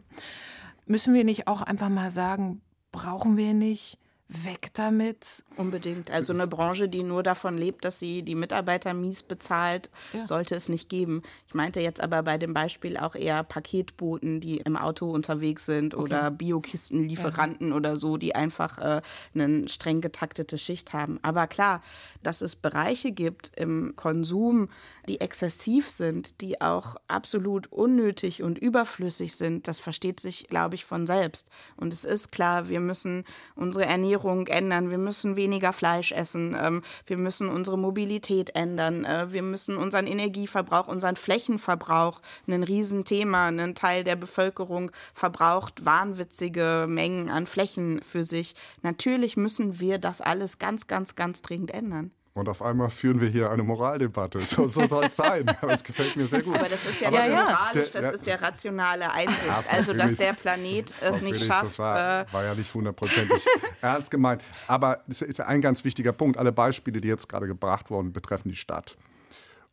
müssen 0.86 1.14
wir 1.14 1.24
nicht 1.24 1.48
auch 1.48 1.62
einfach 1.62 1.90
mal 1.90 2.12
sagen, 2.12 2.62
brauchen 2.92 3.38
wir 3.38 3.54
nicht 3.54 3.98
weg 4.30 4.70
damit. 4.74 5.44
Unbedingt. 5.58 6.10
Also 6.10 6.34
eine 6.34 6.48
Branche, 6.48 6.90
die 6.90 7.04
nur 7.04 7.24
davon 7.24 7.58
lebt, 7.58 7.86
dass 7.86 8.00
sie 8.00 8.24
die 8.24 8.36
Mitarbeiter 8.36 8.94
mies 8.94 9.22
bezahlt, 9.22 9.90
ja. 10.14 10.26
sollte 10.26 10.56
es 10.56 10.70
nicht 10.70 10.90
geben. 10.90 11.22
Ich 11.48 11.54
meinte 11.54 11.82
jetzt 11.82 12.02
aber 12.02 12.24
bei 12.24 12.38
dem 12.38 12.54
Beispiel 12.54 12.98
auch 12.98 13.16
eher 13.16 13.44
Paketboten, 13.44 14.40
die 14.42 14.58
im 14.58 14.76
Auto 14.76 15.12
unterwegs 15.12 15.66
sind 15.66 15.94
okay. 15.94 16.04
oder 16.04 16.32
Biokistenlieferanten 16.32 17.70
ja. 17.70 17.76
oder 17.76 17.96
so, 17.96 18.18
die 18.18 18.34
einfach 18.34 18.78
äh, 18.80 19.02
eine 19.36 19.68
streng 19.70 20.02
getaktete 20.02 20.58
Schicht 20.58 20.94
haben. 20.94 21.20
Aber 21.22 21.48
klar, 21.48 21.82
dass 22.24 22.42
es 22.42 22.56
Bereiche 22.56 23.12
gibt 23.12 23.52
im 23.58 23.94
Konsum, 23.96 24.70
die 25.08 25.22
exzessiv 25.22 25.90
sind, 25.90 26.42
die 26.42 26.62
auch 26.62 26.96
absolut 27.08 27.72
unnötig 27.72 28.42
und 28.42 28.58
überflüssig 28.58 29.36
sind, 29.36 29.68
das 29.68 29.80
versteht 29.80 30.20
sich, 30.20 30.48
glaube 30.48 30.76
ich, 30.76 30.86
von 30.86 31.06
selbst. 31.06 31.50
Und 31.76 31.94
es 31.94 32.06
ist 32.06 32.32
klar, 32.32 32.70
wir 32.70 32.80
müssen 32.80 33.26
unsere 33.56 33.86
Ernährung 33.86 34.13
ändern, 34.50 34.90
wir 34.90 34.98
müssen 34.98 35.36
weniger 35.36 35.74
Fleisch 35.74 36.12
essen, 36.12 36.56
ähm, 36.60 36.84
wir 37.06 37.18
müssen 37.18 37.50
unsere 37.50 37.78
Mobilität 37.78 38.56
ändern, 38.56 39.06
äh, 39.06 39.32
wir 39.32 39.42
müssen 39.42 39.78
unseren 39.78 40.08
Energieverbrauch, 40.08 40.88
unseren 40.88 41.16
Flächenverbrauch, 41.16 42.22
ein 42.48 42.64
Riesenthema, 42.64 43.48
ein 43.48 43.76
Teil 43.76 44.04
der 44.04 44.16
Bevölkerung 44.16 44.92
verbraucht 45.14 45.86
wahnwitzige 45.86 46.86
Mengen 46.88 47.30
an 47.30 47.48
Flächen 47.48 48.02
für 48.02 48.24
sich. 48.24 48.56
Natürlich 48.82 49.38
müssen 49.38 49.80
wir 49.80 49.98
das 49.98 50.22
alles 50.22 50.58
ganz, 50.58 50.88
ganz, 50.88 51.16
ganz 51.16 51.42
dringend 51.42 51.72
ändern. 51.72 52.12
Und 52.36 52.50
auf 52.50 52.64
einmal 52.64 52.90
führen 52.90 53.22
wir 53.22 53.30
hier 53.30 53.52
eine 53.52 53.62
Moraldebatte. 53.62 54.40
So, 54.40 54.68
so 54.68 54.88
soll 54.88 55.06
es 55.06 55.16
sein. 55.18 55.46
Es 55.62 55.84
gefällt 55.84 56.16
mir 56.16 56.26
sehr 56.26 56.42
gut. 56.42 56.58
Aber 56.58 56.68
das 56.68 56.84
ist 56.84 57.00
ja 57.00 57.12
ja, 57.12 57.28
moralisch, 57.28 57.92
das 57.92 58.16
ist 58.16 58.26
ja 58.26 58.36
rationale 58.36 59.12
Einsicht. 59.12 59.46
Ja, 59.46 59.64
also, 59.70 59.94
dass 59.94 60.16
der 60.16 60.34
Planet 60.34 60.96
es 61.00 61.22
nicht 61.22 61.36
Felix, 61.36 61.46
schafft. 61.46 61.66
Das 61.66 61.80
war, 61.80 62.22
äh 62.22 62.34
war 62.34 62.44
ja 62.44 62.56
nicht 62.56 62.74
hundertprozentig 62.74 63.46
ernst 63.82 64.10
gemeint. 64.10 64.42
Aber 64.68 65.02
das 65.08 65.22
ist 65.22 65.40
ein 65.42 65.62
ganz 65.62 65.84
wichtiger 65.84 66.12
Punkt. 66.12 66.38
Alle 66.38 66.52
Beispiele, 66.52 67.02
die 67.02 67.08
jetzt 67.08 67.30
gerade 67.30 67.46
gebracht 67.46 67.92
wurden, 67.92 68.14
betreffen 68.14 68.50
die 68.50 68.56
Stadt. 68.56 68.98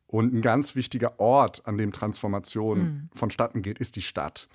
Und 0.06 0.34
ein 0.34 0.42
ganz 0.42 0.74
wichtiger 0.74 1.18
Ort, 1.18 1.66
an 1.66 1.78
dem 1.78 1.92
Transformation 1.92 2.78
mhm. 2.78 3.08
vonstatten 3.14 3.62
geht, 3.62 3.78
ist 3.78 3.96
die 3.96 4.02
Stadt 4.02 4.48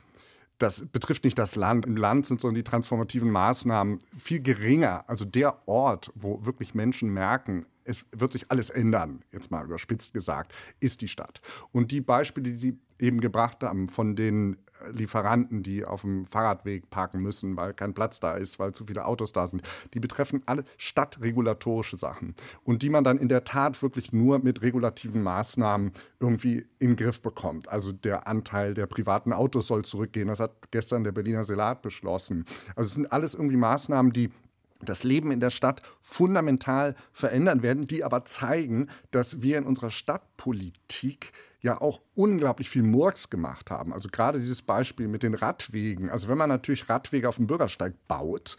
das 0.57 0.85
betrifft 0.87 1.25
nicht 1.25 1.37
das 1.37 1.55
Land. 1.55 1.85
Im 1.85 1.97
Land 1.97 2.27
sind 2.27 2.39
so 2.39 2.49
die 2.49 2.63
transformativen 2.63 3.29
Maßnahmen 3.29 3.99
viel 4.17 4.41
geringer. 4.41 5.03
Also 5.07 5.25
der 5.25 5.67
Ort, 5.67 6.11
wo 6.15 6.45
wirklich 6.45 6.73
Menschen 6.73 7.09
merken, 7.09 7.65
es 7.85 8.05
wird 8.11 8.33
sich 8.33 8.51
alles 8.51 8.69
ändern, 8.69 9.23
jetzt 9.31 9.51
mal 9.51 9.63
überspitzt 9.63 10.13
gesagt, 10.13 10.53
ist 10.79 11.01
die 11.01 11.07
Stadt. 11.07 11.41
Und 11.71 11.91
die 11.91 12.01
Beispiele, 12.01 12.49
die 12.49 12.55
Sie 12.55 12.79
eben 12.99 13.19
gebracht 13.19 13.61
haben 13.63 13.87
von 13.87 14.15
den 14.15 14.57
äh, 14.81 14.91
Lieferanten, 14.91 15.63
die 15.63 15.83
auf 15.83 16.01
dem 16.01 16.25
Fahrradweg 16.25 16.89
parken 16.89 17.21
müssen, 17.21 17.57
weil 17.57 17.73
kein 17.73 17.93
Platz 17.93 18.19
da 18.19 18.35
ist, 18.35 18.57
weil 18.57 18.73
zu 18.73 18.85
viele 18.85 19.05
Autos 19.05 19.33
da 19.33 19.47
sind, 19.47 19.61
die 19.93 19.99
betreffen 19.99 20.41
alle 20.45 20.63
stadtregulatorische 20.77 21.97
Sachen 21.97 22.35
und 22.63 22.81
die 22.81 22.89
man 22.89 23.03
dann 23.03 23.17
in 23.17 23.29
der 23.29 23.43
Tat 23.43 23.81
wirklich 23.81 24.13
nur 24.13 24.39
mit 24.39 24.61
regulativen 24.61 25.23
Maßnahmen 25.23 25.91
irgendwie 26.19 26.65
in 26.79 26.91
den 26.91 26.95
Griff 26.95 27.21
bekommt. 27.21 27.67
Also 27.67 27.91
der 27.91 28.27
Anteil 28.27 28.73
der 28.73 28.85
privaten 28.85 29.33
Autos 29.33 29.67
soll 29.67 29.83
zurückgehen. 29.83 30.29
Das 30.29 30.39
hat 30.39 30.71
gestern 30.71 31.03
der 31.03 31.11
Berliner 31.11 31.43
Senat 31.43 31.81
beschlossen. 31.81 32.45
Also 32.75 32.87
es 32.87 32.93
sind 32.93 33.11
alles 33.11 33.33
irgendwie 33.33 33.57
Maßnahmen, 33.57 34.13
die 34.13 34.31
das 34.81 35.03
Leben 35.03 35.31
in 35.31 35.39
der 35.39 35.49
Stadt 35.49 35.81
fundamental 36.01 36.95
verändern 37.11 37.63
werden, 37.63 37.87
die 37.87 38.03
aber 38.03 38.25
zeigen, 38.25 38.89
dass 39.11 39.41
wir 39.41 39.57
in 39.57 39.65
unserer 39.65 39.91
Stadtpolitik 39.91 41.31
ja 41.61 41.81
auch 41.81 42.01
unglaublich 42.13 42.69
viel 42.69 42.83
Murks 42.83 43.29
gemacht 43.29 43.71
haben. 43.71 43.93
Also 43.93 44.09
gerade 44.11 44.39
dieses 44.39 44.61
Beispiel 44.61 45.07
mit 45.07 45.23
den 45.23 45.33
Radwegen. 45.33 46.09
Also 46.09 46.27
wenn 46.27 46.37
man 46.37 46.49
natürlich 46.49 46.89
Radwege 46.89 47.27
auf 47.27 47.37
dem 47.37 47.47
Bürgersteig 47.47 47.95
baut 48.07 48.57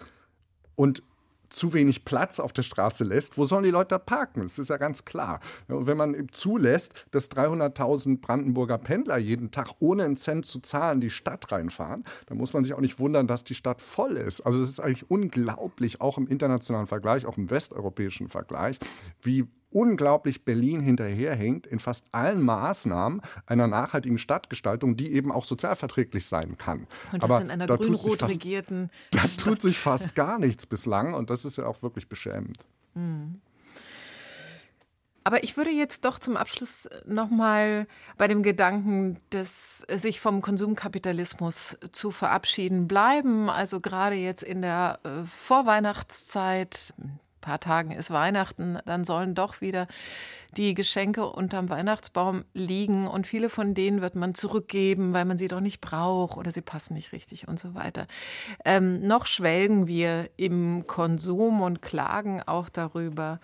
und 0.75 1.03
zu 1.49 1.73
wenig 1.73 2.05
Platz 2.05 2.41
auf 2.41 2.53
der 2.53 2.63
Straße 2.63 3.05
lässt, 3.05 3.39
wo 3.39 3.45
sollen 3.45 3.65
die 3.65 3.71
Leute 3.71 3.89
da 3.89 3.99
parken? 3.99 4.43
Das 4.43 4.59
ist 4.59 4.69
ja 4.69 4.77
ganz 4.77 5.05
klar. 5.05 5.41
Und 5.69 5.87
wenn 5.87 5.97
man 5.97 6.29
zulässt, 6.33 7.07
dass 7.11 7.31
300.000 7.31 8.21
Brandenburger 8.21 8.79
Pendler 8.79 9.19
jeden 9.19 9.51
Tag 9.51 9.71
ohne 9.79 10.05
einen 10.05 10.17
Cent 10.17 10.47
zu 10.47 10.61
zahlen 10.61 11.01
die 11.01 11.11
Stadt 11.11 11.51
reinfahren, 11.53 12.05
dann 12.27 12.39
muss 12.39 12.53
man 12.53 12.65
sich 12.65 12.75
auch 12.75 12.81
nicht 12.81 12.99
wundern, 12.99 13.27
dass 13.27 13.45
die 13.45 13.55
Stadt 13.55 13.81
voll 13.81 14.17
ist. 14.17 14.41
Also 14.41 14.63
es 14.63 14.71
ist 14.71 14.81
eigentlich 14.81 15.11
unglaublich, 15.11 16.01
auch 16.01 16.19
im 16.19 16.27
internationalen 16.27 16.87
Vergleich, 16.87 17.27
auch 17.27 17.37
im 17.37 17.51
westeuropäischen 17.51 18.29
Vergleich, 18.29 18.79
wie 19.23 19.47
unglaublich 19.71 20.45
Berlin 20.45 20.81
hinterherhängt 20.81 21.67
in 21.67 21.81
fast 21.81 22.07
allen 22.13 22.43
Maßnahmen 22.43 23.21
einer 23.47 23.67
nachhaltigen 23.67 24.19
Stadtgestaltung, 24.19 24.97
die 24.97 25.13
eben 25.13 25.33
auch 25.33 25.45
sozialverträglich 25.45 26.27
sein 26.27 26.57
kann. 26.57 26.87
Und 27.13 27.23
das 27.23 27.31
Aber 27.31 27.41
in 27.41 27.51
einer 27.51 27.67
grün-rot 27.67 28.23
regierten 28.23 28.91
Da 29.11 29.23
tut 29.37 29.63
sich 29.63 29.79
fast 29.79 30.15
gar 30.15 30.39
nichts 30.39 30.67
bislang 30.67 31.15
und 31.15 31.31
das 31.31 31.45
ist 31.45 31.57
ja 31.57 31.67
auch 31.67 31.83
wirklich 31.83 32.09
beschämend. 32.09 32.59
Mhm. 32.95 33.41
Aber 35.27 35.43
ich 35.43 35.57
würde 35.57 35.71
jetzt 35.71 36.05
doch 36.05 36.21
zum 36.21 36.37
Abschluss 36.37 36.89
nochmal 37.05 37.89
bei 38.17 38.29
dem 38.29 38.45
Gedanken, 38.45 39.19
des, 39.33 39.79
sich 39.79 40.21
vom 40.21 40.41
Konsumkapitalismus 40.41 41.77
zu 41.91 42.13
verabschieden 42.13 42.87
bleiben. 42.87 43.51
Also 43.51 43.81
gerade 43.81 44.15
jetzt 44.15 44.45
in 44.45 44.63
der 44.63 45.01
äh, 45.03 45.27
Vorweihnachtszeit, 45.27 46.95
paar 47.47 47.61
Tagen 47.61 47.93
ist 47.93 48.11
Weihnachten, 48.11 48.79
dann 48.87 49.05
sollen 49.05 49.37
doch 49.37 49.61
wieder 49.61 49.87
die 50.57 50.75
Geschenke 50.75 51.27
unterm 51.27 51.71
Weihnachtsbaum 51.71 52.45
liegen 52.55 53.07
und 53.07 53.27
viele 53.27 53.49
von 53.51 53.73
denen 53.73 54.01
wird 54.01 54.17
man 54.17 54.35
zurückgeben, 54.35 55.13
weil 55.13 55.25
man 55.25 55.39
sie 55.39 55.47
doch 55.47 55.61
nicht 55.61 55.81
braucht 55.81 56.37
oder 56.37 56.51
sie 56.51 56.61
passen 56.61 56.95
nicht 56.95 57.13
richtig 57.13 57.47
und 57.47 57.61
so 57.61 57.75
weiter. 57.75 58.09
Ähm, 58.65 59.07
noch 59.07 59.27
schwelgen 59.27 59.87
wir 59.87 60.29
im 60.37 60.89
Konsum 60.89 61.61
und 61.61 61.83
klagen 61.83 62.43
auch 62.45 62.69
darüber. 62.69 63.39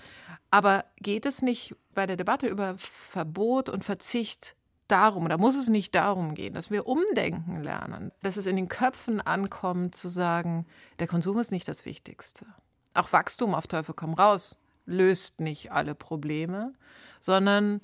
Aber 0.50 0.84
geht 0.96 1.24
es 1.24 1.40
nicht 1.40 1.76
bei 1.94 2.05
der 2.07 2.16
Debatte 2.16 2.48
über 2.48 2.74
Verbot 2.78 3.68
und 3.68 3.84
Verzicht 3.84 4.57
darum, 4.88 5.26
oder 5.26 5.38
muss 5.38 5.57
es 5.57 5.68
nicht 5.68 5.94
darum 5.94 6.34
gehen, 6.34 6.55
dass 6.55 6.72
wir 6.72 6.88
umdenken 6.88 7.62
lernen, 7.62 8.11
dass 8.22 8.36
es 8.36 8.46
in 8.46 8.57
den 8.57 8.68
Köpfen 8.68 9.20
ankommt 9.20 9.94
zu 9.94 10.09
sagen, 10.09 10.66
der 10.98 11.07
Konsum 11.07 11.38
ist 11.38 11.53
nicht 11.53 11.68
das 11.68 11.86
Wichtigste. 11.86 12.46
Auch 12.95 13.12
Wachstum 13.12 13.55
auf 13.55 13.66
Teufel 13.66 13.95
komm 13.95 14.14
raus 14.14 14.59
löst 14.86 15.40
nicht 15.40 15.72
alle 15.72 15.95
Probleme, 15.95 16.72
sondern 17.20 17.80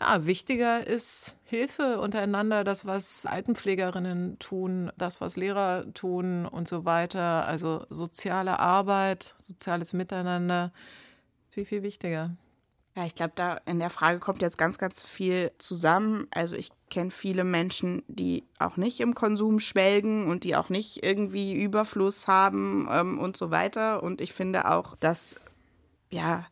ja, 0.00 0.24
wichtiger 0.24 0.86
ist 0.86 1.36
Hilfe 1.44 2.00
untereinander, 2.00 2.64
das, 2.64 2.86
was 2.86 3.26
Altenpflegerinnen 3.26 4.38
tun, 4.38 4.90
das, 4.96 5.20
was 5.20 5.36
Lehrer 5.36 5.92
tun 5.92 6.46
und 6.46 6.66
so 6.66 6.86
weiter. 6.86 7.46
Also 7.46 7.84
soziale 7.90 8.58
Arbeit, 8.58 9.34
soziales 9.40 9.92
Miteinander, 9.92 10.72
viel, 11.50 11.66
viel 11.66 11.82
wichtiger. 11.82 12.30
Ja, 12.94 13.06
ich 13.06 13.14
glaube, 13.14 13.32
da 13.34 13.58
in 13.64 13.78
der 13.78 13.88
Frage 13.88 14.18
kommt 14.18 14.42
jetzt 14.42 14.58
ganz, 14.58 14.76
ganz 14.76 15.02
viel 15.02 15.50
zusammen. 15.56 16.26
Also 16.30 16.56
ich 16.56 16.68
kenne 16.90 17.10
viele 17.10 17.42
Menschen, 17.42 18.02
die 18.06 18.44
auch 18.58 18.76
nicht 18.76 19.00
im 19.00 19.14
Konsum 19.14 19.60
schwelgen 19.60 20.28
und 20.28 20.44
die 20.44 20.56
auch 20.56 20.68
nicht 20.68 21.02
irgendwie 21.02 21.54
Überfluss 21.54 22.28
haben 22.28 22.86
ähm, 22.90 23.18
und 23.18 23.36
so 23.38 23.50
weiter. 23.50 24.02
Und 24.02 24.20
ich 24.20 24.34
finde 24.34 24.70
auch, 24.70 24.94
dass 24.96 25.40
ja 26.10 26.46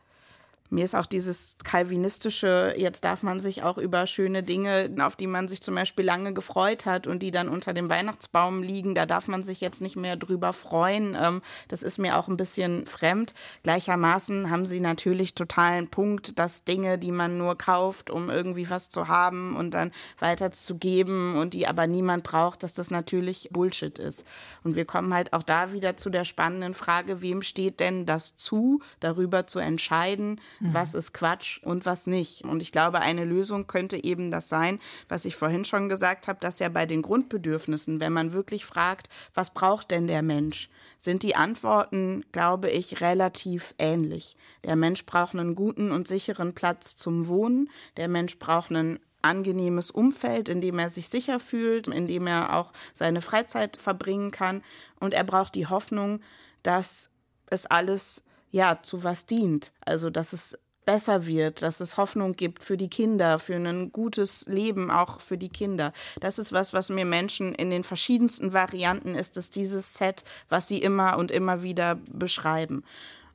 mir 0.71 0.85
ist 0.85 0.95
auch 0.95 1.07
dieses 1.07 1.57
kalvinistische, 1.65 2.75
jetzt 2.77 3.05
darf 3.05 3.23
man 3.23 3.41
sich 3.41 3.65
auch 3.65 3.77
über 3.77 4.07
schöne 4.07 4.43
Dinge, 4.45 4.91
auf 5.01 5.17
die 5.17 5.27
man 5.27 5.49
sich 5.49 5.61
zum 5.61 5.75
Beispiel 5.75 6.05
lange 6.05 6.33
gefreut 6.33 6.87
hat 6.87 7.09
und 7.09 7.21
die 7.23 7.33
dann 7.33 7.49
unter 7.49 7.75
dem 7.75 7.89
Weihnachtsbaum 7.89 8.63
liegen, 8.63 8.95
da 8.95 9.05
darf 9.05 9.27
man 9.27 9.43
sich 9.43 9.61
jetzt 9.61 9.81
nicht 9.81 9.97
mehr 9.97 10.17
drüber 10.17 10.53
freuen. 10.53 11.17
Ähm, 11.21 11.43
das 11.69 11.83
ist 11.83 11.99
mir 11.99 12.17
auch 12.17 12.29
ein 12.29 12.37
bisschen 12.37 12.87
fremd. 12.87 13.35
Gleichermaßen 13.65 14.49
haben 14.51 14.65
sie 14.65 14.79
natürlich 14.79 15.35
totalen 15.35 15.89
Punkt, 15.89 16.39
dass 16.39 16.65
Dinge, 16.65 16.99
die 16.99 17.13
man 17.13 17.37
nur 17.37 17.59
kauft, 17.59 18.09
um 18.09 18.31
irgendwie 18.31 18.71
was 18.71 18.91
zu 18.91 19.09
haben 19.09 19.57
und 19.57 19.75
dann 19.75 19.91
weiterzugeben 20.21 21.37
und 21.37 21.53
die 21.53 21.67
aber 21.67 21.89
niemand 21.89 22.23
braucht, 22.23 22.63
dass 22.63 22.75
das 22.75 22.93
natürlich 22.93 23.49
Bullshit 23.51 23.99
ist. 23.99 24.25
Und 24.63 24.77
wir 24.77 24.85
kommen 24.85 25.13
halt 25.13 25.33
auch 25.33 25.43
da 25.43 25.73
wieder 25.73 25.97
zu 25.97 26.11
der 26.11 26.25
spannenden 26.25 26.75
Frage, 26.75 27.23
wem 27.23 27.43
steht 27.43 27.81
denn 27.81 28.07
das 28.07 28.37
zu, 28.37 28.81
darüber 29.01 29.49
zu 29.49 29.59
entscheiden, 29.59 30.41
mhm. 30.61 30.75
was 30.75 30.95
ist 30.95 31.13
Quatsch 31.13 31.63
und 31.63 31.87
was 31.87 32.07
nicht. 32.07 32.45
Und 32.45 32.63
ich 32.63 32.73
glaube, 32.73 33.01
eine 33.01 33.25
Lösung 33.25 33.67
könnte 33.67 34.03
eben 34.03 34.31
das 34.31 34.49
sein, 34.49 34.79
was 35.09 35.25
ich 35.25 35.37
vorhin 35.37 35.65
schon 35.65 35.89
gesagt 35.89 36.29
habe, 36.29 36.39
dass 36.41 36.59
ja 36.59 36.69
bei 36.69 36.87
den 36.87 37.03
Grundbedürfnissen, 37.03 38.01
wenn 38.01 38.13
man 38.13 38.33
wirklich 38.33 38.65
fragt, 38.65 39.09
was 39.35 39.53
braucht 39.53 39.91
denn 39.91 40.07
der 40.07 40.23
Mensch, 40.23 40.69
sind 40.99 41.23
die 41.23 41.35
Antworten, 41.35 42.25
glaube 42.33 42.71
ich, 42.71 43.01
relativ 43.01 43.75
ähnlich. 43.79 44.37
Der 44.65 44.77
Mensch 44.77 45.07
braucht 45.07 45.35
einen 45.35 45.55
guten 45.55 45.93
und 45.93 46.07
sicheren 46.07 46.55
Platz 46.55 46.95
zum 46.97 47.27
Wohnen. 47.27 47.71
Der 47.97 48.09
Mensch 48.09 48.39
braucht 48.39 48.71
ein 48.71 49.01
angenehmes 49.23 49.91
Umfeld, 49.91 50.49
in 50.49 50.61
dem 50.61 50.79
er 50.79 50.91
sich 50.91 51.09
sicher 51.09 51.41
fühlt, 51.41 51.89
in 51.89 52.07
dem 52.07 52.27
er 52.27 52.55
auch 52.55 52.73
seine 52.95 53.23
Freizeit 53.23 53.77
verbringen 53.77 54.31
kann. 54.31 54.63
Und 54.99 55.15
er 55.15 55.25
braucht 55.25 55.55
die 55.55 55.67
Hoffnung, 55.67 56.21
dass 56.63 57.11
es 57.47 57.67
alles 57.67 58.25
ja, 58.51 58.81
zu 58.83 59.05
was 59.05 59.27
dient. 59.27 59.73
Also, 59.85 60.11
dass 60.11 60.33
es 60.33 60.59
besser 60.85 61.27
wird, 61.27 61.63
dass 61.63 61.81
es 61.81 61.97
Hoffnung 61.97 62.35
gibt 62.35 62.65
für 62.65 62.77
die 62.77 62.89
Kinder, 62.89 63.39
für 63.39 63.55
ein 63.55 63.93
gutes 63.93 64.47
Leben 64.47 64.91
auch 64.91 65.21
für 65.21 65.39
die 65.39 65.49
Kinder. 65.49 65.93
Das 66.21 66.39
ist 66.39 66.53
was, 66.53 66.73
was 66.73 66.89
mir 66.89 67.05
Menschen 67.05 67.55
in 67.55 67.71
den 67.71 67.85
verschiedensten 67.85 68.53
Varianten 68.53 69.15
ist, 69.15 69.37
dass 69.37 69.51
dieses 69.51 69.95
Set, 69.95 70.25
was 70.49 70.69
sie 70.69 70.79
immer 70.79 71.17
und 71.19 71.31
immer 71.31 71.63
wieder 71.63 71.97
beschreiben. 72.09 72.83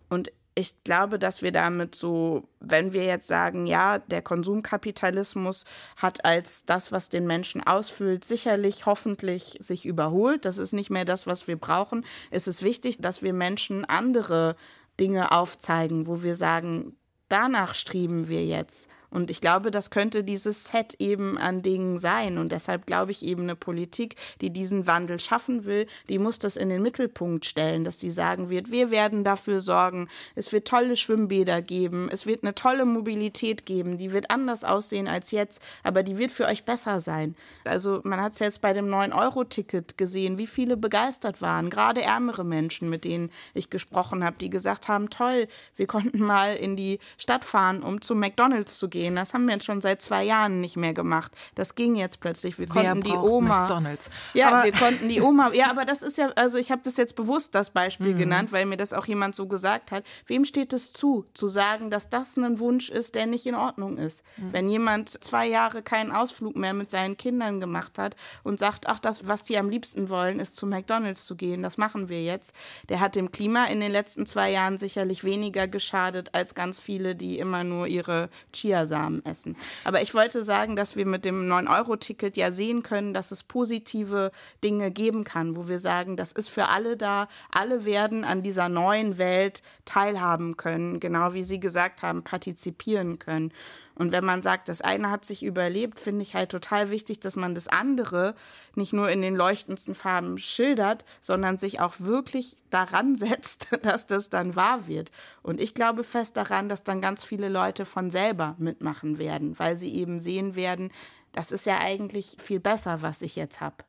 Und 0.09 0.31
ich 0.57 0.83
glaube, 0.85 1.19
dass 1.19 1.41
wir 1.41 1.51
damit 1.51 1.95
so, 1.95 2.47
wenn 2.61 2.93
wir 2.93 3.03
jetzt 3.03 3.27
sagen, 3.27 3.67
ja, 3.67 3.99
der 3.99 4.21
Konsumkapitalismus 4.21 5.65
hat 5.97 6.23
als 6.23 6.63
das, 6.63 6.93
was 6.93 7.09
den 7.09 7.27
Menschen 7.27 7.61
ausfüllt, 7.61 8.23
sicherlich 8.23 8.85
hoffentlich 8.85 9.57
sich 9.59 9.85
überholt. 9.85 10.45
Das 10.45 10.57
ist 10.57 10.71
nicht 10.71 10.89
mehr 10.89 11.03
das, 11.03 11.27
was 11.27 11.47
wir 11.47 11.57
brauchen. 11.57 12.05
Es 12.31 12.47
ist 12.47 12.63
wichtig, 12.63 12.97
dass 12.99 13.21
wir 13.21 13.33
Menschen 13.33 13.83
andere 13.83 14.55
Dinge 14.99 15.31
aufzeigen, 15.31 16.07
wo 16.07 16.23
wir 16.23 16.35
sagen, 16.35 16.97
danach 17.29 17.75
streben 17.75 18.27
wir 18.27 18.45
jetzt. 18.45 18.89
Und 19.15 19.31
ich 19.31 19.39
glaube, 19.39 19.71
das 19.71 19.91
könnte 19.91 20.25
dieses 20.25 20.65
Set 20.65 20.95
eben 20.99 21.37
an 21.37 21.61
Dingen 21.61 21.97
sein. 21.97 22.37
Und 22.37 22.51
deshalb 22.51 22.85
glaube 22.85 23.11
ich 23.11 23.23
eben 23.23 23.43
eine 23.43 23.55
Politik, 23.55 24.17
die 24.41 24.49
diesen 24.49 24.87
Wandel 24.87 25.21
schaffen 25.21 25.63
will, 25.63 25.87
die 26.09 26.19
muss 26.19 26.37
das 26.37 26.57
in 26.57 26.67
den 26.67 26.81
Mittelpunkt 26.81 27.45
stellen, 27.45 27.85
dass 27.85 27.97
sie 27.97 28.11
sagen 28.11 28.49
wird, 28.49 28.71
wir 28.71 28.91
werden 28.91 29.23
dafür 29.23 29.61
sorgen, 29.61 30.09
es 30.35 30.51
wird 30.51 30.67
tolle 30.67 30.97
Schwimmbäder 30.97 31.61
geben, 31.61 32.09
es 32.11 32.25
wird 32.25 32.43
eine 32.43 32.55
tolle 32.55 32.83
Mobilität 32.83 33.65
geben, 33.65 33.97
die 33.97 34.11
wird 34.11 34.29
anders 34.29 34.65
aussehen 34.65 35.07
als 35.07 35.31
jetzt, 35.31 35.61
aber 35.83 36.03
die 36.03 36.17
wird 36.17 36.31
für 36.31 36.45
euch 36.45 36.65
besser 36.65 36.99
sein. 36.99 37.35
Also 37.63 38.01
man 38.03 38.19
hat 38.19 38.33
es 38.33 38.39
jetzt 38.39 38.59
bei 38.59 38.73
dem 38.73 38.87
9-Euro-Ticket 38.87 39.97
gesehen, 39.97 40.37
wie 40.37 40.47
viele 40.47 40.75
begeistert 40.75 41.41
waren, 41.41 41.69
gerade 41.69 42.01
ärmere 42.01 42.43
Menschen, 42.43 42.89
mit 42.89 43.05
denen 43.05 43.31
ich 43.53 43.69
gesprochen 43.69 44.25
habe, 44.25 44.35
die 44.41 44.49
gesagt 44.49 44.89
haben, 44.89 45.09
toll, 45.09 45.47
wir 45.77 45.87
konnten 45.87 46.19
mal 46.19 46.53
in 46.57 46.75
die 46.75 46.99
Stadt 47.17 47.45
fahren, 47.45 47.81
um 47.81 48.01
zu 48.01 48.13
McDonald's 48.13 48.77
zu 48.77 48.89
gehen 48.89 49.04
gehen. 49.05 49.15
Das 49.15 49.33
haben 49.33 49.45
wir 49.45 49.53
jetzt 49.53 49.65
schon 49.65 49.81
seit 49.81 50.01
zwei 50.01 50.23
Jahren 50.23 50.59
nicht 50.59 50.77
mehr 50.77 50.93
gemacht. 50.93 51.31
Das 51.55 51.75
ging 51.75 51.95
jetzt 51.95 52.19
plötzlich. 52.19 52.57
Wir 52.57 52.67
konnten 52.67 53.01
die 53.01 53.11
Oma. 53.11 53.61
McDonald's? 53.61 54.09
Ja, 54.33 54.49
aber 54.49 54.63
wir 54.65 54.71
konnten 54.71 55.09
die 55.09 55.21
Oma. 55.21 55.51
Ja, 55.53 55.69
aber 55.69 55.85
das 55.85 56.01
ist 56.01 56.17
ja, 56.17 56.29
also 56.35 56.57
ich 56.57 56.71
habe 56.71 56.81
das 56.83 56.97
jetzt 56.97 57.15
bewusst 57.15 57.55
das 57.55 57.69
Beispiel 57.69 58.13
mhm. 58.13 58.17
genannt, 58.17 58.51
weil 58.51 58.65
mir 58.65 58.77
das 58.77 58.93
auch 58.93 59.05
jemand 59.05 59.35
so 59.35 59.47
gesagt 59.47 59.91
hat. 59.91 60.03
Wem 60.25 60.45
steht 60.45 60.73
es 60.73 60.91
zu, 60.91 61.25
zu 61.33 61.47
sagen, 61.47 61.89
dass 61.89 62.09
das 62.09 62.35
ein 62.37 62.59
Wunsch 62.59 62.89
ist, 62.89 63.15
der 63.15 63.27
nicht 63.27 63.45
in 63.45 63.55
Ordnung 63.55 63.97
ist? 63.97 64.23
Mhm. 64.37 64.53
Wenn 64.53 64.69
jemand 64.69 65.23
zwei 65.23 65.47
Jahre 65.47 65.81
keinen 65.83 66.11
Ausflug 66.11 66.55
mehr 66.55 66.73
mit 66.73 66.89
seinen 66.89 67.17
Kindern 67.17 67.59
gemacht 67.59 67.99
hat 67.99 68.15
und 68.43 68.59
sagt, 68.59 68.87
ach, 68.87 68.99
das, 68.99 69.27
was 69.27 69.45
die 69.45 69.57
am 69.57 69.69
liebsten 69.69 70.09
wollen, 70.09 70.39
ist 70.39 70.55
zu 70.55 70.65
McDonald's 70.65 71.25
zu 71.25 71.35
gehen, 71.35 71.61
das 71.61 71.77
machen 71.77 72.09
wir 72.09 72.23
jetzt. 72.23 72.55
Der 72.89 72.99
hat 72.99 73.15
dem 73.15 73.31
Klima 73.31 73.65
in 73.65 73.79
den 73.79 73.91
letzten 73.91 74.25
zwei 74.25 74.51
Jahren 74.51 74.77
sicherlich 74.77 75.23
weniger 75.23 75.67
geschadet 75.67 76.33
als 76.33 76.55
ganz 76.55 76.79
viele, 76.79 77.15
die 77.15 77.37
immer 77.37 77.63
nur 77.63 77.87
ihre 77.87 78.29
Chia 78.51 78.84
Samen 78.85 79.23
essen. 79.25 79.55
Aber 79.83 80.01
ich 80.01 80.13
wollte 80.13 80.43
sagen, 80.43 80.75
dass 80.75 80.95
wir 80.95 81.05
mit 81.05 81.25
dem 81.25 81.47
9-Euro-Ticket 81.47 82.37
ja 82.37 82.51
sehen 82.51 82.83
können, 82.83 83.13
dass 83.13 83.31
es 83.31 83.43
positive 83.43 84.31
Dinge 84.63 84.91
geben 84.91 85.23
kann, 85.23 85.55
wo 85.55 85.67
wir 85.67 85.79
sagen, 85.79 86.17
das 86.17 86.31
ist 86.31 86.49
für 86.49 86.67
alle 86.67 86.97
da, 86.97 87.27
alle 87.51 87.85
werden 87.85 88.23
an 88.23 88.43
dieser 88.43 88.69
neuen 88.69 89.17
Welt 89.17 89.61
teilhaben 89.85 90.57
können, 90.57 90.99
genau 90.99 91.33
wie 91.33 91.43
Sie 91.43 91.59
gesagt 91.59 92.03
haben, 92.03 92.23
partizipieren 92.23 93.19
können. 93.19 93.51
Und 93.95 94.11
wenn 94.11 94.25
man 94.25 94.41
sagt, 94.41 94.67
das 94.67 94.81
eine 94.81 95.09
hat 95.09 95.25
sich 95.25 95.43
überlebt, 95.43 95.99
finde 95.99 96.21
ich 96.21 96.35
halt 96.35 96.51
total 96.51 96.89
wichtig, 96.89 97.21
dass 97.21 97.35
man 97.35 97.55
das 97.55 97.67
andere 97.67 98.35
nicht 98.75 98.93
nur 98.93 99.09
in 99.09 99.21
den 99.21 99.35
leuchtendsten 99.35 99.95
Farben 99.95 100.37
schildert, 100.37 101.05
sondern 101.21 101.57
sich 101.57 101.79
auch 101.79 101.95
wirklich 101.99 102.57
daran 102.69 103.15
setzt, 103.15 103.69
dass 103.83 104.05
das 104.05 104.29
dann 104.29 104.55
wahr 104.55 104.87
wird. 104.87 105.11
Und 105.41 105.61
ich 105.61 105.73
glaube 105.73 106.03
fest 106.03 106.37
daran, 106.37 106.69
dass 106.69 106.83
dann 106.83 107.01
ganz 107.01 107.23
viele 107.23 107.49
Leute 107.49 107.85
von 107.85 108.11
selber 108.11 108.55
mitmachen 108.57 109.17
werden, 109.17 109.57
weil 109.57 109.77
sie 109.77 109.93
eben 109.95 110.19
sehen 110.19 110.55
werden, 110.55 110.91
das 111.31 111.51
ist 111.51 111.65
ja 111.65 111.79
eigentlich 111.79 112.37
viel 112.39 112.59
besser, 112.59 113.01
was 113.01 113.21
ich 113.21 113.35
jetzt 113.35 113.59
habe. 113.59 113.83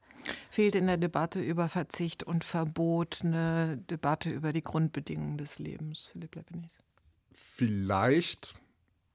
Fehlt 0.50 0.74
in 0.74 0.86
der 0.86 0.96
Debatte 0.96 1.40
über 1.40 1.68
Verzicht 1.68 2.24
und 2.24 2.42
Verbot 2.42 3.20
eine 3.22 3.78
Debatte 3.90 4.30
über 4.30 4.52
die 4.52 4.62
Grundbedingungen 4.62 5.38
des 5.38 5.60
Lebens, 5.60 6.08
Philipp 6.12 6.34
Leppenis? 6.34 6.72
Vielleicht. 7.32 8.54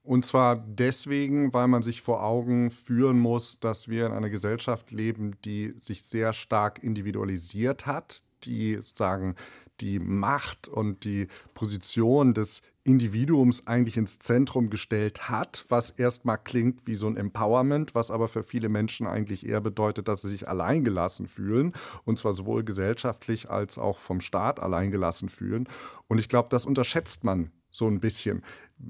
Und 0.04 0.26
zwar 0.26 0.56
deswegen, 0.56 1.52
weil 1.52 1.68
man 1.68 1.82
sich 1.82 2.02
vor 2.02 2.24
Augen 2.24 2.70
führen 2.70 3.20
muss, 3.20 3.60
dass 3.60 3.86
wir 3.86 4.06
in 4.06 4.12
einer 4.12 4.30
Gesellschaft 4.30 4.90
leben, 4.90 5.36
die 5.44 5.74
sich 5.76 6.02
sehr 6.02 6.32
stark 6.32 6.82
individualisiert 6.82 7.86
hat, 7.86 8.24
die 8.44 8.80
sagen, 8.82 9.36
die 9.80 10.00
Macht 10.00 10.68
und 10.68 11.04
die 11.04 11.28
Position 11.54 12.34
des 12.34 12.62
Individuums 12.84 13.66
eigentlich 13.66 13.96
ins 13.96 14.18
Zentrum 14.18 14.70
gestellt 14.70 15.28
hat, 15.28 15.64
was 15.68 15.90
erstmal 15.90 16.38
klingt 16.38 16.86
wie 16.86 16.96
so 16.96 17.06
ein 17.06 17.16
Empowerment, 17.16 17.94
was 17.94 18.10
aber 18.10 18.26
für 18.26 18.42
viele 18.42 18.68
Menschen 18.68 19.06
eigentlich 19.06 19.46
eher 19.46 19.60
bedeutet, 19.60 20.08
dass 20.08 20.22
sie 20.22 20.28
sich 20.28 20.48
alleingelassen 20.48 21.28
fühlen 21.28 21.72
und 22.04 22.18
zwar 22.18 22.32
sowohl 22.32 22.64
gesellschaftlich 22.64 23.50
als 23.50 23.78
auch 23.78 23.98
vom 23.98 24.20
Staat 24.20 24.58
alleingelassen 24.58 25.28
fühlen. 25.28 25.68
Und 26.08 26.18
ich 26.18 26.28
glaube, 26.28 26.48
das 26.50 26.66
unterschätzt 26.66 27.22
man 27.22 27.52
so 27.70 27.86
ein 27.86 28.00
bisschen 28.00 28.42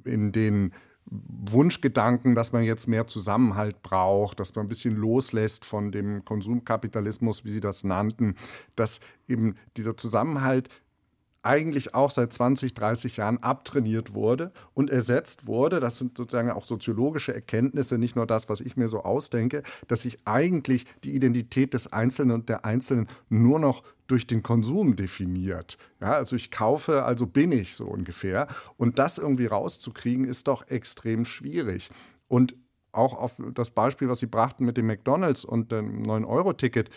in 0.04 0.32
den 0.32 0.72
Wunschgedanken, 1.06 2.34
dass 2.34 2.52
man 2.52 2.62
jetzt 2.62 2.88
mehr 2.88 3.06
Zusammenhalt 3.06 3.82
braucht, 3.82 4.40
dass 4.40 4.54
man 4.54 4.66
ein 4.66 4.68
bisschen 4.68 4.96
loslässt 4.96 5.64
von 5.64 5.90
dem 5.92 6.24
Konsumkapitalismus, 6.24 7.44
wie 7.44 7.50
Sie 7.50 7.60
das 7.60 7.84
nannten, 7.84 8.36
dass 8.76 9.00
eben 9.28 9.56
dieser 9.76 9.96
Zusammenhalt 9.96 10.68
eigentlich 11.42 11.94
auch 11.94 12.10
seit 12.10 12.32
20, 12.32 12.74
30 12.74 13.16
Jahren 13.16 13.38
abtrainiert 13.42 14.14
wurde 14.14 14.52
und 14.74 14.90
ersetzt 14.90 15.46
wurde. 15.46 15.80
Das 15.80 15.96
sind 15.96 16.16
sozusagen 16.16 16.50
auch 16.50 16.64
soziologische 16.64 17.34
Erkenntnisse, 17.34 17.98
nicht 17.98 18.16
nur 18.16 18.26
das, 18.26 18.48
was 18.48 18.60
ich 18.60 18.76
mir 18.76 18.88
so 18.88 19.02
ausdenke, 19.02 19.62
dass 19.88 20.02
sich 20.02 20.18
eigentlich 20.24 20.86
die 21.04 21.14
Identität 21.14 21.74
des 21.74 21.92
Einzelnen 21.92 22.32
und 22.32 22.48
der 22.48 22.64
Einzelnen 22.64 23.08
nur 23.28 23.58
noch 23.58 23.82
durch 24.06 24.26
den 24.26 24.42
Konsum 24.42 24.96
definiert. 24.96 25.78
Ja, 26.00 26.12
also 26.12 26.36
ich 26.36 26.50
kaufe, 26.50 27.04
also 27.04 27.26
bin 27.26 27.50
ich 27.50 27.74
so 27.74 27.86
ungefähr. 27.86 28.46
Und 28.76 28.98
das 28.98 29.18
irgendwie 29.18 29.46
rauszukriegen, 29.46 30.24
ist 30.24 30.48
doch 30.48 30.68
extrem 30.68 31.24
schwierig. 31.24 31.90
Und 32.28 32.54
auch 32.92 33.14
auf 33.14 33.36
das 33.54 33.70
Beispiel, 33.70 34.08
was 34.08 34.18
Sie 34.18 34.26
brachten 34.26 34.64
mit 34.64 34.76
dem 34.76 34.86
McDonald's 34.86 35.44
und 35.44 35.72
dem 35.72 36.02
9-Euro-Ticket. 36.02 36.90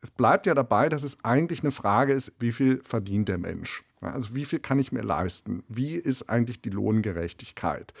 Es 0.00 0.10
bleibt 0.10 0.46
ja 0.46 0.54
dabei, 0.54 0.88
dass 0.88 1.02
es 1.02 1.18
eigentlich 1.24 1.62
eine 1.62 1.72
Frage 1.72 2.12
ist, 2.12 2.32
wie 2.38 2.52
viel 2.52 2.80
verdient 2.84 3.28
der 3.28 3.38
Mensch? 3.38 3.84
Also 4.00 4.34
wie 4.34 4.44
viel 4.44 4.60
kann 4.60 4.78
ich 4.78 4.92
mir 4.92 5.02
leisten? 5.02 5.62
Wie 5.68 5.94
ist 5.94 6.28
eigentlich 6.30 6.62
die 6.62 6.70
Lohngerechtigkeit? 6.70 7.92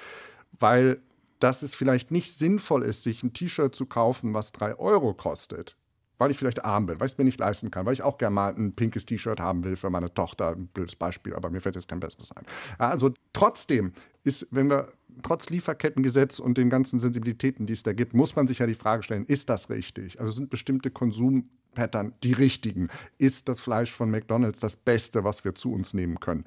Weil 0.58 1.00
dass 1.40 1.62
es 1.62 1.74
vielleicht 1.74 2.10
nicht 2.10 2.36
sinnvoll 2.36 2.84
ist, 2.84 3.02
sich 3.02 3.22
ein 3.22 3.32
T-Shirt 3.32 3.74
zu 3.74 3.86
kaufen, 3.86 4.34
was 4.34 4.52
drei 4.52 4.78
Euro 4.78 5.14
kostet, 5.14 5.76
weil 6.18 6.30
ich 6.30 6.36
vielleicht 6.36 6.64
arm 6.64 6.86
bin, 6.86 7.00
weil 7.00 7.06
ich 7.06 7.14
es 7.14 7.18
mir 7.18 7.24
nicht 7.24 7.40
leisten 7.40 7.70
kann, 7.70 7.86
weil 7.86 7.94
ich 7.94 8.02
auch 8.02 8.18
gerne 8.18 8.34
mal 8.34 8.54
ein 8.54 8.74
pinkes 8.74 9.06
T-Shirt 9.06 9.40
haben 9.40 9.64
will 9.64 9.76
für 9.76 9.90
meine 9.90 10.12
Tochter. 10.12 10.50
Ein 10.50 10.68
blödes 10.68 10.96
Beispiel, 10.96 11.34
aber 11.34 11.50
mir 11.50 11.60
fällt 11.60 11.76
jetzt 11.76 11.88
kein 11.88 11.98
besseres 11.98 12.30
ein. 12.32 12.44
Also 12.78 13.12
trotzdem 13.32 13.92
ist, 14.22 14.46
wenn 14.50 14.68
wir 14.68 14.92
trotz 15.22 15.48
Lieferkettengesetz 15.48 16.38
und 16.38 16.58
den 16.58 16.68
ganzen 16.68 17.00
Sensibilitäten, 17.00 17.66
die 17.66 17.72
es 17.72 17.82
da 17.82 17.94
gibt, 17.94 18.12
muss 18.12 18.36
man 18.36 18.46
sich 18.46 18.58
ja 18.58 18.66
die 18.66 18.74
Frage 18.74 19.02
stellen, 19.02 19.24
ist 19.24 19.48
das 19.48 19.70
richtig? 19.70 20.20
Also 20.20 20.32
sind 20.32 20.50
bestimmte 20.50 20.90
Konsumpattern 21.70 22.14
die 22.22 22.32
richtigen? 22.32 22.88
Ist 23.18 23.48
das 23.48 23.60
Fleisch 23.60 23.92
von 23.92 24.10
McDonald's 24.10 24.60
das 24.60 24.76
Beste, 24.76 25.24
was 25.24 25.44
wir 25.44 25.54
zu 25.54 25.72
uns 25.72 25.94
nehmen 25.94 26.20
können? 26.20 26.44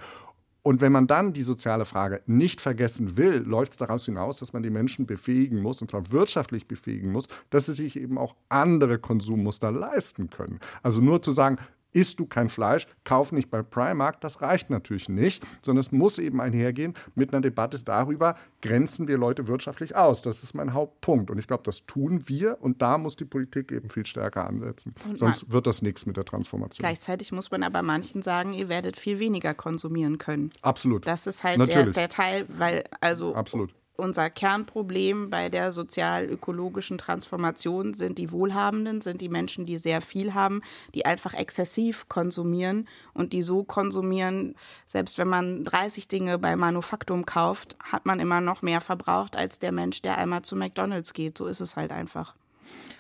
Und 0.66 0.80
wenn 0.80 0.94
man 0.94 1.08
dann 1.08 1.34
die 1.34 1.42
soziale 1.42 1.86
Frage 1.86 2.22
nicht 2.26 2.62
vergessen 2.62 3.18
will, 3.18 3.44
läuft 3.46 3.74
es 3.74 3.78
daraus 3.78 4.06
hinaus, 4.06 4.38
dass 4.38 4.54
man 4.54 4.64
die 4.64 4.70
Menschen 4.70 5.06
befähigen 5.06 5.62
muss, 5.62 5.82
und 5.82 5.92
zwar 5.92 6.10
wirtschaftlich 6.12 6.68
befähigen 6.68 7.12
muss, 7.12 7.28
dass 7.50 7.66
sie 7.66 7.74
sich 7.74 7.98
eben 7.98 8.18
auch 8.18 8.36
andere 8.48 8.98
Konsummuster 8.98 9.72
leisten 9.72 10.30
können. 10.30 10.62
Also 10.82 11.02
nur 11.02 11.22
zu 11.22 11.34
sagen, 11.34 11.58
isst 11.94 12.20
du 12.20 12.26
kein 12.26 12.50
Fleisch, 12.50 12.88
kauf 13.04 13.32
nicht 13.32 13.50
bei 13.50 13.62
Primark, 13.62 14.20
das 14.22 14.42
reicht 14.42 14.70
natürlich 14.70 15.10
nicht, 15.10 15.46
sondern 15.62 15.82
es 15.82 15.92
muss 15.92 16.20
eben 16.20 16.42
einhergehen 16.42 16.94
mit 17.16 17.34
einer 17.34 17.42
Debatte 17.42 17.80
darüber, 17.80 18.36
grenzen 18.62 19.08
wir 19.08 19.18
Leute 19.18 19.48
wirtschaftlich 19.48 19.96
aus. 19.96 20.22
Das 20.22 20.44
ist 20.44 20.54
mein 20.54 20.74
Hauptpunkt. 20.74 21.30
Und 21.30 21.38
ich 21.38 21.48
glaube, 21.48 21.64
das 21.64 21.86
tun 21.86 22.28
wir 22.28 22.58
und 22.62 22.82
da 22.82 22.98
muss 22.98 23.16
die 23.16 23.26
Politik 23.26 23.72
eben 23.72 23.90
viel 23.90 24.06
stärker 24.06 24.48
ansetzen. 24.48 24.96
Und 25.08 25.18
Sonst 25.18 25.52
wird 25.52 25.68
das 25.68 25.82
nichts 25.82 26.06
mit 26.06 26.18
der 26.18 26.26
Transformation. 26.26 26.84
Gleichzeitig 26.84 27.32
muss 27.32 27.52
man 27.52 27.64
aber 27.64 27.82
manchen 27.82 28.22
sagen, 28.22 28.54
ihr 28.54 28.70
werdet 28.70 28.98
viel 28.98 29.20
weniger 29.20 29.54
konsumieren 29.54 30.18
können. 30.18 30.50
Absolut. 30.62 31.06
Das 31.06 31.28
ist 31.28 31.44
halt 31.44 31.60
der, 31.68 31.88
der, 31.88 32.10
Teil, 32.10 32.46
weil 32.50 32.84
also 33.02 33.36
Absolut 33.36 33.74
unser 33.96 34.30
Kernproblem 34.30 35.30
bei 35.30 35.50
der 35.50 35.72
sozial-ökologischen 35.72 36.98
Transformation 36.98 37.94
sind 37.94 38.18
die 38.18 38.32
Wohlhabenden, 38.32 39.02
sind 39.02 39.22
die 39.22 39.30
Menschen, 39.30 39.66
die 39.66 39.78
sehr 39.78 40.02
viel 40.02 40.34
haben, 40.34 40.62
die 40.96 41.06
einfach 41.06 41.34
exzessiv 41.34 42.10
konsumieren 42.10 42.88
und 43.14 43.34
die 43.34 43.44
so 43.44 43.64
konsumieren, 43.64 44.56
selbst 44.88 45.18
wenn 45.18 45.28
man 45.28 45.64
30 45.64 46.08
Dinge 46.08 46.40
bei 46.40 46.56
Manufaktum 46.56 47.26
kauft, 47.26 47.78
hat 47.80 48.06
man 48.06 48.20
immer 48.20 48.42
noch 48.42 48.62
mehr 48.64 48.82
verbraucht 48.82 49.36
als 49.36 49.60
der 49.60 49.72
Mensch, 49.72 50.02
der 50.02 50.18
einmal 50.18 50.42
zu 50.42 50.56
McDonald's 50.56 51.14
geht. 51.14 51.38
So 51.38 51.46
ist 51.46 51.62
es 51.62 51.76
halt 51.76 51.92
einfach. 51.92 52.36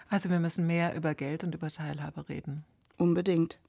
Also 0.09 0.29
wir 0.29 0.39
müssen 0.39 0.67
mehr 0.67 0.95
über 0.95 1.15
Geld 1.15 1.43
und 1.43 1.55
über 1.55 1.71
Teilhabe 1.71 2.29
reden. 2.29 2.63
Unbedingt 2.97 3.59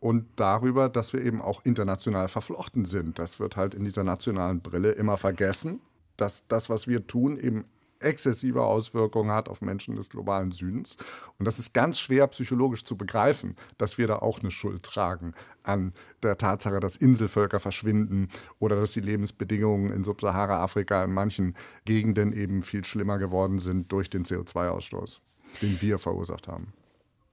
und 0.00 0.26
darüber, 0.36 0.90
dass 0.90 1.14
wir 1.14 1.22
eben 1.22 1.40
auch 1.40 1.64
international 1.64 2.28
verflochten 2.28 2.84
sind. 2.84 3.18
Das 3.18 3.40
wird 3.40 3.56
halt 3.56 3.72
in 3.72 3.86
dieser 3.86 4.04
nationalen 4.04 4.60
Brille 4.60 4.92
immer 4.92 5.16
vergessen 5.16 5.80
dass 6.16 6.46
das, 6.48 6.68
was 6.68 6.88
wir 6.88 7.06
tun, 7.06 7.36
eben 7.36 7.64
exzessive 8.04 8.62
Auswirkungen 8.62 9.30
hat 9.30 9.48
auf 9.48 9.62
Menschen 9.62 9.96
des 9.96 10.10
globalen 10.10 10.52
Südens. 10.52 10.96
Und 11.38 11.46
das 11.46 11.58
ist 11.58 11.72
ganz 11.74 11.98
schwer 11.98 12.26
psychologisch 12.28 12.84
zu 12.84 12.96
begreifen, 12.96 13.56
dass 13.78 13.98
wir 13.98 14.06
da 14.06 14.16
auch 14.16 14.40
eine 14.40 14.50
Schuld 14.50 14.82
tragen 14.82 15.34
an 15.62 15.92
der 16.22 16.36
Tatsache, 16.36 16.80
dass 16.80 16.96
Inselvölker 16.96 17.60
verschwinden 17.60 18.28
oder 18.58 18.76
dass 18.76 18.92
die 18.92 19.00
Lebensbedingungen 19.00 19.90
in 19.90 20.04
Subsahara-Afrika 20.04 21.02
in 21.04 21.12
manchen 21.12 21.56
Gegenden 21.84 22.32
eben 22.32 22.62
viel 22.62 22.84
schlimmer 22.84 23.18
geworden 23.18 23.58
sind 23.58 23.90
durch 23.90 24.10
den 24.10 24.24
CO2-Ausstoß, 24.24 25.20
den 25.62 25.80
wir 25.80 25.98
verursacht 25.98 26.46
haben. 26.48 26.72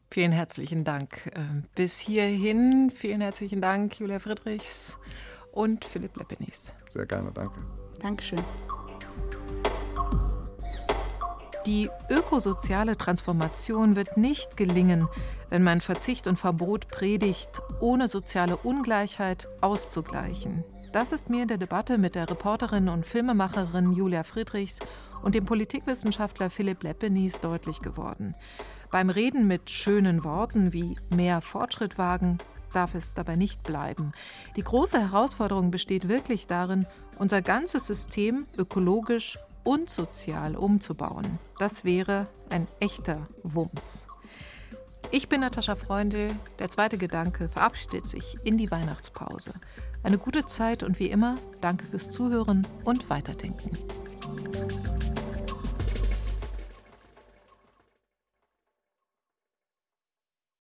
Vielen 0.10 0.34
herzlichen 0.34 0.84
Dank. 0.84 1.32
Ähm, 1.36 1.64
bis 1.74 2.00
hierhin 2.00 2.92
vielen 2.92 3.22
herzlichen 3.22 3.62
Dank, 3.62 3.98
Julia 3.98 4.20
Friedrichs 4.20 4.98
und 5.54 5.86
Philipp 5.86 6.18
Leppenis. 6.18 6.76
Sehr 6.90 7.06
gerne, 7.06 7.32
danke. 7.32 7.62
Dankeschön. 8.02 8.42
Die 11.68 11.90
ökosoziale 12.10 12.98
Transformation 12.98 13.96
wird 13.96 14.18
nicht 14.18 14.58
gelingen, 14.58 15.08
wenn 15.50 15.62
man 15.62 15.80
Verzicht 15.80 16.26
und 16.26 16.38
Verbot 16.38 16.88
predigt, 16.88 17.62
ohne 17.80 18.08
soziale 18.08 18.58
Ungleichheit 18.58 19.48
auszugleichen. 19.62 20.64
Das 20.92 21.12
ist 21.12 21.30
mir 21.30 21.44
in 21.44 21.48
der 21.48 21.58
Debatte 21.58 21.98
mit 21.98 22.16
der 22.16 22.30
Reporterin 22.30 22.90
und 22.90 23.06
Filmemacherin 23.06 23.94
Julia 23.94 24.24
Friedrichs 24.24 24.80
und 25.22 25.36
dem 25.36 25.46
Politikwissenschaftler 25.46 26.50
Philipp 26.50 26.84
Leppenis 26.84 27.40
deutlich 27.40 27.82
geworden. 27.82 28.36
Beim 28.90 29.10
Reden 29.10 29.48
mit 29.48 29.70
schönen 29.70 30.24
Worten 30.24 30.74
wie 30.74 30.98
mehr 31.16 31.42
Fortschritt 31.42 31.98
wagen 31.98 32.40
darf 32.74 32.96
es 32.96 33.14
dabei 33.14 33.36
nicht 33.36 33.64
bleiben. 33.64 34.12
Die 34.56 34.64
große 34.64 35.00
Herausforderung 35.00 35.72
besteht 35.72 36.08
wirklich 36.08 36.48
darin, 36.48 36.86
unser 37.18 37.42
ganzes 37.42 37.86
System 37.88 38.48
ökologisch 38.58 39.38
und 39.64 39.90
sozial 39.90 40.56
umzubauen. 40.56 41.40
Das 41.60 41.86
wäre 41.86 42.28
ein 42.50 42.68
echter 42.80 43.28
Wumms. 43.44 44.08
Ich 45.12 45.28
bin 45.28 45.42
Natascha 45.42 45.76
Freundl. 45.76 46.32
Der 46.60 46.70
zweite 46.70 46.98
Gedanke 46.98 47.50
verabschiedet 47.50 48.08
sich 48.08 48.38
in 48.44 48.58
die 48.58 48.72
Weihnachtspause. 48.72 49.54
Eine 50.04 50.18
gute 50.18 50.46
Zeit 50.46 50.84
und 50.84 51.00
wie 51.00 51.10
immer, 51.10 51.36
danke 51.60 51.86
fürs 51.86 52.10
Zuhören 52.10 52.66
und 52.86 53.10
Weiterdenken. 53.10 53.78